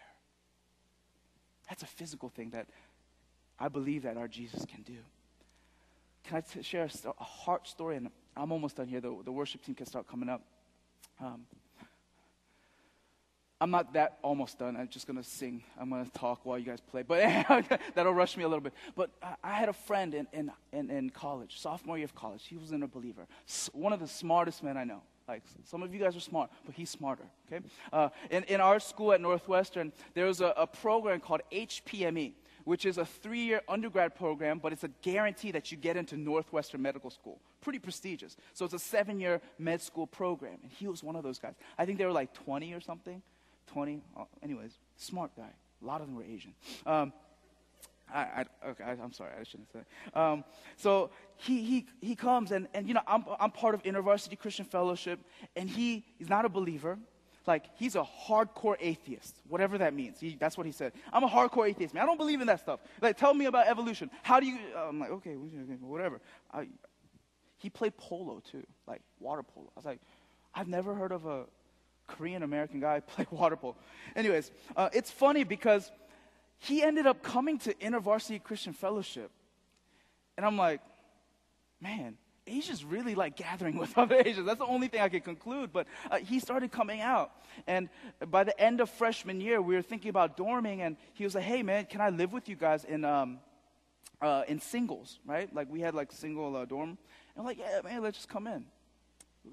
That's 1.68 1.82
a 1.82 1.86
physical 1.86 2.28
thing 2.28 2.51
that 2.51 2.66
I 3.59 3.68
believe 3.68 4.03
that 4.03 4.16
our 4.16 4.28
Jesus 4.28 4.64
can 4.64 4.82
do. 4.82 4.97
Can 6.24 6.38
I 6.38 6.40
t- 6.40 6.62
share 6.62 6.84
a, 6.84 6.90
st- 6.90 7.14
a, 7.18 7.24
heart 7.24 7.68
story? 7.68 7.97
And 7.97 8.11
I'm 8.36 8.51
almost 8.53 8.76
done 8.76 8.88
here. 8.88 9.01
The, 9.01 9.14
the 9.24 9.32
worship 9.32 9.62
team 9.62 9.74
can 9.74 9.86
start 9.86 10.09
coming 10.09 10.28
up. 10.28 10.42
Um, 11.20 11.47
I'm 13.61 13.70
not 13.70 13.92
that 13.95 14.18
almost 14.22 14.59
done. 14.59 14.76
I'm 14.76 14.88
just 14.88 15.07
going 15.07 15.16
to 15.16 15.22
sing. 15.22 15.62
I'm 15.78 15.88
going 15.88 16.05
to 16.05 16.11
talk 16.12 16.45
while 16.45 16.59
you 16.59 16.64
guys 16.64 16.80
play. 16.80 17.03
But 17.03 17.20
that'll 17.95 18.12
rush 18.12 18.36
me 18.36 18.42
a 18.42 18.49
little 18.49 18.61
bit. 18.61 18.74
But 18.97 19.11
I, 19.22 19.34
I 19.42 19.53
had 19.55 19.68
a 19.68 19.72
friend 19.72 20.14
in, 20.14 20.26
in, 20.32 20.51
in, 20.72 20.90
in, 20.90 21.11
college, 21.11 21.61
sophomore 21.61 21.97
year 21.97 22.05
of 22.05 22.14
college. 22.14 22.45
He 22.47 22.57
wasn't 22.57 22.82
a 22.82 22.88
believer. 22.88 23.26
S- 23.49 23.70
one 23.72 23.92
of 23.92 24.01
the 24.01 24.09
smartest 24.09 24.62
men 24.62 24.76
I 24.76 24.84
know. 24.84 25.03
Like 25.27 25.43
some 25.64 25.83
of 25.83 25.95
you 25.95 26.01
guys 26.01 26.16
are 26.16 26.20
smart, 26.20 26.51
but 26.66 26.75
he's 26.75 26.91
smarter. 26.91 27.25
Okay. 27.47 27.64
Uh, 27.93 28.11
in 28.31 28.45
in 28.45 28.61
our 28.61 28.79
school 28.79 29.12
at 29.12 29.20
Northwestern, 29.20 29.93
there 30.14 30.27
was 30.27 30.41
a, 30.41 30.53
a 30.57 30.66
program 30.66 31.20
called 31.20 31.41
HPME, 31.51 32.33
which 32.64 32.85
is 32.85 32.99
a 32.99 33.07
three-year 33.07 33.62
undergrad 33.68 34.14
program, 34.14 34.59
but 34.59 34.72
it's 34.72 34.85
a 34.85 34.91
guarantee 35.03 35.51
that 35.53 35.72
you 35.72 35.79
get 35.79 35.97
into 35.97 36.16
Northwestern 36.16 36.83
Medical 36.83 37.11
School. 37.11 37.41
Pretty 37.62 37.79
prestigious. 37.79 38.37
So 38.53 38.66
it's 38.66 38.75
a 38.75 38.79
seven-year 38.79 39.41
med 39.59 39.81
school 39.81 40.07
program, 40.07 40.59
and 40.62 40.70
he 40.70 40.87
was 40.87 41.03
one 41.03 41.16
of 41.16 41.22
those 41.22 41.39
guys. 41.39 41.55
I 41.79 41.87
think 41.87 41.99
they 41.99 42.05
were 42.05 42.12
like 42.12 42.35
20 42.35 42.75
or 42.75 42.81
something. 42.81 43.22
20. 43.68 44.03
Uh, 44.16 44.25
anyways, 44.43 44.79
smart 44.97 45.31
guy. 45.37 45.51
A 45.83 45.87
lot 45.87 46.01
of 46.01 46.07
them 46.07 46.16
were 46.16 46.25
Asian. 46.25 46.53
Um, 46.87 47.12
I, 48.15 48.21
I, 48.21 48.69
okay, 48.69 48.85
I, 48.85 48.93
am 48.93 49.12
sorry, 49.12 49.33
I 49.39 49.43
shouldn't 49.43 49.73
say. 49.73 49.81
Um, 50.15 50.45
so 50.77 51.11
he, 51.37 51.62
he, 51.65 51.87
he 52.01 52.15
comes, 52.15 52.53
and, 52.53 52.69
and 52.73 52.87
you 52.87 52.95
know, 52.95 53.01
I'm, 53.07 53.25
I'm 53.41 53.51
part 53.51 53.75
of 53.75 53.83
InterVarsity 53.83 54.39
Christian 54.39 54.65
Fellowship, 54.65 55.19
and 55.57 55.69
he 55.69 56.05
is 56.21 56.29
not 56.29 56.45
a 56.45 56.49
believer. 56.49 56.99
Like, 57.47 57.65
he's 57.77 57.97
a 57.97 58.07
hardcore 58.27 58.77
atheist, 58.81 59.37
whatever 59.49 59.77
that 59.79 59.93
means. 59.93 60.19
He, 60.21 60.37
that's 60.39 60.57
what 60.57 60.65
he 60.65 60.73
said. 60.73 60.93
I'm 61.12 61.25
a 61.25 61.29
hardcore 61.29 61.69
atheist, 61.69 61.93
man. 61.93 62.05
I 62.05 62.07
don't 62.07 62.17
believe 62.17 62.41
in 62.41 62.47
that 62.47 62.61
stuff. 62.61 62.81
Like, 63.03 63.19
tell 63.19 63.35
me 63.35 63.47
about 63.47 63.67
evolution. 63.67 64.11
How 64.23 64.41
do 64.41 64.47
you, 64.47 64.59
I'm 64.77 65.01
like, 65.01 65.11
okay, 65.11 65.35
whatever. 65.35 66.21
I, 66.53 66.69
he 67.59 67.69
played 67.69 67.97
polo, 67.97 68.41
too, 68.51 68.62
like 68.87 69.03
water 69.19 69.43
polo. 69.43 69.67
I 69.77 69.79
was 69.79 69.85
like, 69.85 70.01
I've 70.55 70.69
never 70.69 70.95
heard 70.95 71.12
of 71.12 71.27
a 71.27 71.45
Korean 72.07 72.45
American 72.45 72.81
guy 72.81 73.01
play 73.07 73.27
water 73.31 73.57
polo. 73.57 73.77
Anyways, 74.15 74.53
uh, 74.77 74.89
it's 74.93 75.11
funny 75.11 75.43
because 75.43 75.91
he 76.65 76.83
ended 76.83 77.07
up 77.07 77.23
coming 77.23 77.59
to 77.59 77.75
InterVarsity 77.75 78.43
Christian 78.43 78.73
Fellowship. 78.73 79.31
And 80.37 80.47
I'm 80.47 80.57
like, 80.57 80.81
man, 81.81 82.17
Asia's 82.47 82.85
really 82.85 83.15
like 83.15 83.37
gathering 83.37 83.77
with 83.83 83.97
other 83.99 84.17
Asians. 84.17 84.47
That's 84.47 84.59
the 84.59 84.67
only 84.67 84.89
thing 84.89 85.01
I 85.01 85.09
can 85.09 85.21
conclude. 85.21 85.73
But 85.73 85.87
uh, 86.11 86.19
he 86.19 86.41
started 86.41 86.73
coming 86.73 87.01
out. 87.01 87.33
And 87.67 87.89
by 88.31 88.45
the 88.45 88.59
end 88.59 88.81
of 88.81 88.89
freshman 88.89 89.41
year, 89.41 89.61
we 89.61 89.75
were 89.75 89.83
thinking 89.83 90.09
about 90.09 90.37
dorming. 90.37 90.81
And 90.81 90.97
he 91.12 91.25
was 91.25 91.35
like, 91.35 91.45
hey, 91.45 91.62
man, 91.62 91.85
can 91.85 92.01
I 92.01 92.09
live 92.09 92.33
with 92.33 92.49
you 92.49 92.57
guys 92.57 92.85
in, 92.85 93.05
um, 93.05 93.41
uh, 94.23 94.45
in 94.49 94.59
singles, 94.59 95.19
right? 95.27 95.55
Like 95.55 95.69
we 95.71 95.81
had 95.81 95.95
like 95.95 96.12
single 96.12 96.57
uh, 96.57 96.65
dorm. 96.65 96.91
And 96.91 96.99
I'm 97.37 97.45
like, 97.45 97.59
yeah, 97.59 97.81
man, 97.85 98.03
let's 98.03 98.17
just 98.17 98.29
come 98.29 98.47
in. 98.47 98.65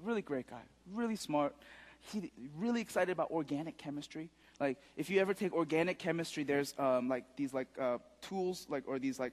Really 0.02 0.22
great 0.22 0.48
guy, 0.48 0.62
really 0.90 1.16
smart. 1.16 1.54
He 2.00 2.32
really 2.56 2.80
excited 2.80 3.12
about 3.12 3.30
organic 3.30 3.76
chemistry. 3.76 4.30
Like, 4.62 4.78
if 4.96 5.10
you 5.10 5.18
ever 5.18 5.34
take 5.34 5.52
organic 5.52 5.98
chemistry, 5.98 6.44
there's 6.44 6.72
um, 6.78 7.08
like 7.08 7.24
these 7.36 7.52
like 7.52 7.66
uh, 7.80 7.98
tools, 8.20 8.64
like 8.68 8.84
or 8.86 9.00
these 9.00 9.18
like 9.18 9.32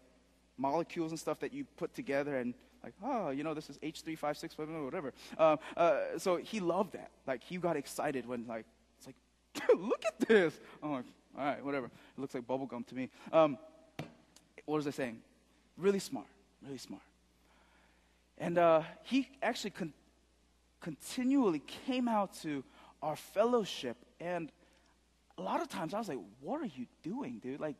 molecules 0.57 1.11
and 1.11 1.19
stuff 1.19 1.39
that 1.41 1.53
you 1.53 1.65
put 1.77 1.93
together, 1.93 2.37
and 2.37 2.55
like, 2.83 2.95
oh, 3.03 3.29
you 3.29 3.43
know, 3.43 3.53
this 3.53 3.69
is 3.69 3.77
H356, 3.77 4.57
whatever. 4.83 5.13
Uh, 5.37 5.57
uh, 5.77 6.17
so 6.17 6.37
he 6.37 6.59
loved 6.59 6.93
that. 6.93 7.11
Like, 7.27 7.43
he 7.43 7.57
got 7.57 7.77
excited 7.77 8.25
when 8.25 8.47
like 8.47 8.65
it's 8.97 9.05
like, 9.05 9.15
look 9.77 10.03
at 10.03 10.27
this. 10.27 10.59
I'm 10.81 10.93
like, 10.93 11.05
all 11.37 11.45
right, 11.45 11.63
whatever. 11.63 11.85
It 11.85 12.19
looks 12.19 12.33
like 12.33 12.47
bubble 12.47 12.65
gum 12.65 12.83
to 12.85 12.95
me. 12.95 13.11
Um, 13.31 13.59
what 14.65 14.77
was 14.77 14.87
I 14.87 14.91
saying? 14.91 15.19
Really 15.77 15.99
smart, 15.99 16.25
really 16.65 16.79
smart. 16.79 17.03
And 18.39 18.57
uh, 18.57 18.81
he 19.03 19.29
actually 19.43 19.71
con- 19.71 19.93
continually 20.81 21.61
came 21.85 22.07
out 22.07 22.33
to 22.41 22.63
our 23.03 23.15
fellowship 23.15 23.95
and 24.19 24.51
a 25.39 25.41
lot 25.41 25.61
of 25.61 25.69
times 25.69 25.93
I 25.93 25.99
was 25.99 26.09
like, 26.09 26.19
what 26.41 26.61
are 26.61 26.65
you 26.65 26.85
doing, 27.01 27.39
dude? 27.39 27.59
Like, 27.61 27.77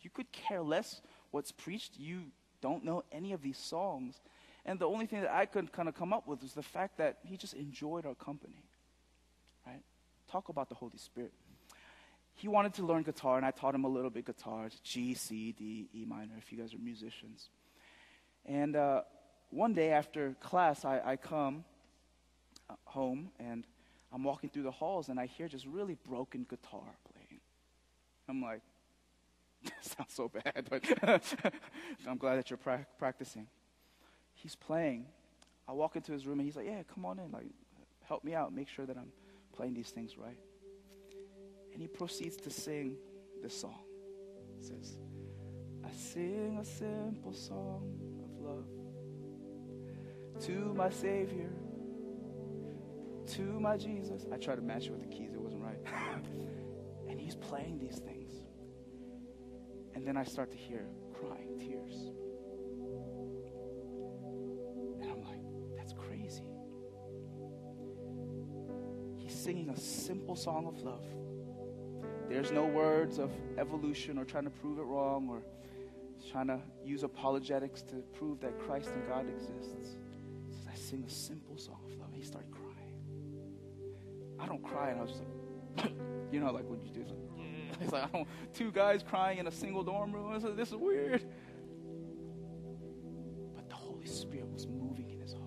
you 0.00 0.10
could 0.10 0.32
care 0.32 0.62
less 0.62 1.02
what's 1.30 1.52
preached. 1.52 1.98
You 1.98 2.22
don't 2.62 2.84
know 2.84 3.04
any 3.12 3.32
of 3.32 3.42
these 3.42 3.58
songs. 3.58 4.20
And 4.64 4.78
the 4.78 4.86
only 4.86 5.06
thing 5.06 5.20
that 5.20 5.30
I 5.32 5.44
could 5.46 5.72
kind 5.72 5.88
of 5.88 5.94
come 5.94 6.12
up 6.12 6.26
with 6.26 6.42
was 6.42 6.54
the 6.54 6.62
fact 6.62 6.96
that 6.98 7.18
he 7.22 7.36
just 7.36 7.54
enjoyed 7.54 8.06
our 8.06 8.14
company. 8.14 8.64
Right? 9.66 9.82
Talk 10.30 10.48
about 10.48 10.68
the 10.70 10.74
Holy 10.74 10.96
Spirit. 10.96 11.32
He 12.34 12.48
wanted 12.48 12.72
to 12.74 12.86
learn 12.86 13.02
guitar, 13.02 13.36
and 13.36 13.44
I 13.44 13.50
taught 13.50 13.74
him 13.74 13.84
a 13.84 13.88
little 13.88 14.10
bit 14.10 14.24
guitar 14.24 14.70
G, 14.82 15.12
C, 15.14 15.52
D, 15.52 15.88
E 15.94 16.04
minor, 16.06 16.32
if 16.38 16.50
you 16.50 16.58
guys 16.58 16.72
are 16.72 16.78
musicians. 16.78 17.50
And 18.46 18.74
uh, 18.74 19.02
one 19.50 19.74
day 19.74 19.90
after 19.90 20.34
class, 20.40 20.86
I, 20.86 21.00
I 21.04 21.16
come 21.16 21.64
uh, 22.70 22.74
home, 22.84 23.30
and 23.38 23.66
I'm 24.12 24.24
walking 24.24 24.50
through 24.50 24.64
the 24.64 24.70
halls, 24.70 25.08
and 25.08 25.18
I 25.18 25.26
hear 25.26 25.48
just 25.48 25.66
really 25.66 25.96
broken 26.08 26.46
guitar 26.48 26.96
playing. 27.12 27.40
I'm 28.28 28.42
like, 28.42 28.60
that 29.64 29.84
sounds 29.84 30.12
so 30.12 30.28
bad, 30.28 30.66
but 30.68 30.84
I'm 32.08 32.18
glad 32.18 32.36
that 32.36 32.50
you're 32.50 32.58
pra- 32.58 32.86
practicing. 32.98 33.46
He's 34.34 34.54
playing. 34.54 35.06
I 35.68 35.72
walk 35.72 35.96
into 35.96 36.12
his 36.12 36.26
room, 36.26 36.40
and 36.40 36.46
he's 36.46 36.56
like, 36.56 36.66
"Yeah, 36.66 36.82
come 36.92 37.04
on 37.04 37.18
in. 37.18 37.30
Like, 37.30 37.46
help 38.06 38.24
me 38.24 38.34
out. 38.34 38.52
Make 38.52 38.68
sure 38.68 38.84
that 38.84 38.96
I'm 38.96 39.12
playing 39.54 39.74
these 39.74 39.90
things 39.90 40.18
right." 40.18 40.38
And 41.72 41.80
he 41.80 41.88
proceeds 41.88 42.36
to 42.38 42.50
sing 42.50 42.96
this 43.42 43.58
song. 43.58 43.78
It 44.58 44.64
says, 44.66 44.98
I 45.84 45.90
sing 45.92 46.58
a 46.60 46.64
simple 46.64 47.32
song 47.32 47.98
of 48.22 48.44
love 48.44 48.66
to 50.46 50.74
my 50.74 50.90
Savior, 50.90 51.50
to 53.36 53.42
my 53.60 53.76
Jesus. 53.76 54.26
I 54.32 54.36
tried 54.36 54.56
to 54.56 54.62
match 54.62 54.86
it 54.86 54.92
with 54.92 55.00
the 55.00 55.06
keys, 55.06 55.34
it 55.34 55.40
wasn't 55.40 55.62
right. 55.62 55.78
and 57.08 57.20
he's 57.20 57.36
playing 57.36 57.78
these 57.78 57.98
things. 57.98 58.32
And 59.94 60.06
then 60.06 60.16
I 60.16 60.24
start 60.24 60.50
to 60.50 60.56
hear 60.56 60.86
crying, 61.18 61.58
tears. 61.58 62.10
And 65.00 65.10
I'm 65.10 65.22
like, 65.22 65.76
that's 65.76 65.92
crazy. 65.92 66.44
He's 69.16 69.34
singing 69.34 69.70
a 69.70 69.76
simple 69.76 70.36
song 70.36 70.66
of 70.66 70.80
love 70.82 71.04
there's 72.32 72.50
no 72.50 72.64
words 72.64 73.18
of 73.18 73.30
evolution 73.58 74.18
or 74.18 74.24
trying 74.24 74.44
to 74.44 74.50
prove 74.50 74.78
it 74.78 74.84
wrong 74.84 75.28
or 75.28 75.42
trying 76.30 76.46
to 76.46 76.60
use 76.82 77.02
apologetics 77.02 77.82
to 77.82 77.96
prove 78.14 78.40
that 78.40 78.58
Christ 78.58 78.90
and 78.94 79.06
God 79.06 79.26
exists. 79.28 79.96
He 80.48 80.54
says, 80.54 80.66
I 80.70 80.74
sing 80.74 81.04
a 81.06 81.10
simple 81.10 81.58
song 81.58 81.80
of 81.84 81.98
love. 81.98 82.08
He 82.12 82.22
started 82.22 82.50
crying. 82.50 82.61
I 84.42 84.46
don't 84.46 84.62
cry, 84.62 84.90
and 84.90 84.98
I 84.98 85.02
was 85.02 85.12
just 85.12 85.22
like, 85.76 85.92
you 86.32 86.40
know, 86.40 86.50
like 86.50 86.68
when 86.68 86.80
you 86.82 86.90
do, 86.90 87.00
it's 87.00 87.10
like, 87.12 87.80
it's 87.80 87.92
like 87.92 88.04
I 88.04 88.08
don't, 88.08 88.28
two 88.52 88.72
guys 88.72 89.04
crying 89.08 89.38
in 89.38 89.46
a 89.46 89.52
single 89.52 89.84
dorm 89.84 90.12
room. 90.12 90.32
Like, 90.32 90.56
this 90.56 90.70
is 90.70 90.74
weird. 90.74 91.24
But 93.54 93.68
the 93.68 93.74
Holy 93.76 94.06
Spirit 94.06 94.48
was 94.48 94.66
moving 94.66 95.10
in 95.10 95.20
his 95.20 95.32
heart. 95.32 95.42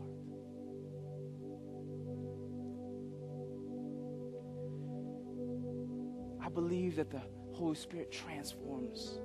I 6.42 6.50
believe 6.50 6.96
that 6.96 7.12
the 7.12 7.22
Holy 7.52 7.76
Spirit 7.76 8.12
transforms 8.12 9.20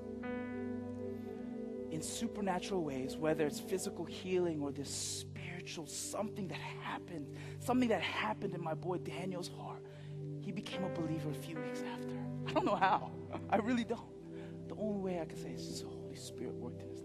in 1.93 2.03
supernatural 2.03 2.83
ways, 2.83 3.17
whether 3.17 3.47
it's 3.47 3.61
physical 3.61 4.05
healing 4.05 4.61
or 4.63 4.73
this 4.73 4.91
spiritual 5.61 5.87
something 5.87 6.49
that 6.49 6.59
happened, 6.83 7.27
something 7.59 7.89
that 7.91 8.01
happened 8.01 8.55
in 8.55 8.65
my 8.65 8.73
boy 8.73 8.97
Daniel's 8.97 9.49
heart. 9.49 9.85
He 10.41 10.53
became 10.53 10.85
a 10.85 10.89
believer 10.89 11.31
a 11.31 11.35
few 11.35 11.57
weeks 11.57 11.83
after. 11.93 12.17
I 12.49 12.53
don't 12.53 12.65
know 12.65 12.77
how. 12.77 13.11
I 13.51 13.57
really 13.57 13.85
don't. 13.85 14.01
The 14.69 14.75
only 14.77 15.01
way 15.01 15.21
I 15.21 15.27
can 15.27 15.37
say 15.37 15.51
is 15.51 15.83
the 15.83 15.89
Holy 15.89 16.17
Spirit 16.17 16.55
worked 16.55 16.81
in 16.81 16.89
his 16.89 17.00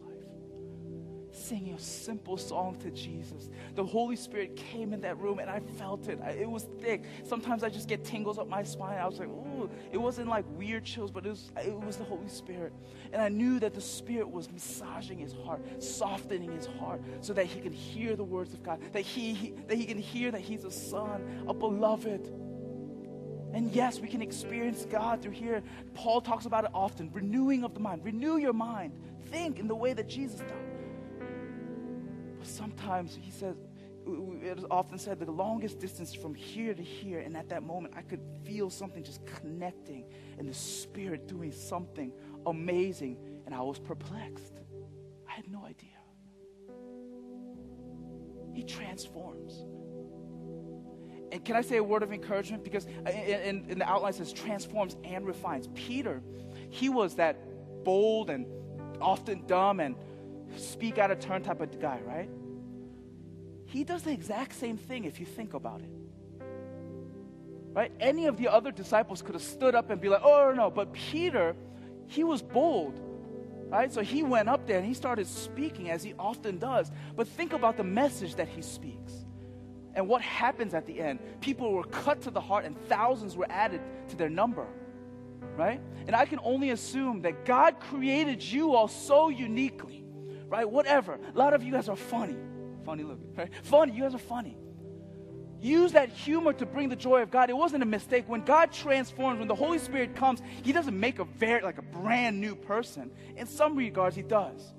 singing 1.46 1.74
a 1.74 1.80
simple 1.80 2.38
song 2.38 2.76
to 2.78 2.90
Jesus. 2.92 3.50
The 3.76 3.84
Holy 3.84 4.16
Spirit 4.16 4.56
came 4.56 4.94
in 4.94 5.02
that 5.02 5.18
room 5.20 5.40
and 5.40 5.50
I 5.50 5.60
felt 5.60 6.08
it. 6.08 6.20
It 6.40 6.50
was 6.50 6.68
thick. 6.82 7.04
Sometimes 7.24 7.64
I 7.64 7.70
just 7.70 7.88
get 7.88 8.04
tingles 8.04 8.40
up 8.40 8.48
my 8.48 8.64
spine. 8.64 8.98
I 8.98 9.06
was 9.06 9.20
like, 9.20 9.28
ooh, 9.28 9.70
it 9.92 9.98
wasn't 9.98 10.28
like 10.28 10.46
weird 10.58 10.84
chills, 10.84 11.12
but 11.12 11.26
it 11.26 11.30
was, 11.30 11.52
it 11.58 11.80
was 11.80 11.98
the 11.98 12.04
Holy 12.04 12.28
Spirit. 12.28 12.74
And 13.14 13.22
I 13.22 13.30
knew 13.30 13.60
that 13.60 13.74
the 13.74 13.82
Spirit 13.82 14.30
was 14.30 14.52
massaging 14.52 15.20
his 15.20 15.34
heart, 15.46 15.62
softening 15.82 16.52
his 16.52 16.66
heart 16.66 17.02
so 17.22 17.34
that 17.34 17.46
he 17.46 17.62
can 17.62 17.74
hear 17.74 18.16
the 18.16 18.24
words 18.24 18.54
of 18.54 18.64
God, 18.64 18.80
that 18.94 19.04
he, 19.04 19.34
he 19.34 19.54
that 19.68 19.78
he 19.78 19.86
can 19.86 20.00
hear 20.00 20.32
that 20.32 20.42
he's 20.42 20.64
a 20.64 20.72
son, 20.72 21.46
a 21.48 21.54
beloved. 21.54 22.28
And 23.54 23.72
yes, 23.72 24.00
we 24.00 24.10
can 24.10 24.22
experience 24.22 24.86
God 24.86 25.22
through 25.22 25.32
here. 25.32 25.64
Paul 25.94 26.20
talks 26.20 26.46
about 26.46 26.66
it 26.66 26.72
often 26.74 27.10
renewing 27.14 27.64
of 27.64 27.74
the 27.74 27.80
mind. 27.80 28.04
Renew 28.04 28.38
your 28.38 28.52
mind. 28.52 28.94
Think 29.32 29.60
in 29.60 29.68
the 29.68 29.76
way 29.76 29.94
that 29.94 30.10
Jesus 30.10 30.42
does 30.42 30.75
sometimes 32.46 33.18
he 33.20 33.32
says, 33.32 33.56
it 34.08 34.58
is 34.58 34.66
often 34.70 35.00
said 35.00 35.20
the 35.20 35.32
longest 35.32 35.80
distance 35.80 36.14
from 36.14 36.36
here 36.36 36.74
to 36.74 36.84
here, 36.84 37.20
and 37.20 37.36
at 37.36 37.50
that 37.50 37.64
moment 37.64 37.94
I 37.98 38.02
could 38.02 38.22
feel 38.44 38.70
something 38.70 39.04
just 39.04 39.26
connecting 39.26 40.06
and 40.38 40.48
the 40.48 40.54
Spirit 40.54 41.28
doing 41.28 41.52
something 41.52 42.12
amazing, 42.46 43.18
and 43.46 43.56
I 43.56 43.62
was 43.62 43.80
perplexed. 43.80 44.62
I 45.28 45.32
had 45.32 45.50
no 45.50 45.66
idea. 45.66 45.90
He 48.54 48.64
transforms. 48.64 49.66
And 51.32 51.44
can 51.44 51.56
I 51.56 51.62
say 51.62 51.78
a 51.78 51.84
word 51.84 52.04
of 52.04 52.14
encouragement? 52.14 52.64
Because 52.64 52.86
in, 52.86 53.66
in 53.68 53.80
the 53.80 53.90
outline 53.90 54.14
says 54.14 54.32
transforms 54.32 54.96
and 55.04 55.26
refines. 55.26 55.68
Peter, 55.74 56.22
he 56.70 56.88
was 56.90 57.16
that 57.16 57.38
bold 57.84 58.30
and 58.30 58.46
often 59.02 59.46
dumb 59.48 59.80
and 59.80 59.96
speak 60.60 60.98
out 60.98 61.12
of 61.12 61.20
turn 61.20 61.44
type 61.44 61.62
of 61.62 61.80
guy, 61.80 62.00
right? 62.06 62.30
He 63.66 63.84
does 63.84 64.04
the 64.04 64.12
exact 64.12 64.56
same 64.56 64.78
thing 64.78 65.06
if 65.06 65.20
you 65.20 65.26
think 65.26 65.54
about 65.54 65.82
it. 65.82 65.90
Right? 67.74 67.92
Any 68.00 68.28
of 68.28 68.38
the 68.38 68.48
other 68.48 68.72
disciples 68.72 69.22
could 69.22 69.36
have 69.36 69.44
stood 69.44 69.76
up 69.76 69.90
and 69.90 70.00
be 70.00 70.08
like, 70.08 70.22
oh, 70.24 70.54
no, 70.56 70.72
but 70.72 70.94
Peter, 70.94 71.56
he 72.08 72.24
was 72.24 72.42
bold. 72.42 73.02
Right? 73.68 73.92
So 73.92 74.02
he 74.02 74.24
went 74.24 74.48
up 74.48 74.66
there 74.66 74.78
and 74.78 74.86
he 74.86 74.94
started 74.94 75.28
speaking 75.28 75.90
as 75.90 76.02
he 76.02 76.14
often 76.18 76.58
does. 76.58 76.90
But 77.18 77.28
think 77.28 77.52
about 77.52 77.76
the 77.76 77.84
message 77.84 78.36
that 78.36 78.48
he 78.48 78.62
speaks 78.62 79.26
and 79.94 80.08
what 80.08 80.22
happens 80.22 80.74
at 80.74 80.86
the 80.86 81.02
end. 81.02 81.20
People 81.42 81.74
were 81.74 81.84
cut 81.84 82.22
to 82.22 82.32
the 82.32 82.40
heart 82.40 82.64
and 82.64 82.80
thousands 82.88 83.36
were 83.36 83.48
added 83.50 83.82
to 84.10 84.16
their 84.16 84.30
number. 84.30 84.68
Right? 85.58 85.82
And 86.08 86.16
I 86.16 86.26
can 86.26 86.40
only 86.44 86.70
assume 86.70 87.24
that 87.24 87.44
God 87.44 87.82
created 87.82 88.42
you 88.42 88.74
all 88.74 88.88
so 88.88 89.28
uniquely. 89.28 90.05
Right? 90.48 90.70
Whatever. 90.70 91.20
A 91.34 91.38
lot 91.38 91.54
of 91.54 91.64
you 91.64 91.72
guys 91.72 91.90
are 91.90 91.96
funny 91.96 92.38
funny 92.86 93.04
looking, 93.04 93.34
right? 93.36 93.50
Funny, 93.64 93.94
you 93.94 94.04
guys 94.04 94.14
are 94.14 94.20
funny. 94.20 94.56
Use 95.60 95.94
that 95.94 96.10
humor 96.10 96.54
to 96.54 96.66
bring 96.66 96.90
the 96.90 96.96
joy 96.96 97.24
of 97.24 97.32
God. 97.32 97.50
It 97.50 97.58
wasn't 97.58 97.82
a 97.82 97.88
mistake. 97.88 98.26
When 98.30 98.46
God 98.46 98.72
transforms, 98.72 99.40
when 99.40 99.48
the 99.48 99.56
Holy 99.56 99.80
Spirit 99.80 100.16
comes, 100.16 100.42
He 100.64 100.72
doesn't 100.72 100.98
make 100.98 101.18
a 101.20 101.26
very 101.26 101.62
like 101.62 101.80
a 101.80 101.82
brand 101.82 102.40
new 102.40 102.56
person. 102.56 103.12
In 103.36 103.48
some 103.48 103.76
regards, 103.76 104.16
He 104.16 104.22
does. 104.22 104.74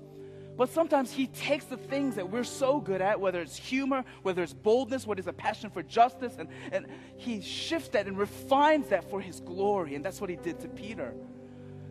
But 0.55 0.69
sometimes 0.69 1.11
He 1.11 1.27
takes 1.27 1.65
the 1.65 1.77
things 1.77 2.15
that 2.15 2.31
we're 2.31 2.45
so 2.45 2.79
good 2.79 3.01
at, 3.01 3.19
whether 3.19 3.41
it's 3.41 3.57
humor, 3.57 4.05
whether 4.21 4.41
it's 4.41 4.53
boldness, 4.53 5.05
whether 5.05 5.19
it's 5.19 5.27
a 5.27 5.33
passion 5.33 5.69
for 5.69 5.83
justice, 5.83 6.35
and, 6.39 6.47
and 6.71 6.87
He 7.17 7.41
shifts 7.41 7.89
that 7.89 8.07
and 8.07 8.17
refines 8.17 8.87
that 8.89 9.09
for 9.09 9.19
His 9.19 9.41
glory. 9.41 9.95
And 9.95 10.05
that's 10.05 10.21
what 10.21 10.29
He 10.29 10.37
did 10.37 10.59
to 10.61 10.69
Peter. 10.69 11.13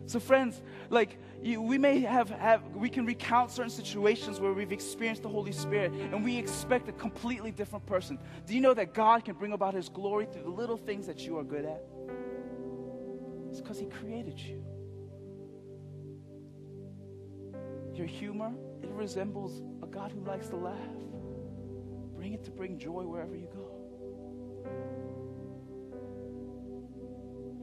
So, 0.07 0.21
friends, 0.21 0.61
like 0.89 1.17
we 1.43 1.77
may 1.77 1.99
have, 1.99 2.29
have, 2.29 2.63
we 2.73 2.89
can 2.89 3.05
recount 3.05 3.51
certain 3.51 3.69
situations 3.69 4.39
where 4.39 4.53
we've 4.53 4.71
experienced 4.71 5.21
the 5.21 5.29
Holy 5.29 5.51
Spirit 5.51 5.91
and 5.91 6.23
we 6.23 6.37
expect 6.37 6.87
a 6.87 6.93
completely 6.93 7.51
different 7.51 7.85
person. 7.85 8.17
Do 8.45 8.55
you 8.55 8.61
know 8.61 8.73
that 8.73 8.93
God 8.93 9.25
can 9.25 9.35
bring 9.35 9.51
about 9.51 9.73
His 9.73 9.89
glory 9.89 10.25
through 10.25 10.43
the 10.43 10.49
little 10.49 10.77
things 10.77 11.07
that 11.07 11.25
you 11.25 11.37
are 11.37 11.43
good 11.43 11.65
at? 11.65 11.83
It's 13.49 13.59
because 13.59 13.77
He 13.79 13.87
created 13.87 14.39
you. 14.39 14.63
Your 17.93 18.07
humor, 18.07 18.53
it 18.81 18.89
resembles 18.91 19.61
a 19.83 19.87
God 19.87 20.13
who 20.13 20.23
likes 20.23 20.47
to 20.49 20.55
laugh. 20.55 20.75
Bring 22.15 22.31
it 22.31 22.45
to 22.45 22.51
bring 22.51 22.79
joy 22.79 23.03
wherever 23.03 23.35
you 23.35 23.49
go. 23.53 23.66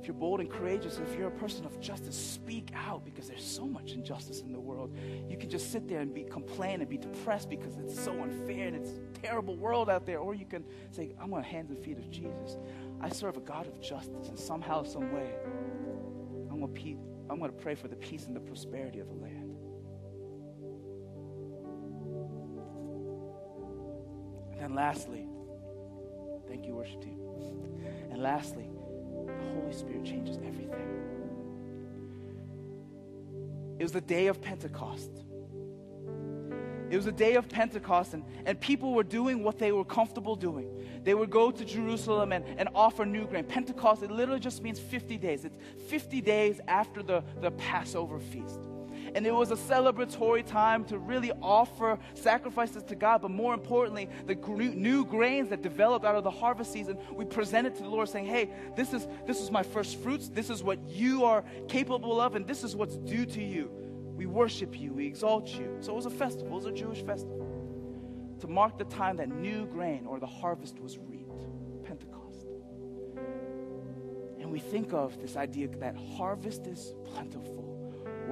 If 0.04 0.08
you're 0.08 0.14
bold 0.14 0.40
and 0.40 0.50
courageous, 0.50 0.98
if 0.98 1.16
you're 1.16 1.28
a 1.28 1.30
person 1.30 1.64
of 1.64 1.80
justice, 1.80 2.14
speak 2.14 2.68
out 2.74 3.06
because 3.06 3.26
there's 3.26 3.42
so 3.42 3.66
much 3.66 3.92
injustice 3.92 4.42
in 4.42 4.52
the 4.52 4.60
world. 4.60 4.94
You 5.30 5.38
can 5.38 5.48
just 5.48 5.72
sit 5.72 5.88
there 5.88 6.00
and 6.00 6.12
be 6.12 6.24
complain 6.24 6.82
and 6.82 6.90
be 6.90 6.98
depressed 6.98 7.48
because 7.48 7.78
it's 7.78 7.98
so 7.98 8.12
unfair 8.20 8.66
and 8.66 8.76
it's 8.76 8.90
a 8.90 9.20
terrible 9.22 9.56
world 9.56 9.88
out 9.88 10.04
there. 10.04 10.18
Or 10.18 10.34
you 10.34 10.44
can 10.44 10.62
say, 10.90 11.14
I'm 11.18 11.32
on 11.32 11.42
hands 11.42 11.70
and 11.70 11.82
feet 11.82 11.96
of 11.96 12.10
Jesus. 12.10 12.58
I 13.00 13.08
serve 13.08 13.38
a 13.38 13.40
God 13.40 13.66
of 13.66 13.80
justice, 13.80 14.28
and 14.28 14.38
somehow, 14.38 14.82
some 14.82 15.10
way, 15.10 15.30
I'm 16.50 16.60
going 16.60 16.74
to 16.74 16.98
I'm 17.30 17.40
to 17.40 17.48
pray 17.48 17.74
for 17.74 17.88
the 17.88 17.96
peace 17.96 18.26
and 18.26 18.36
the 18.36 18.40
prosperity 18.40 18.98
of 18.98 19.08
the 19.08 19.14
land. 19.14 19.56
And 24.52 24.60
then 24.60 24.74
lastly, 24.74 25.26
thank 26.46 26.66
you, 26.66 26.74
worship 26.74 27.00
team. 27.00 27.20
And 28.10 28.22
lastly, 28.22 28.68
Holy 29.54 29.72
Spirit 29.72 30.04
changes 30.04 30.36
everything. 30.38 30.64
It 33.78 33.82
was 33.82 33.92
the 33.92 34.00
day 34.00 34.28
of 34.28 34.40
Pentecost. 34.40 35.10
It 36.90 36.96
was 36.96 37.06
the 37.06 37.12
day 37.12 37.34
of 37.34 37.48
Pentecost, 37.48 38.14
and, 38.14 38.22
and 38.46 38.60
people 38.60 38.92
were 38.92 39.02
doing 39.02 39.42
what 39.42 39.58
they 39.58 39.72
were 39.72 39.84
comfortable 39.84 40.36
doing. 40.36 40.68
They 41.02 41.14
would 41.14 41.30
go 41.30 41.50
to 41.50 41.64
Jerusalem 41.64 42.32
and, 42.32 42.44
and 42.56 42.68
offer 42.74 43.04
new 43.04 43.26
grain. 43.26 43.44
Pentecost, 43.44 44.02
it 44.02 44.10
literally 44.10 44.38
just 44.38 44.62
means 44.62 44.78
50 44.78 45.18
days. 45.18 45.44
It's 45.44 45.56
50 45.88 46.20
days 46.20 46.60
after 46.68 47.02
the, 47.02 47.24
the 47.40 47.50
Passover 47.52 48.20
feast. 48.20 48.60
And 49.14 49.26
it 49.26 49.34
was 49.34 49.50
a 49.50 49.56
celebratory 49.56 50.44
time 50.44 50.84
to 50.86 50.98
really 50.98 51.30
offer 51.40 51.98
sacrifices 52.14 52.82
to 52.84 52.94
God. 52.94 53.22
But 53.22 53.30
more 53.30 53.54
importantly, 53.54 54.08
the 54.26 54.34
new 54.34 55.04
grains 55.04 55.50
that 55.50 55.62
developed 55.62 56.04
out 56.04 56.16
of 56.16 56.24
the 56.24 56.30
harvest 56.30 56.72
season, 56.72 56.98
we 57.12 57.24
presented 57.24 57.76
to 57.76 57.82
the 57.82 57.88
Lord 57.88 58.08
saying, 58.08 58.26
hey, 58.26 58.50
this 58.76 58.92
is, 58.92 59.06
this 59.26 59.40
is 59.40 59.50
my 59.50 59.62
first 59.62 60.00
fruits. 60.00 60.28
This 60.28 60.50
is 60.50 60.62
what 60.62 60.78
you 60.88 61.24
are 61.24 61.44
capable 61.68 62.20
of, 62.20 62.34
and 62.34 62.46
this 62.46 62.64
is 62.64 62.74
what's 62.74 62.96
due 62.96 63.24
to 63.26 63.42
you. 63.42 63.70
We 64.16 64.26
worship 64.26 64.78
you, 64.78 64.92
we 64.92 65.06
exalt 65.06 65.48
you. 65.48 65.76
So 65.80 65.92
it 65.92 65.96
was 65.96 66.06
a 66.06 66.10
festival, 66.10 66.52
it 66.52 66.54
was 66.54 66.66
a 66.66 66.72
Jewish 66.72 67.02
festival 67.02 67.44
to 68.40 68.48
mark 68.48 68.78
the 68.78 68.84
time 68.84 69.16
that 69.16 69.28
new 69.28 69.66
grain 69.66 70.06
or 70.06 70.18
the 70.18 70.26
harvest 70.26 70.78
was 70.78 70.98
reaped, 70.98 71.44
Pentecost. 71.84 72.46
And 74.38 74.50
we 74.50 74.58
think 74.58 74.92
of 74.92 75.18
this 75.20 75.36
idea 75.36 75.68
that 75.68 75.96
harvest 75.96 76.66
is 76.66 76.94
plentiful, 77.06 77.73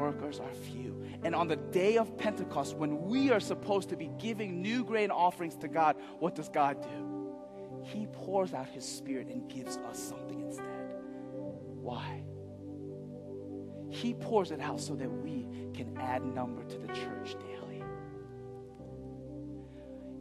workers 0.03 0.41
are 0.41 0.53
few. 0.53 1.01
And 1.23 1.33
on 1.33 1.47
the 1.47 1.57
day 1.57 1.97
of 1.97 2.19
Pentecost, 2.19 2.77
when 2.77 3.03
we 3.03 3.31
are 3.31 3.39
supposed 3.39 3.89
to 3.91 3.97
be 3.97 4.11
giving 4.19 4.61
new 4.61 4.83
grain 4.83 5.13
offerings 5.13 5.55
to 5.57 5.69
God, 5.69 5.97
what 6.19 6.35
does 6.35 6.49
God 6.49 6.83
do? 6.83 7.37
He 7.85 8.07
pours 8.13 8.53
out 8.53 8.67
His 8.67 8.85
Spirit 8.85 9.29
and 9.29 9.49
gives 9.49 9.77
us 9.77 9.99
something 9.99 10.41
instead. 10.41 10.97
Why? 11.81 12.25
He 13.91 14.15
pours 14.15 14.51
it 14.51 14.61
out 14.61 14.81
so 14.81 14.97
that 14.97 15.09
we 15.09 15.47
can 15.73 15.97
add 15.99 16.25
number 16.25 16.65
to 16.65 16.79
the 16.79 16.89
church 16.89 17.37
daily. 17.39 17.85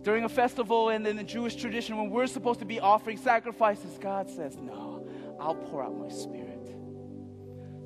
During 0.03 0.25
a 0.25 0.29
festival 0.29 0.89
and 0.89 1.07
in 1.07 1.15
the 1.15 1.23
Jewish 1.23 1.55
tradition, 1.55 1.97
when 1.97 2.11
we're 2.11 2.27
supposed 2.27 2.59
to 2.59 2.65
be 2.65 2.79
offering 2.79 3.17
sacrifices, 3.17 3.97
God 3.99 4.29
says, 4.29 4.57
No, 4.57 5.07
I'll 5.39 5.55
pour 5.55 5.84
out 5.84 5.97
my 5.97 6.09
spirit. 6.09 6.51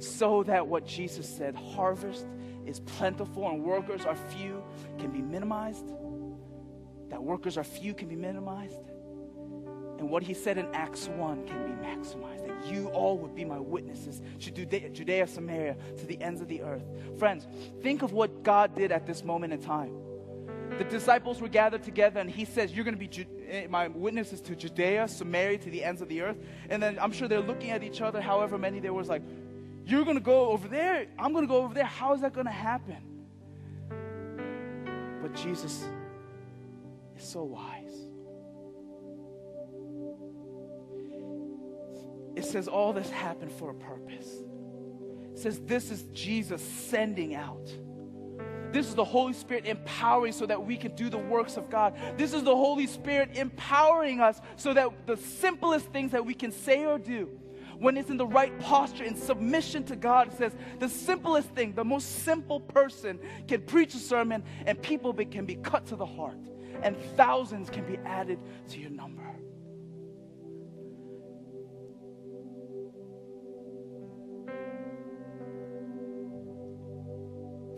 So 0.06 0.44
that 0.44 0.68
what 0.68 0.86
Jesus 0.86 1.28
said, 1.28 1.56
harvest 1.56 2.26
is 2.66 2.80
plentiful 2.82 3.48
and 3.50 3.64
workers 3.64 4.06
are 4.06 4.16
few, 4.16 4.64
can 5.00 5.12
be 5.12 5.22
minimized. 5.22 5.88
That 7.10 7.24
workers 7.24 7.58
are 7.58 7.64
few 7.64 7.94
can 7.94 8.08
be 8.08 8.16
minimized. 8.16 8.82
And 10.00 10.10
what 10.10 10.24
he 10.24 10.34
said 10.34 10.58
in 10.58 10.68
Acts 10.74 11.08
1 11.08 11.48
can 11.48 11.64
be 11.64 11.86
maximized. 11.86 12.48
That 12.48 12.72
you 12.72 12.88
all 12.90 13.18
would 13.20 13.34
be 13.34 13.46
my 13.46 13.60
witnesses 13.60 14.22
to 14.42 14.52
Judea, 14.52 15.28
Samaria, 15.28 15.78
to 15.98 16.06
the 16.06 16.22
ends 16.22 16.42
of 16.42 16.48
the 16.48 16.62
earth. 16.62 16.84
Friends, 17.18 17.48
think 17.82 18.02
of 18.02 18.12
what 18.12 18.44
God 18.44 18.76
did 18.76 18.92
at 18.92 19.08
this 19.08 19.24
moment 19.24 19.54
in 19.54 19.62
time. 19.62 19.92
The 20.78 20.84
disciples 20.84 21.40
were 21.40 21.48
gathered 21.48 21.84
together, 21.84 22.20
and 22.20 22.30
he 22.30 22.44
says, 22.44 22.74
You're 22.74 22.84
going 22.84 22.96
to 22.96 23.00
be 23.00 23.08
Ju- 23.08 23.26
eh, 23.48 23.68
my 23.70 23.88
witnesses 23.88 24.42
to 24.42 24.56
Judea, 24.56 25.08
Samaria, 25.08 25.60
to 25.60 25.70
the 25.70 25.84
ends 25.84 26.02
of 26.02 26.10
the 26.10 26.22
earth. 26.22 26.38
And 26.70 26.84
then 26.84 27.00
I'm 27.00 27.12
sure 27.12 27.28
they're 27.28 27.40
looking 27.40 27.70
at 27.70 27.82
each 27.84 28.02
other, 28.02 28.20
however 28.20 28.58
many 28.58 28.80
there 28.80 28.94
was, 28.94 29.08
like, 29.08 29.22
You're 29.86 30.04
going 30.04 30.18
to 30.18 30.24
go 30.24 30.50
over 30.50 30.68
there. 30.68 31.08
I'm 31.18 31.32
going 31.32 31.44
to 31.44 31.48
go 31.48 31.62
over 31.64 31.74
there. 31.74 31.86
How 31.86 32.14
is 32.14 32.22
that 32.22 32.34
going 32.34 32.48
to 32.48 32.52
happen? 32.52 32.98
But 35.22 35.34
Jesus 35.36 35.86
is 37.18 37.24
so 37.24 37.44
wise. 37.44 37.86
it 42.36 42.44
says 42.44 42.68
all 42.68 42.94
this 42.94 43.10
happened 43.10 43.52
for 43.52 43.72
a 43.72 43.74
purpose. 43.74 44.28
It 45.34 45.40
says 45.40 45.60
this 45.62 45.90
is 45.90 46.04
Jesus 46.14 46.62
sending 46.62 47.34
out. 47.34 47.70
This 48.72 48.88
is 48.88 48.96
the 48.96 49.06
Holy 49.06 49.34
Spirit 49.34 49.66
empowering 49.66 50.34
so 50.34 50.46
that 50.46 50.66
we 50.66 50.76
can 50.76 50.96
do 50.96 51.10
the 51.10 51.18
works 51.18 51.56
of 51.56 51.70
God. 51.70 51.98
This 52.18 52.34
is 52.34 52.44
the 52.44 52.56
Holy 52.56 52.88
Spirit 52.88 53.32
empowering 53.36 54.20
us 54.20 54.42
so 54.58 54.74
that 54.74 55.08
the 55.08 55.16
simplest 55.16 55.88
things 55.88 56.12
that 56.12 56.26
we 56.26 56.34
can 56.34 56.52
say 56.52 56.86
or 56.86 57.00
do, 57.00 57.30
when 57.80 57.98
it's 57.98 58.10
in 58.10 58.18
the 58.18 58.28
right 58.28 58.58
posture, 58.60 59.04
in 59.04 59.16
submission 59.16 59.84
to 59.86 59.96
God, 59.96 60.28
it 60.28 60.38
says 60.38 60.54
the 60.80 60.90
simplest 60.90 61.50
thing, 61.50 61.74
the 61.74 61.84
most 61.84 62.24
simple 62.24 62.60
person 62.60 63.20
can 63.48 63.62
preach 63.62 63.94
a 63.96 64.00
sermon 64.00 64.44
and 64.66 64.82
people 64.82 65.14
can 65.14 65.46
be 65.46 65.56
cut 65.56 65.86
to 65.88 65.96
the 65.96 66.06
heart, 66.06 66.40
and 66.82 66.98
thousands 67.16 67.70
can 67.70 67.86
be 67.86 67.98
added 68.06 68.40
to 68.70 68.80
your 68.80 68.92
number. 68.92 69.26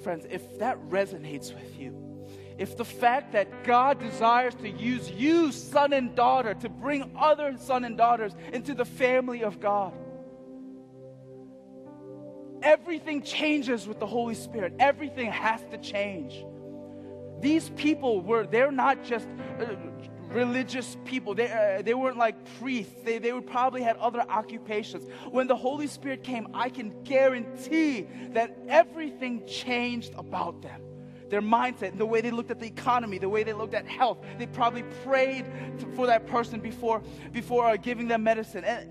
friends, 0.07 0.25
if 0.29 0.57
that 0.57 0.79
resonates 0.87 1.53
with 1.53 1.77
you, 1.77 2.16
if 2.57 2.75
the 2.75 2.85
fact 2.85 3.33
that 3.33 3.63
God 3.63 3.99
desires 3.99 4.55
to 4.55 4.69
use 4.69 5.09
you, 5.11 5.51
son 5.51 5.93
and 5.93 6.15
daughter, 6.15 6.53
to 6.55 6.69
bring 6.69 7.11
other 7.17 7.55
son 7.57 7.83
and 7.85 7.97
daughters 7.97 8.33
into 8.51 8.73
the 8.73 8.85
family 8.85 9.43
of 9.43 9.59
God, 9.59 9.93
everything 12.63 13.21
changes 13.21 13.87
with 13.87 13.99
the 13.99 14.07
Holy 14.07 14.35
Spirit. 14.35 14.73
Everything 14.79 15.31
has 15.31 15.61
to 15.71 15.77
change. 15.77 16.43
These 17.39 17.69
people 17.75 18.21
were, 18.21 18.47
they're 18.47 18.71
not 18.71 19.03
just 19.03 19.27
uh, 19.59 19.75
religious 20.29 20.97
people. 21.05 21.35
They, 21.35 21.51
uh, 21.51 21.83
they 21.83 21.93
weren't 21.93 22.17
like 22.17 22.35
priests. 22.59 22.95
They, 23.03 23.19
they 23.19 23.31
would 23.31 23.45
probably 23.45 23.83
had 23.83 23.97
other 23.97 24.21
occupations. 24.21 25.07
When 25.29 25.45
the 25.45 25.55
Holy 25.55 25.87
Spirit 25.87 26.23
came, 26.23 26.47
I 26.55 26.69
can 26.69 27.03
guarantee 27.03 28.07
that 28.31 28.57
everything 28.67 29.45
changed 29.45 30.13
about 30.15 30.63
them. 30.63 30.81
Their 31.29 31.41
mindset, 31.41 31.97
the 31.97 32.05
way 32.05 32.21
they 32.21 32.31
looked 32.31 32.51
at 32.51 32.59
the 32.59 32.67
economy, 32.67 33.17
the 33.17 33.29
way 33.29 33.43
they 33.43 33.53
looked 33.53 33.73
at 33.73 33.85
health. 33.85 34.19
They 34.37 34.47
probably 34.47 34.83
prayed 35.03 35.45
for 35.95 36.07
that 36.07 36.25
person 36.27 36.59
before, 36.59 37.01
before 37.31 37.67
uh, 37.67 37.77
giving 37.77 38.07
them 38.07 38.23
medicine. 38.23 38.63
And 38.63 38.89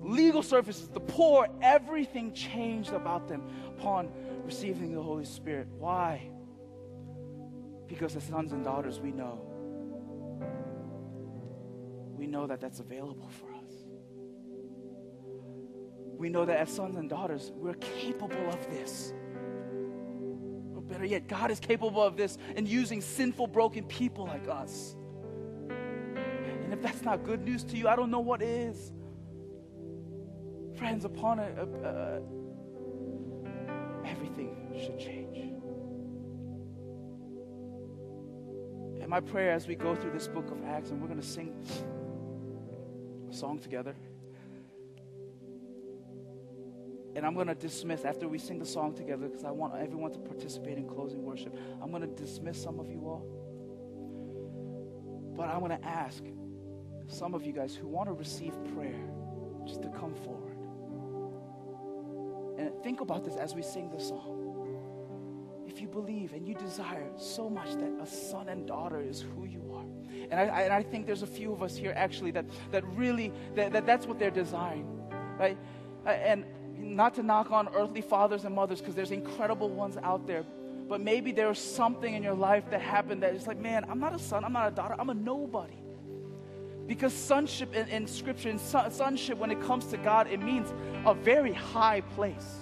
legal 0.00 0.42
services, 0.42 0.88
the 0.88 1.00
poor, 1.00 1.48
everything 1.62 2.32
changed 2.32 2.92
about 2.92 3.28
them 3.28 3.42
upon 3.66 4.10
receiving 4.44 4.92
the 4.92 5.02
Holy 5.02 5.24
Spirit. 5.24 5.68
Why? 5.78 6.30
Because 7.86 8.14
as 8.16 8.24
sons 8.24 8.52
and 8.52 8.64
daughters, 8.64 9.00
we 9.00 9.10
know 9.10 9.46
we 12.20 12.26
know 12.26 12.46
that 12.46 12.60
that's 12.60 12.80
available 12.80 13.30
for 13.30 13.46
us. 13.54 13.72
We 16.18 16.28
know 16.28 16.44
that 16.44 16.58
as 16.58 16.70
sons 16.70 16.98
and 16.98 17.08
daughters, 17.08 17.50
we're 17.54 17.72
capable 17.74 18.46
of 18.50 18.70
this. 18.70 19.14
Better 21.00 21.12
yet, 21.12 21.28
God 21.28 21.50
is 21.50 21.58
capable 21.58 22.02
of 22.02 22.18
this 22.18 22.36
and 22.56 22.68
using 22.68 23.00
sinful, 23.00 23.46
broken 23.46 23.84
people 23.84 24.26
like 24.26 24.46
us. 24.48 24.96
And 25.70 26.74
if 26.74 26.82
that's 26.82 27.00
not 27.00 27.24
good 27.24 27.42
news 27.42 27.64
to 27.64 27.78
you, 27.78 27.88
I 27.88 27.96
don't 27.96 28.10
know 28.10 28.20
what 28.20 28.42
is. 28.42 28.92
Friends, 30.76 31.06
upon 31.06 31.38
a 31.38 32.20
everything 34.04 34.54
should 34.78 34.98
change. 34.98 35.38
And 39.00 39.08
my 39.08 39.20
prayer 39.20 39.52
as 39.52 39.66
we 39.66 39.76
go 39.76 39.96
through 39.96 40.12
this 40.12 40.28
book 40.28 40.50
of 40.50 40.62
Acts, 40.66 40.90
and 40.90 41.00
we're 41.00 41.08
going 41.08 41.18
to 41.18 41.26
sing 41.26 41.54
a 43.30 43.32
song 43.32 43.58
together. 43.58 43.94
And 47.20 47.26
I'm 47.26 47.34
going 47.34 47.48
to 47.48 47.54
dismiss 47.54 48.06
after 48.06 48.26
we 48.26 48.38
sing 48.38 48.58
the 48.58 48.64
song 48.64 48.94
together 48.94 49.28
because 49.28 49.44
I 49.44 49.50
want 49.50 49.74
everyone 49.74 50.10
to 50.12 50.18
participate 50.18 50.78
in 50.78 50.88
closing 50.88 51.22
worship. 51.22 51.54
I'm 51.82 51.90
going 51.90 52.00
to 52.00 52.08
dismiss 52.08 52.62
some 52.62 52.80
of 52.80 52.88
you 52.88 53.00
all. 53.00 53.26
But 55.36 55.50
I'm 55.50 55.58
going 55.58 55.78
to 55.78 55.86
ask 55.86 56.24
some 57.08 57.34
of 57.34 57.44
you 57.44 57.52
guys 57.52 57.74
who 57.74 57.88
want 57.88 58.08
to 58.08 58.14
receive 58.14 58.54
prayer 58.74 59.04
just 59.66 59.82
to 59.82 59.90
come 59.90 60.14
forward. 60.14 60.56
And 62.58 62.82
think 62.82 63.02
about 63.02 63.22
this 63.22 63.36
as 63.36 63.54
we 63.54 63.60
sing 63.60 63.90
the 63.90 64.00
song. 64.00 65.66
If 65.68 65.82
you 65.82 65.88
believe 65.88 66.32
and 66.32 66.48
you 66.48 66.54
desire 66.54 67.10
so 67.18 67.50
much 67.50 67.74
that 67.74 67.98
a 68.00 68.06
son 68.06 68.48
and 68.48 68.66
daughter 68.66 69.02
is 69.02 69.20
who 69.20 69.44
you 69.44 69.60
are, 69.74 69.84
and 70.30 70.40
I, 70.40 70.44
I, 70.44 70.62
and 70.62 70.72
I 70.72 70.82
think 70.82 71.04
there's 71.04 71.22
a 71.22 71.26
few 71.26 71.52
of 71.52 71.62
us 71.62 71.76
here 71.76 71.92
actually 71.94 72.30
that, 72.30 72.46
that 72.70 72.82
really, 72.96 73.30
that, 73.56 73.74
that 73.74 73.84
that's 73.84 74.06
what 74.06 74.18
they're 74.18 74.30
desiring, 74.30 74.86
right? 75.38 75.58
Uh, 76.06 76.08
and 76.12 76.46
not 76.80 77.14
to 77.14 77.22
knock 77.22 77.50
on 77.50 77.68
earthly 77.74 78.00
fathers 78.00 78.44
and 78.44 78.54
mothers 78.54 78.80
because 78.80 78.94
there's 78.94 79.10
incredible 79.10 79.68
ones 79.68 79.96
out 80.02 80.26
there. 80.26 80.44
But 80.88 81.00
maybe 81.00 81.30
there's 81.32 81.58
something 81.58 82.14
in 82.14 82.22
your 82.22 82.34
life 82.34 82.64
that 82.70 82.80
happened 82.80 83.22
that 83.22 83.34
is 83.34 83.46
like, 83.46 83.58
man, 83.58 83.84
I'm 83.88 84.00
not 84.00 84.14
a 84.14 84.18
son, 84.18 84.44
I'm 84.44 84.52
not 84.52 84.72
a 84.72 84.74
daughter, 84.74 84.96
I'm 84.98 85.10
a 85.10 85.14
nobody. 85.14 85.76
Because 86.86 87.12
sonship 87.12 87.74
in, 87.74 87.86
in 87.88 88.08
Scripture, 88.08 88.48
and 88.48 88.60
sonship 88.60 89.38
when 89.38 89.52
it 89.52 89.62
comes 89.62 89.86
to 89.86 89.96
God, 89.96 90.26
it 90.26 90.42
means 90.42 90.72
a 91.06 91.14
very 91.14 91.52
high 91.52 92.00
place. 92.00 92.56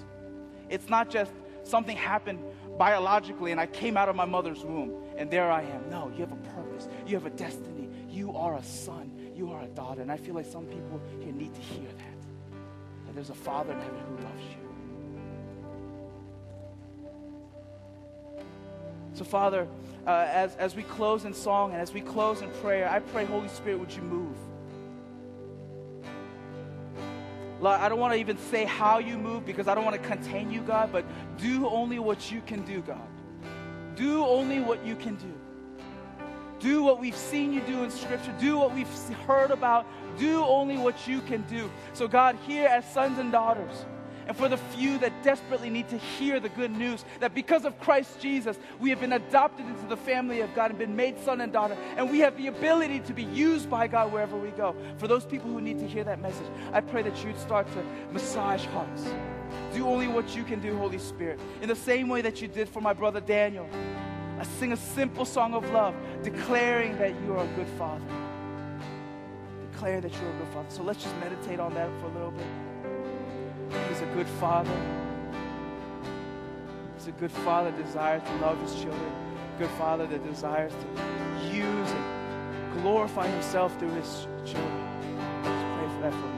It's 0.69 0.91
not 0.91 1.09
just 1.09 1.33
something 1.63 1.97
happened 1.97 2.41
biologically 2.77 3.51
and 3.53 3.61
I 3.61 3.67
came 3.67 3.97
out 3.97 4.09
of 4.09 4.17
my 4.17 4.25
mother's 4.25 4.63
womb 4.65 4.93
and 5.17 5.31
there 5.31 5.51
I 5.51 5.63
am. 5.63 5.89
No, 5.91 6.11
you 6.15 6.21
have 6.21 6.33
a 6.33 6.37
purpose, 6.37 6.89
you 7.07 7.15
have 7.15 7.27
a 7.27 7.31
destiny. 7.31 7.89
You 8.09 8.37
are 8.37 8.57
a 8.57 8.63
son, 8.63 9.11
you 9.35 9.51
are 9.53 9.63
a 9.63 9.69
daughter. 9.69 10.03
And 10.03 10.11
I 10.11 10.17
feel 10.17 10.35
like 10.35 10.47
some 10.47 10.67
people 10.67 11.01
here 11.21 11.33
need 11.33 11.55
to 11.55 11.61
hear 11.61 11.89
that. 11.89 12.18
There's 13.19 13.31
a 13.31 13.35
Father 13.35 13.73
in 13.73 13.81
heaven 13.81 13.99
who 14.07 14.15
loves 14.23 14.45
you. 14.45 14.59
So, 19.15 19.25
Father, 19.25 19.67
uh, 20.07 20.29
as, 20.31 20.55
as 20.55 20.77
we 20.77 20.85
close 20.85 21.25
in 21.25 21.35
song 21.35 21.73
and 21.73 21.81
as 21.81 21.93
we 21.93 22.01
close 22.01 22.43
in 22.43 22.51
prayer, 22.63 22.89
I 22.89 23.01
pray, 23.01 23.25
Holy 23.25 23.49
Spirit, 23.49 23.81
would 23.81 23.93
you 23.93 24.03
move? 24.03 24.37
Lord, 27.61 27.81
I 27.81 27.89
don't 27.89 27.99
want 27.99 28.15
to 28.15 28.21
even 28.21 28.39
say 28.39 28.65
how 28.65 29.01
you 29.01 29.19
move 29.19 29.45
because 29.45 29.67
I 29.67 29.75
don't 29.75 29.85
want 29.85 30.01
to 30.01 30.09
contain 30.09 30.53
you, 30.53 30.61
God, 30.61 30.93
but 30.93 31.05
do 31.39 31.67
only 31.67 31.99
what 31.99 32.31
you 32.31 32.41
can 32.43 32.63
do, 32.63 32.83
God. 32.83 33.09
Do 33.97 34.25
only 34.25 34.61
what 34.61 34.87
you 34.87 34.95
can 34.95 35.17
do. 35.17 35.35
Do 36.61 36.83
what 36.83 36.99
we've 36.99 37.17
seen 37.17 37.53
you 37.53 37.61
do 37.61 37.85
in 37.85 37.91
Scripture. 37.91 38.35
Do 38.41 38.59
what 38.59 38.75
we've 38.75 38.89
heard 39.27 39.51
about. 39.51 39.87
Do 40.19 40.45
only 40.45 40.77
what 40.77 41.07
you 41.07 41.21
can 41.21 41.43
do. 41.43 41.71
So, 41.93 42.09
God, 42.09 42.37
here 42.47 42.67
as 42.67 42.85
sons 42.93 43.19
and 43.19 43.31
daughters, 43.31 43.85
and 44.29 44.37
for 44.37 44.49
the 44.49 44.59
few 44.59 44.99
that 44.99 45.23
desperately 45.23 45.71
need 45.71 45.89
to 45.89 45.97
hear 45.97 46.39
the 46.39 46.51
good 46.51 46.71
news 46.71 47.03
that 47.21 47.35
because 47.35 47.65
of 47.65 47.81
Christ 47.81 48.21
Jesus, 48.21 48.59
we 48.79 48.91
have 48.91 49.01
been 49.01 49.15
adopted 49.15 49.67
into 49.67 49.87
the 49.87 49.97
family 49.97 50.43
of 50.43 50.55
God 50.55 50.71
and 50.71 50.79
been 50.79 50.95
made 50.95 51.19
son 51.21 51.41
and 51.41 51.51
daughter, 51.51 51.79
and 51.97 52.11
we 52.11 52.19
have 52.19 52.37
the 52.37 52.49
ability 52.49 53.01
to 53.01 53.15
be 53.15 53.25
used 53.25 53.71
by 53.71 53.87
God 53.87 54.13
wherever 54.13 54.37
we 54.37 54.51
go. 54.51 54.77
For 54.99 55.09
those 55.09 55.25
people 55.25 55.49
who 55.51 55.63
need 55.63 55.79
to 55.79 55.89
hear 55.89 56.05
that 56.05 56.21
message, 56.21 56.47
I 56.75 56.83
pray 56.83 57.03
that 57.03 57.25
you'd 57.25 57.39
start 57.39 57.67
to 57.73 57.83
massage 58.13 58.67
hearts. 58.67 59.05
Do 59.73 59.87
only 59.87 60.09
what 60.09 60.37
you 60.37 60.45
can 60.45 60.61
do, 60.61 60.77
Holy 60.77 60.99
Spirit, 60.99 61.41
in 61.63 61.69
the 61.69 61.77
same 61.77 62.09
way 62.09 62.21
that 62.21 62.43
you 62.43 62.49
did 62.49 62.69
for 62.69 62.83
my 62.83 62.93
brother 62.93 63.21
Daniel. 63.21 63.67
I 64.39 64.45
sing 64.45 64.73
a 64.73 64.77
simple 64.77 65.25
song 65.25 65.55
of 65.55 65.69
love, 65.71 65.95
declaring 66.23 66.97
that 66.99 67.13
you 67.23 67.35
are 67.35 67.45
a 67.45 67.57
good 67.57 67.67
father. 67.77 68.05
Declare 69.73 70.01
that 70.01 70.13
you're 70.13 70.31
a 70.31 70.39
good 70.39 70.49
father. 70.55 70.71
So 70.71 70.83
let's 70.85 71.03
just 71.03 71.17
meditate 71.17 71.59
on 71.59 71.75
that 71.75 71.89
for 72.01 72.07
a 72.07 72.13
little 72.13 72.31
bit. 72.31 72.47
He's 73.89 74.01
a 74.01 74.07
good 74.15 74.29
father. 74.41 74.71
He's 76.97 77.09
a 77.09 77.13
good 77.13 77.33
father 77.33 77.73
that 77.73 77.85
desires 77.85 78.23
to 78.23 78.37
love 78.37 78.61
his 78.61 78.75
children. 78.75 79.13
Good 79.59 79.71
father 79.71 80.07
that 80.07 80.25
desires 80.25 80.73
to 80.73 81.47
use 81.53 81.91
and 81.91 82.83
glorify 82.83 83.27
himself 83.27 83.77
through 83.79 83.91
his 83.91 84.29
children. 84.45 85.43
Let's 85.43 85.65
pray 85.77 85.89
for 85.95 86.01
that 86.03 86.13
for 86.13 86.29
me. 86.29 86.38